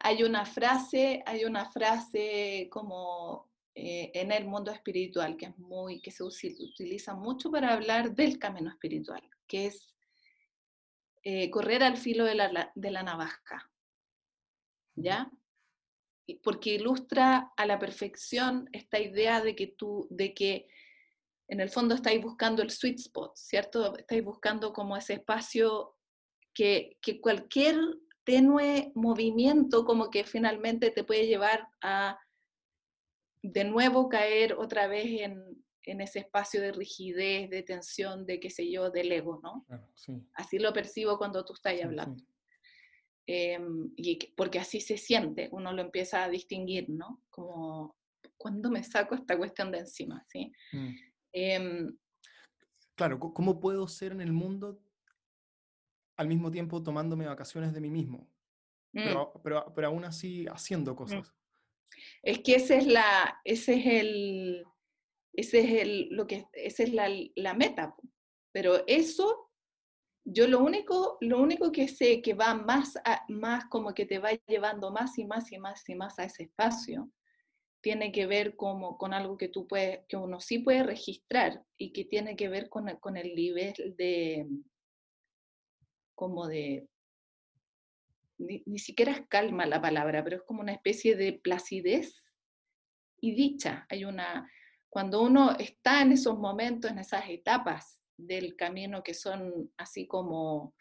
hay 0.00 0.22
una 0.22 0.44
frase, 0.44 1.22
hay 1.26 1.44
una 1.44 1.70
frase 1.70 2.68
como 2.70 3.50
eh, 3.74 4.10
en 4.14 4.32
el 4.32 4.46
mundo 4.46 4.70
espiritual 4.70 5.36
que 5.36 5.46
es 5.46 5.58
muy, 5.58 6.00
que 6.00 6.10
se 6.10 6.22
utiliza 6.24 7.14
mucho 7.14 7.50
para 7.50 7.74
hablar 7.74 8.14
del 8.14 8.38
camino 8.38 8.70
espiritual, 8.70 9.22
que 9.46 9.66
es 9.66 9.94
eh, 11.22 11.50
correr 11.50 11.82
al 11.82 11.96
filo 11.96 12.24
de 12.24 12.36
la, 12.36 12.72
de 12.74 12.90
la 12.90 13.02
navaja, 13.02 13.70
¿ya? 14.94 15.30
Porque 16.42 16.74
ilustra 16.74 17.52
a 17.56 17.66
la 17.66 17.78
perfección 17.78 18.68
esta 18.72 18.98
idea 18.98 19.40
de 19.40 19.54
que 19.54 19.66
tú, 19.66 20.06
de 20.10 20.34
que 20.34 20.68
en 21.48 21.60
el 21.60 21.70
fondo 21.70 21.94
estáis 21.94 22.20
buscando 22.22 22.62
el 22.62 22.70
sweet 22.70 22.98
spot, 22.98 23.36
¿cierto? 23.36 23.96
Estáis 23.96 24.24
buscando 24.24 24.72
como 24.72 24.96
ese 24.96 25.14
espacio 25.14 25.96
que, 26.52 26.98
que 27.00 27.20
cualquier 27.20 27.76
tenue 28.24 28.90
movimiento 28.94 29.84
como 29.84 30.10
que 30.10 30.24
finalmente 30.24 30.90
te 30.90 31.04
puede 31.04 31.26
llevar 31.26 31.68
a 31.80 32.18
de 33.42 33.64
nuevo 33.64 34.08
caer 34.08 34.54
otra 34.54 34.88
vez 34.88 35.20
en, 35.20 35.64
en 35.84 36.00
ese 36.00 36.18
espacio 36.18 36.60
de 36.60 36.72
rigidez, 36.72 37.48
de 37.48 37.62
tensión, 37.62 38.26
de 38.26 38.40
qué 38.40 38.50
sé 38.50 38.68
yo, 38.70 38.90
del 38.90 39.12
ego, 39.12 39.38
¿no? 39.42 39.64
Así 40.34 40.58
lo 40.58 40.72
percibo 40.72 41.16
cuando 41.16 41.44
tú 41.44 41.54
estás 41.54 41.80
hablando. 41.80 42.24
Em, 43.28 43.90
y 43.96 44.32
porque 44.36 44.60
así 44.60 44.80
se 44.80 44.96
siente, 44.96 45.48
uno 45.50 45.72
lo 45.72 45.82
empieza 45.82 46.22
a 46.22 46.28
distinguir, 46.28 46.88
¿no? 46.88 47.24
Como, 47.28 47.96
¿cuándo 48.36 48.70
me 48.70 48.84
saco 48.84 49.16
esta 49.16 49.36
cuestión 49.36 49.72
de 49.72 49.78
encima? 49.78 50.24
¿sí? 50.28 50.52
Mm. 50.72 50.94
Em, 51.32 51.98
claro, 52.94 53.18
¿cómo 53.18 53.58
puedo 53.58 53.88
ser 53.88 54.12
en 54.12 54.20
el 54.20 54.32
mundo 54.32 54.80
al 56.16 56.28
mismo 56.28 56.52
tiempo 56.52 56.82
tomándome 56.82 57.26
vacaciones 57.26 57.72
de 57.74 57.80
mí 57.80 57.90
mismo? 57.90 58.30
Pero, 58.92 59.32
mm. 59.34 59.40
pero, 59.42 59.72
pero, 59.74 59.88
aún 59.88 60.04
así 60.04 60.46
haciendo 60.46 60.92
mm. 60.92 60.96
cosas. 60.96 61.34
Es 62.22 62.38
que 62.40 62.54
ese 62.54 62.76
es 62.76 62.86
la, 62.86 63.40
ese 63.44 63.74
es 63.74 63.86
el, 63.86 64.64
ese 65.32 65.58
es 65.60 65.82
el, 65.82 66.08
lo 66.10 66.28
que, 66.28 66.46
esa 66.52 66.84
es 66.84 66.92
la, 66.92 67.08
la 67.34 67.54
meta. 67.54 67.96
Pero 68.52 68.86
eso 68.86 69.45
yo 70.28 70.48
lo 70.48 70.58
único, 70.58 71.18
lo 71.20 71.40
único 71.40 71.70
que 71.70 71.86
sé 71.86 72.20
que 72.20 72.34
va 72.34 72.52
más, 72.54 72.98
más 73.28 73.66
como 73.66 73.94
que 73.94 74.06
te 74.06 74.18
va 74.18 74.30
llevando 74.48 74.90
más 74.90 75.16
y 75.18 75.24
más 75.24 75.52
y 75.52 75.58
más 75.58 75.88
y 75.88 75.94
más 75.94 76.18
a 76.18 76.24
ese 76.24 76.42
espacio, 76.42 77.10
tiene 77.80 78.10
que 78.10 78.26
ver 78.26 78.56
como, 78.56 78.98
con 78.98 79.14
algo 79.14 79.38
que, 79.38 79.48
tú 79.48 79.68
puedes, 79.68 80.00
que 80.08 80.16
uno 80.16 80.40
sí 80.40 80.58
puede 80.58 80.82
registrar 80.82 81.64
y 81.76 81.92
que 81.92 82.04
tiene 82.04 82.34
que 82.34 82.48
ver 82.48 82.68
con 82.68 82.88
con 82.96 83.16
el 83.16 83.36
nivel 83.36 83.94
de, 83.96 84.48
como 86.16 86.48
de, 86.48 86.88
ni, 88.38 88.64
ni, 88.66 88.80
siquiera 88.80 89.12
es 89.12 89.28
calma 89.28 89.64
la 89.64 89.80
palabra, 89.80 90.24
pero 90.24 90.38
es 90.38 90.42
como 90.42 90.60
una 90.60 90.72
especie 90.72 91.14
de 91.14 91.34
placidez 91.34 92.24
y 93.20 93.36
dicha. 93.36 93.86
Hay 93.88 94.04
una, 94.04 94.50
cuando 94.88 95.22
uno 95.22 95.52
está 95.56 96.02
en 96.02 96.10
esos 96.10 96.36
momentos, 96.36 96.90
en 96.90 96.98
esas 96.98 97.28
etapas 97.28 98.02
del 98.16 98.56
camino 98.56 99.02
que 99.02 99.14
son 99.14 99.70
así 99.76 100.06
como 100.06 100.74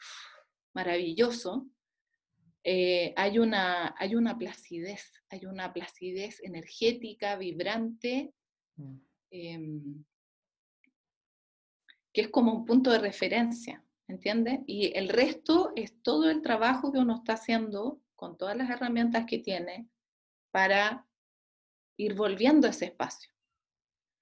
maravilloso, 0.74 1.68
eh, 2.64 3.14
hay, 3.16 3.38
una, 3.38 3.96
hay 3.98 4.16
una 4.16 4.38
placidez, 4.38 5.14
hay 5.30 5.46
una 5.46 5.72
placidez 5.72 6.42
energética, 6.44 7.36
vibrante, 7.36 8.34
mm. 8.76 8.96
em, 9.32 10.06
que 12.12 12.22
es 12.22 12.28
como 12.30 12.54
un 12.54 12.66
punto 12.66 12.92
de 12.92 13.00
referencia, 13.00 13.84
¿entiendes? 14.08 14.62
Y 14.66 14.98
el 14.98 15.10
resto 15.10 15.74
es 15.76 16.02
todo 16.02 16.30
el 16.30 16.42
trabajo 16.42 16.92
que 16.92 17.00
uno 17.00 17.16
está 17.16 17.34
haciendo 17.34 18.02
con 18.16 18.38
todas 18.38 18.58
las 18.58 18.70
herramientas 18.70 19.26
que 19.26 19.40
tiene 19.40 19.88
para 20.52 21.06
ir 21.98 22.16
volviendo 22.16 22.68
a 22.68 22.72
ese 22.72 22.86
espacio 22.86 23.35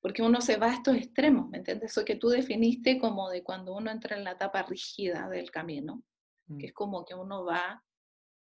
porque 0.03 0.21
uno 0.21 0.41
se 0.41 0.57
va 0.57 0.67
a 0.67 0.73
estos 0.73 0.97
extremos, 0.97 1.49
¿me 1.49 1.59
entiendes? 1.59 1.91
Eso 1.91 2.03
que 2.03 2.17
tú 2.17 2.27
definiste 2.27 2.99
como 2.99 3.29
de 3.29 3.41
cuando 3.41 3.73
uno 3.73 3.89
entra 3.89 4.17
en 4.17 4.25
la 4.25 4.31
etapa 4.31 4.61
rígida 4.63 5.29
del 5.29 5.49
camino, 5.49 6.03
que 6.45 6.53
mm. 6.53 6.65
es 6.65 6.73
como 6.73 7.05
que 7.05 7.15
uno 7.15 7.45
va 7.45 7.81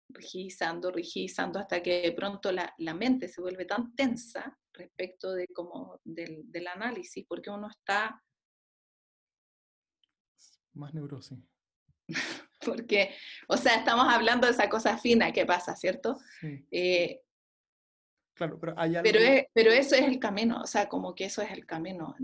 rigidizando, 0.10 0.90
rigidizando, 0.92 1.60
hasta 1.60 1.84
que 1.84 2.02
de 2.02 2.12
pronto 2.14 2.52
la, 2.52 2.74
la 2.80 2.96
mente 2.96 3.28
se 3.28 3.42
vuelve 3.42 3.66
tan 3.66 3.94
tensa 3.94 4.58
respecto 4.74 5.34
de 5.34 5.46
como 5.50 6.02
del, 6.04 6.52
del 6.52 6.66
análisis, 6.66 7.24
porque 7.30 7.52
uno 7.52 7.70
está... 7.70 8.20
Más 10.74 10.96
neurosis. 10.96 11.38
porque, 12.66 13.14
o 13.48 13.56
sea, 13.56 13.76
estamos 13.76 14.12
hablando 14.12 14.48
de 14.48 14.54
esa 14.54 14.68
cosa 14.68 14.98
fina 14.98 15.32
que 15.32 15.46
pasa, 15.46 15.76
¿cierto? 15.76 16.18
Sí. 16.40 16.66
Eh, 16.72 17.22
pero, 18.38 18.60
pero, 18.60 18.76
pero, 19.54 19.72
eso 19.72 19.96
es 19.96 20.02
el 20.02 20.20
camino, 20.20 20.62
o 20.62 20.68
sea, 20.68 20.88
como 20.88 21.14
que 21.14 21.26
eso 21.26 21.42
es 21.42 21.52
el 21.52 21.66
camino. 21.66 22.16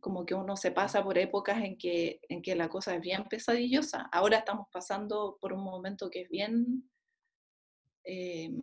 como 0.00 0.24
que 0.24 0.34
uno 0.34 0.56
se 0.56 0.72
pasa 0.72 1.02
por 1.02 1.18
épocas 1.18 1.62
en 1.62 1.76
que, 1.76 2.20
en 2.28 2.42
que 2.42 2.54
la 2.54 2.68
cosa 2.68 2.94
es 2.94 3.00
bien 3.00 3.24
pesadillosa. 3.24 4.08
Ahora 4.12 4.38
estamos 4.38 4.68
pasando 4.72 5.38
por 5.40 5.52
un 5.52 5.62
momento 5.62 6.10
que 6.10 6.22
es 6.22 6.28
bien, 6.28 6.88
em, 8.04 8.60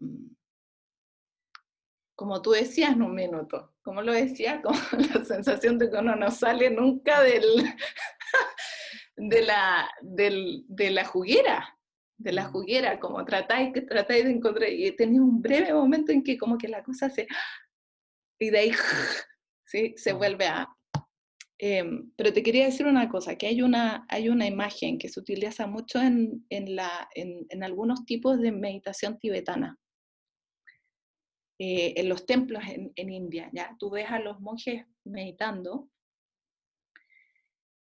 como 2.16 2.42
tú 2.42 2.52
decías 2.52 2.92
en 2.92 3.02
un 3.02 3.16
minuto, 3.16 3.74
como 3.82 4.02
lo 4.02 4.14
decía, 4.14 4.62
como 4.62 4.80
la 5.16 5.26
sensación 5.26 5.78
de 5.78 5.90
que 5.90 5.98
uno 5.98 6.16
no 6.16 6.30
sale 6.32 6.70
nunca 6.70 7.22
del, 7.22 7.44
de, 9.16 9.42
la, 9.44 9.90
de 10.02 10.90
la 10.92 11.06
juguera, 11.06 11.78
de 12.22 12.32
la 12.32 12.48
mm. 12.48 12.52
juguera, 12.52 13.00
como 13.00 13.24
tratáis, 13.26 13.74
tratáis 13.88 14.26
de 14.26 14.32
encontrar, 14.32 14.70
y 14.70 14.96
tenía 14.96 15.22
un 15.22 15.42
breve 15.42 15.74
momento 15.74 16.12
en 16.12 16.24
que 16.24 16.38
como 16.38 16.58
que 16.58 16.68
la 16.68 16.84
cosa 16.84 17.10
se, 17.10 17.28
y 18.40 18.50
de 18.50 18.60
ahí, 18.60 18.72
¿sí? 19.66 19.94
se 19.98 20.14
vuelve 20.14 20.48
a, 20.48 20.68
Em, 21.64 22.12
pero 22.16 22.34
te 22.34 22.42
quería 22.42 22.66
decir 22.66 22.88
una 22.88 23.08
cosa, 23.08 23.36
que 23.36 23.46
hay 23.46 23.62
una, 23.62 24.04
hay 24.10 24.30
una 24.30 24.48
imagen 24.48 24.98
que 24.98 25.10
se 25.10 25.20
utiliza 25.20 25.68
mucho 25.68 26.02
en, 26.02 26.44
en, 26.50 26.76
la, 26.76 27.08
en, 27.14 27.46
en 27.50 27.64
algunos 27.64 28.04
tipos 28.04 28.42
de 28.42 28.52
meditación 28.52 29.20
tibetana. 29.20 29.78
Eh, 31.60 31.94
en 31.98 32.10
los 32.10 32.26
templos 32.26 32.64
en, 32.68 32.92
en, 32.96 33.12
India, 33.12 33.48
¿ya? 33.54 33.76
Tú 33.78 33.92
ves 33.92 34.10
a 34.10 34.18
los 34.18 34.40
monjes 34.40 34.88
meditando 35.06 35.88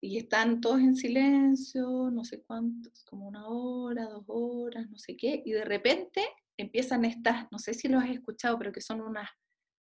y 0.02 0.18
están 0.18 0.60
todos 0.60 0.80
en 0.80 0.96
silencio, 0.96 2.10
no 2.10 2.24
sé 2.24 2.42
cuántos, 2.42 3.04
como 3.04 3.28
una 3.28 3.46
hora, 3.46 4.04
dos 4.04 4.24
horas, 4.26 4.90
no 4.90 4.98
sé 4.98 5.16
qué, 5.16 5.42
y 5.46 5.52
de 5.52 5.64
repente 5.64 6.22
empiezan 6.58 7.06
estas, 7.06 7.50
no 7.50 7.58
sé 7.58 7.72
si 7.72 7.88
los 7.88 8.02
has 8.02 8.10
escuchado, 8.10 8.58
pero 8.58 8.72
que 8.72 8.82
son 8.82 9.00
unas, 9.00 9.30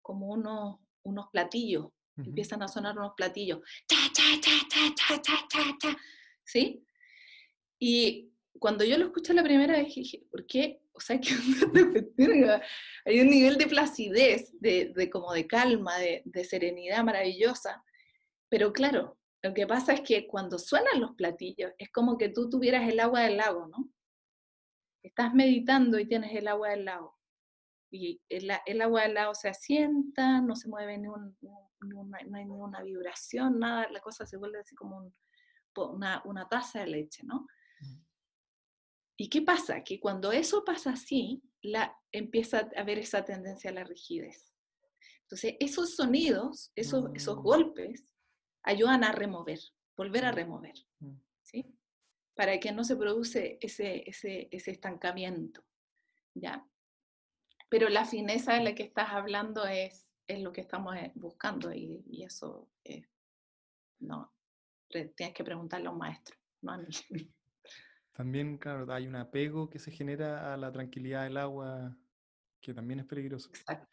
como 0.00 0.28
unos, 0.28 0.78
unos 1.02 1.26
platillos 1.30 1.88
Empiezan 2.16 2.62
a 2.62 2.68
sonar 2.68 2.96
unos 2.96 3.14
platillos. 3.16 3.60
Cha, 3.88 3.96
cha, 4.12 4.40
cha, 4.40 4.50
cha, 4.68 4.94
cha, 4.94 5.20
cha, 5.20 5.48
cha, 5.48 5.78
cha. 5.80 5.96
¿Sí? 6.44 6.84
Y 7.78 8.30
cuando 8.58 8.84
yo 8.84 8.96
lo 8.98 9.06
escuché 9.06 9.34
la 9.34 9.42
primera 9.42 9.76
vez, 9.76 9.94
dije, 9.94 10.22
¿por 10.30 10.46
qué? 10.46 10.80
O 10.92 11.00
sea, 11.00 11.20
que 11.20 11.30
hay 13.04 13.20
un 13.20 13.28
nivel 13.28 13.58
de 13.58 13.66
placidez, 13.66 14.52
de, 14.60 14.92
de 14.94 15.10
como 15.10 15.32
de 15.32 15.46
calma, 15.48 15.98
de, 15.98 16.22
de, 16.24 16.44
serenidad 16.44 17.02
maravillosa. 17.02 17.82
Pero 18.48 18.72
claro, 18.72 19.18
lo 19.44 19.52
que 19.52 19.66
pasa 19.66 19.92
es 19.92 20.00
que 20.00 20.26
cuando 20.26 20.58
suenan 20.58 21.02
los 21.02 21.14
platillos, 21.16 21.70
es 21.76 21.92
como 21.92 22.16
que 22.16 22.30
tú 22.30 22.48
tuvieras 22.48 22.88
el 22.88 22.98
agua 22.98 23.20
del 23.20 23.36
lago, 23.36 23.66
¿no? 23.66 23.90
Estás 25.02 25.34
meditando 25.34 25.98
y 25.98 26.08
tienes 26.08 26.34
el 26.34 26.48
agua 26.48 26.70
del 26.70 26.86
lago. 26.86 27.18
Y 27.90 28.22
el, 28.30 28.50
el 28.64 28.80
agua 28.80 29.02
del 29.02 29.12
lago 29.12 29.34
se 29.34 29.50
asienta, 29.50 30.40
no 30.40 30.56
se 30.56 30.66
mueve 30.66 30.96
ni 30.96 31.08
un, 31.08 31.36
no 31.42 32.08
hay 32.14 32.46
ninguna 32.46 32.82
vibración, 32.82 33.58
nada, 33.58 33.86
la 33.90 34.00
cosa 34.00 34.24
se 34.24 34.38
vuelve 34.38 34.60
así 34.60 34.74
como 34.74 35.12
una, 35.76 36.22
una, 36.24 36.48
taza 36.48 36.80
de 36.80 36.86
leche, 36.86 37.22
¿no? 37.26 37.46
¿Y 39.18 39.28
qué 39.28 39.42
pasa? 39.42 39.84
Que 39.84 40.00
cuando 40.00 40.32
eso 40.32 40.64
pasa 40.64 40.92
así, 40.92 41.42
la, 41.60 41.94
empieza 42.12 42.70
a 42.74 42.80
haber 42.80 42.98
esa 42.98 43.26
tendencia 43.26 43.68
a 43.68 43.74
la 43.74 43.84
rigidez. 43.84 44.54
Entonces, 45.24 45.56
esos 45.60 45.96
sonidos, 45.96 46.72
esos, 46.74 47.10
esos 47.14 47.36
mm. 47.36 47.42
golpes, 47.42 48.04
ayudan 48.64 49.04
a 49.04 49.12
remover, 49.12 49.60
volver 49.96 50.24
a 50.24 50.32
remover, 50.32 50.74
mm. 50.98 51.16
¿sí? 51.42 51.78
Para 52.34 52.58
que 52.58 52.72
no 52.72 52.82
se 52.84 52.96
produce 52.96 53.58
ese, 53.60 54.02
ese, 54.08 54.48
ese 54.50 54.72
estancamiento, 54.72 55.64
¿ya? 56.34 56.66
Pero 57.68 57.88
la 57.88 58.04
fineza 58.04 58.54
de 58.54 58.64
la 58.64 58.74
que 58.74 58.82
estás 58.82 59.10
hablando 59.10 59.64
es 59.66 60.04
es 60.26 60.40
lo 60.40 60.52
que 60.52 60.60
estamos 60.60 60.96
eh, 60.96 61.12
buscando 61.14 61.72
y, 61.72 62.02
y 62.06 62.22
eso 62.22 62.70
no, 64.00 64.34
tienes 64.88 65.34
que 65.34 65.44
preguntarle 65.44 65.88
a 65.88 65.90
un 65.90 65.98
maestro, 65.98 66.36
no 66.62 66.72
a 66.72 66.78
mí. 66.78 66.86
También, 68.12 68.58
claro, 68.58 68.90
hay 68.92 69.08
un 69.08 69.16
apego 69.16 69.68
que 69.68 69.78
se 69.78 69.90
genera 69.90 70.54
a 70.54 70.56
la 70.56 70.70
tranquilidad 70.70 71.24
del 71.24 71.36
agua 71.36 71.96
que 72.60 72.72
también 72.72 73.00
es 73.00 73.06
peligroso. 73.06 73.50
Exacto. 73.50 73.88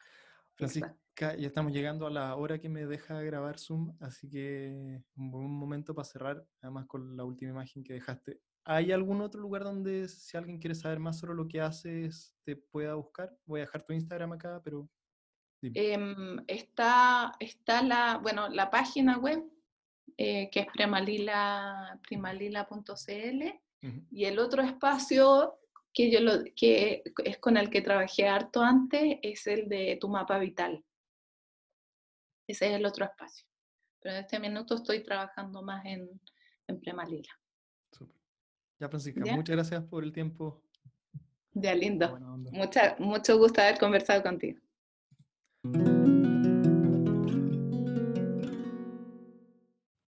Francisca, 0.54 0.96
ya 1.18 1.48
estamos 1.48 1.72
llegando 1.72 2.08
a 2.08 2.10
la 2.10 2.36
hora 2.36 2.60
que 2.60 2.70
me 2.70 2.86
deja 2.86 3.22
grabar 3.22 3.60
Zoom, 3.60 3.96
así 4.00 4.30
que 4.30 5.02
un 5.16 5.32
buen 5.32 5.50
momento 5.50 5.94
para 5.94 6.06
cerrar, 6.06 6.46
además 6.62 6.88
con 6.88 7.16
la 7.16 7.24
última 7.24 7.52
imagen 7.52 7.84
que 7.84 7.94
dejaste. 7.94 8.40
¿Hay 8.64 8.92
algún 8.92 9.22
otro 9.22 9.42
lugar 9.42 9.64
donde 9.64 10.08
si 10.08 10.38
alguien 10.38 10.60
quiere 10.60 10.76
saber 10.76 11.00
más 11.00 11.20
sobre 11.20 11.36
lo 11.36 11.48
que 11.48 11.62
haces, 11.62 12.36
te 12.44 12.56
pueda 12.56 12.96
buscar? 12.96 13.36
Voy 13.46 13.60
a 13.60 13.64
dejar 13.64 13.84
tu 13.84 13.94
Instagram 13.94 14.34
acá, 14.34 14.62
pero 14.64 14.90
Em, 15.62 16.44
está, 16.48 17.34
está 17.40 17.84
la, 17.84 18.18
bueno, 18.18 18.50
la 18.50 18.72
página 18.72 19.20
web, 19.20 19.44
eh, 20.18 20.50
que 20.52 20.62
es 20.62 20.68
primalila.cl, 20.68 23.60
y 24.12 24.26
el 24.26 24.40
otro 24.40 24.62
espacio 24.62 25.58
que, 25.94 26.12
yo 26.12 26.20
lo, 26.20 26.44
que 26.56 27.04
es 27.26 27.38
con 27.40 27.58
el 27.58 27.70
que 27.70 27.82
trabajé 27.82 28.28
harto 28.28 28.62
antes 28.62 29.18
es 29.22 29.48
el 29.48 29.68
de 29.70 29.98
tu 30.00 30.08
mapa 30.08 30.38
vital. 30.38 30.84
Ese 32.48 32.68
es 32.68 32.74
el 32.74 32.86
otro 32.86 33.06
espacio. 33.06 33.46
Pero 34.00 34.16
en 34.16 34.22
este 34.22 34.40
minuto 34.40 34.76
estoy 34.76 35.04
trabajando 35.04 35.62
más 35.62 35.86
en, 35.86 36.10
en 36.68 36.80
Premalila. 36.80 37.30
Ya, 38.80 38.90
Francisca, 38.90 39.22
muchas 39.36 39.56
gracias 39.56 39.84
por 39.84 40.04
el 40.04 40.12
tiempo. 40.12 40.64
Ya, 41.54 41.76
lindo. 41.76 42.18
Mucha, 42.52 42.96
mucho 42.98 43.38
gusto 43.38 43.62
haber 43.62 43.78
conversado 43.78 44.24
contigo. 44.24 44.60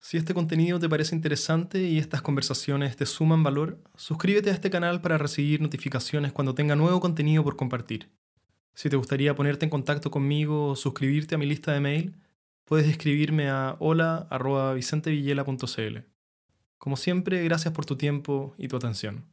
Si 0.00 0.16
este 0.16 0.32
contenido 0.32 0.78
te 0.78 0.88
parece 0.88 1.14
interesante 1.14 1.82
y 1.82 1.98
estas 1.98 2.22
conversaciones 2.22 2.96
te 2.96 3.04
suman 3.04 3.42
valor, 3.42 3.82
suscríbete 3.96 4.50
a 4.50 4.54
este 4.54 4.70
canal 4.70 5.00
para 5.02 5.18
recibir 5.18 5.60
notificaciones 5.60 6.32
cuando 6.32 6.54
tenga 6.54 6.74
nuevo 6.76 7.00
contenido 7.00 7.44
por 7.44 7.56
compartir. 7.56 8.10
Si 8.74 8.88
te 8.88 8.96
gustaría 8.96 9.34
ponerte 9.34 9.64
en 9.64 9.70
contacto 9.70 10.10
conmigo 10.10 10.68
o 10.68 10.76
suscribirte 10.76 11.36
a 11.36 11.38
mi 11.38 11.46
lista 11.46 11.72
de 11.72 11.80
mail, 11.80 12.14
puedes 12.64 12.88
escribirme 12.88 13.48
a 13.48 13.76
hola.vicentevillela.cl. 13.78 15.98
Como 16.78 16.96
siempre, 16.96 17.44
gracias 17.44 17.72
por 17.72 17.86
tu 17.86 17.96
tiempo 17.96 18.54
y 18.58 18.66
tu 18.68 18.76
atención. 18.76 19.24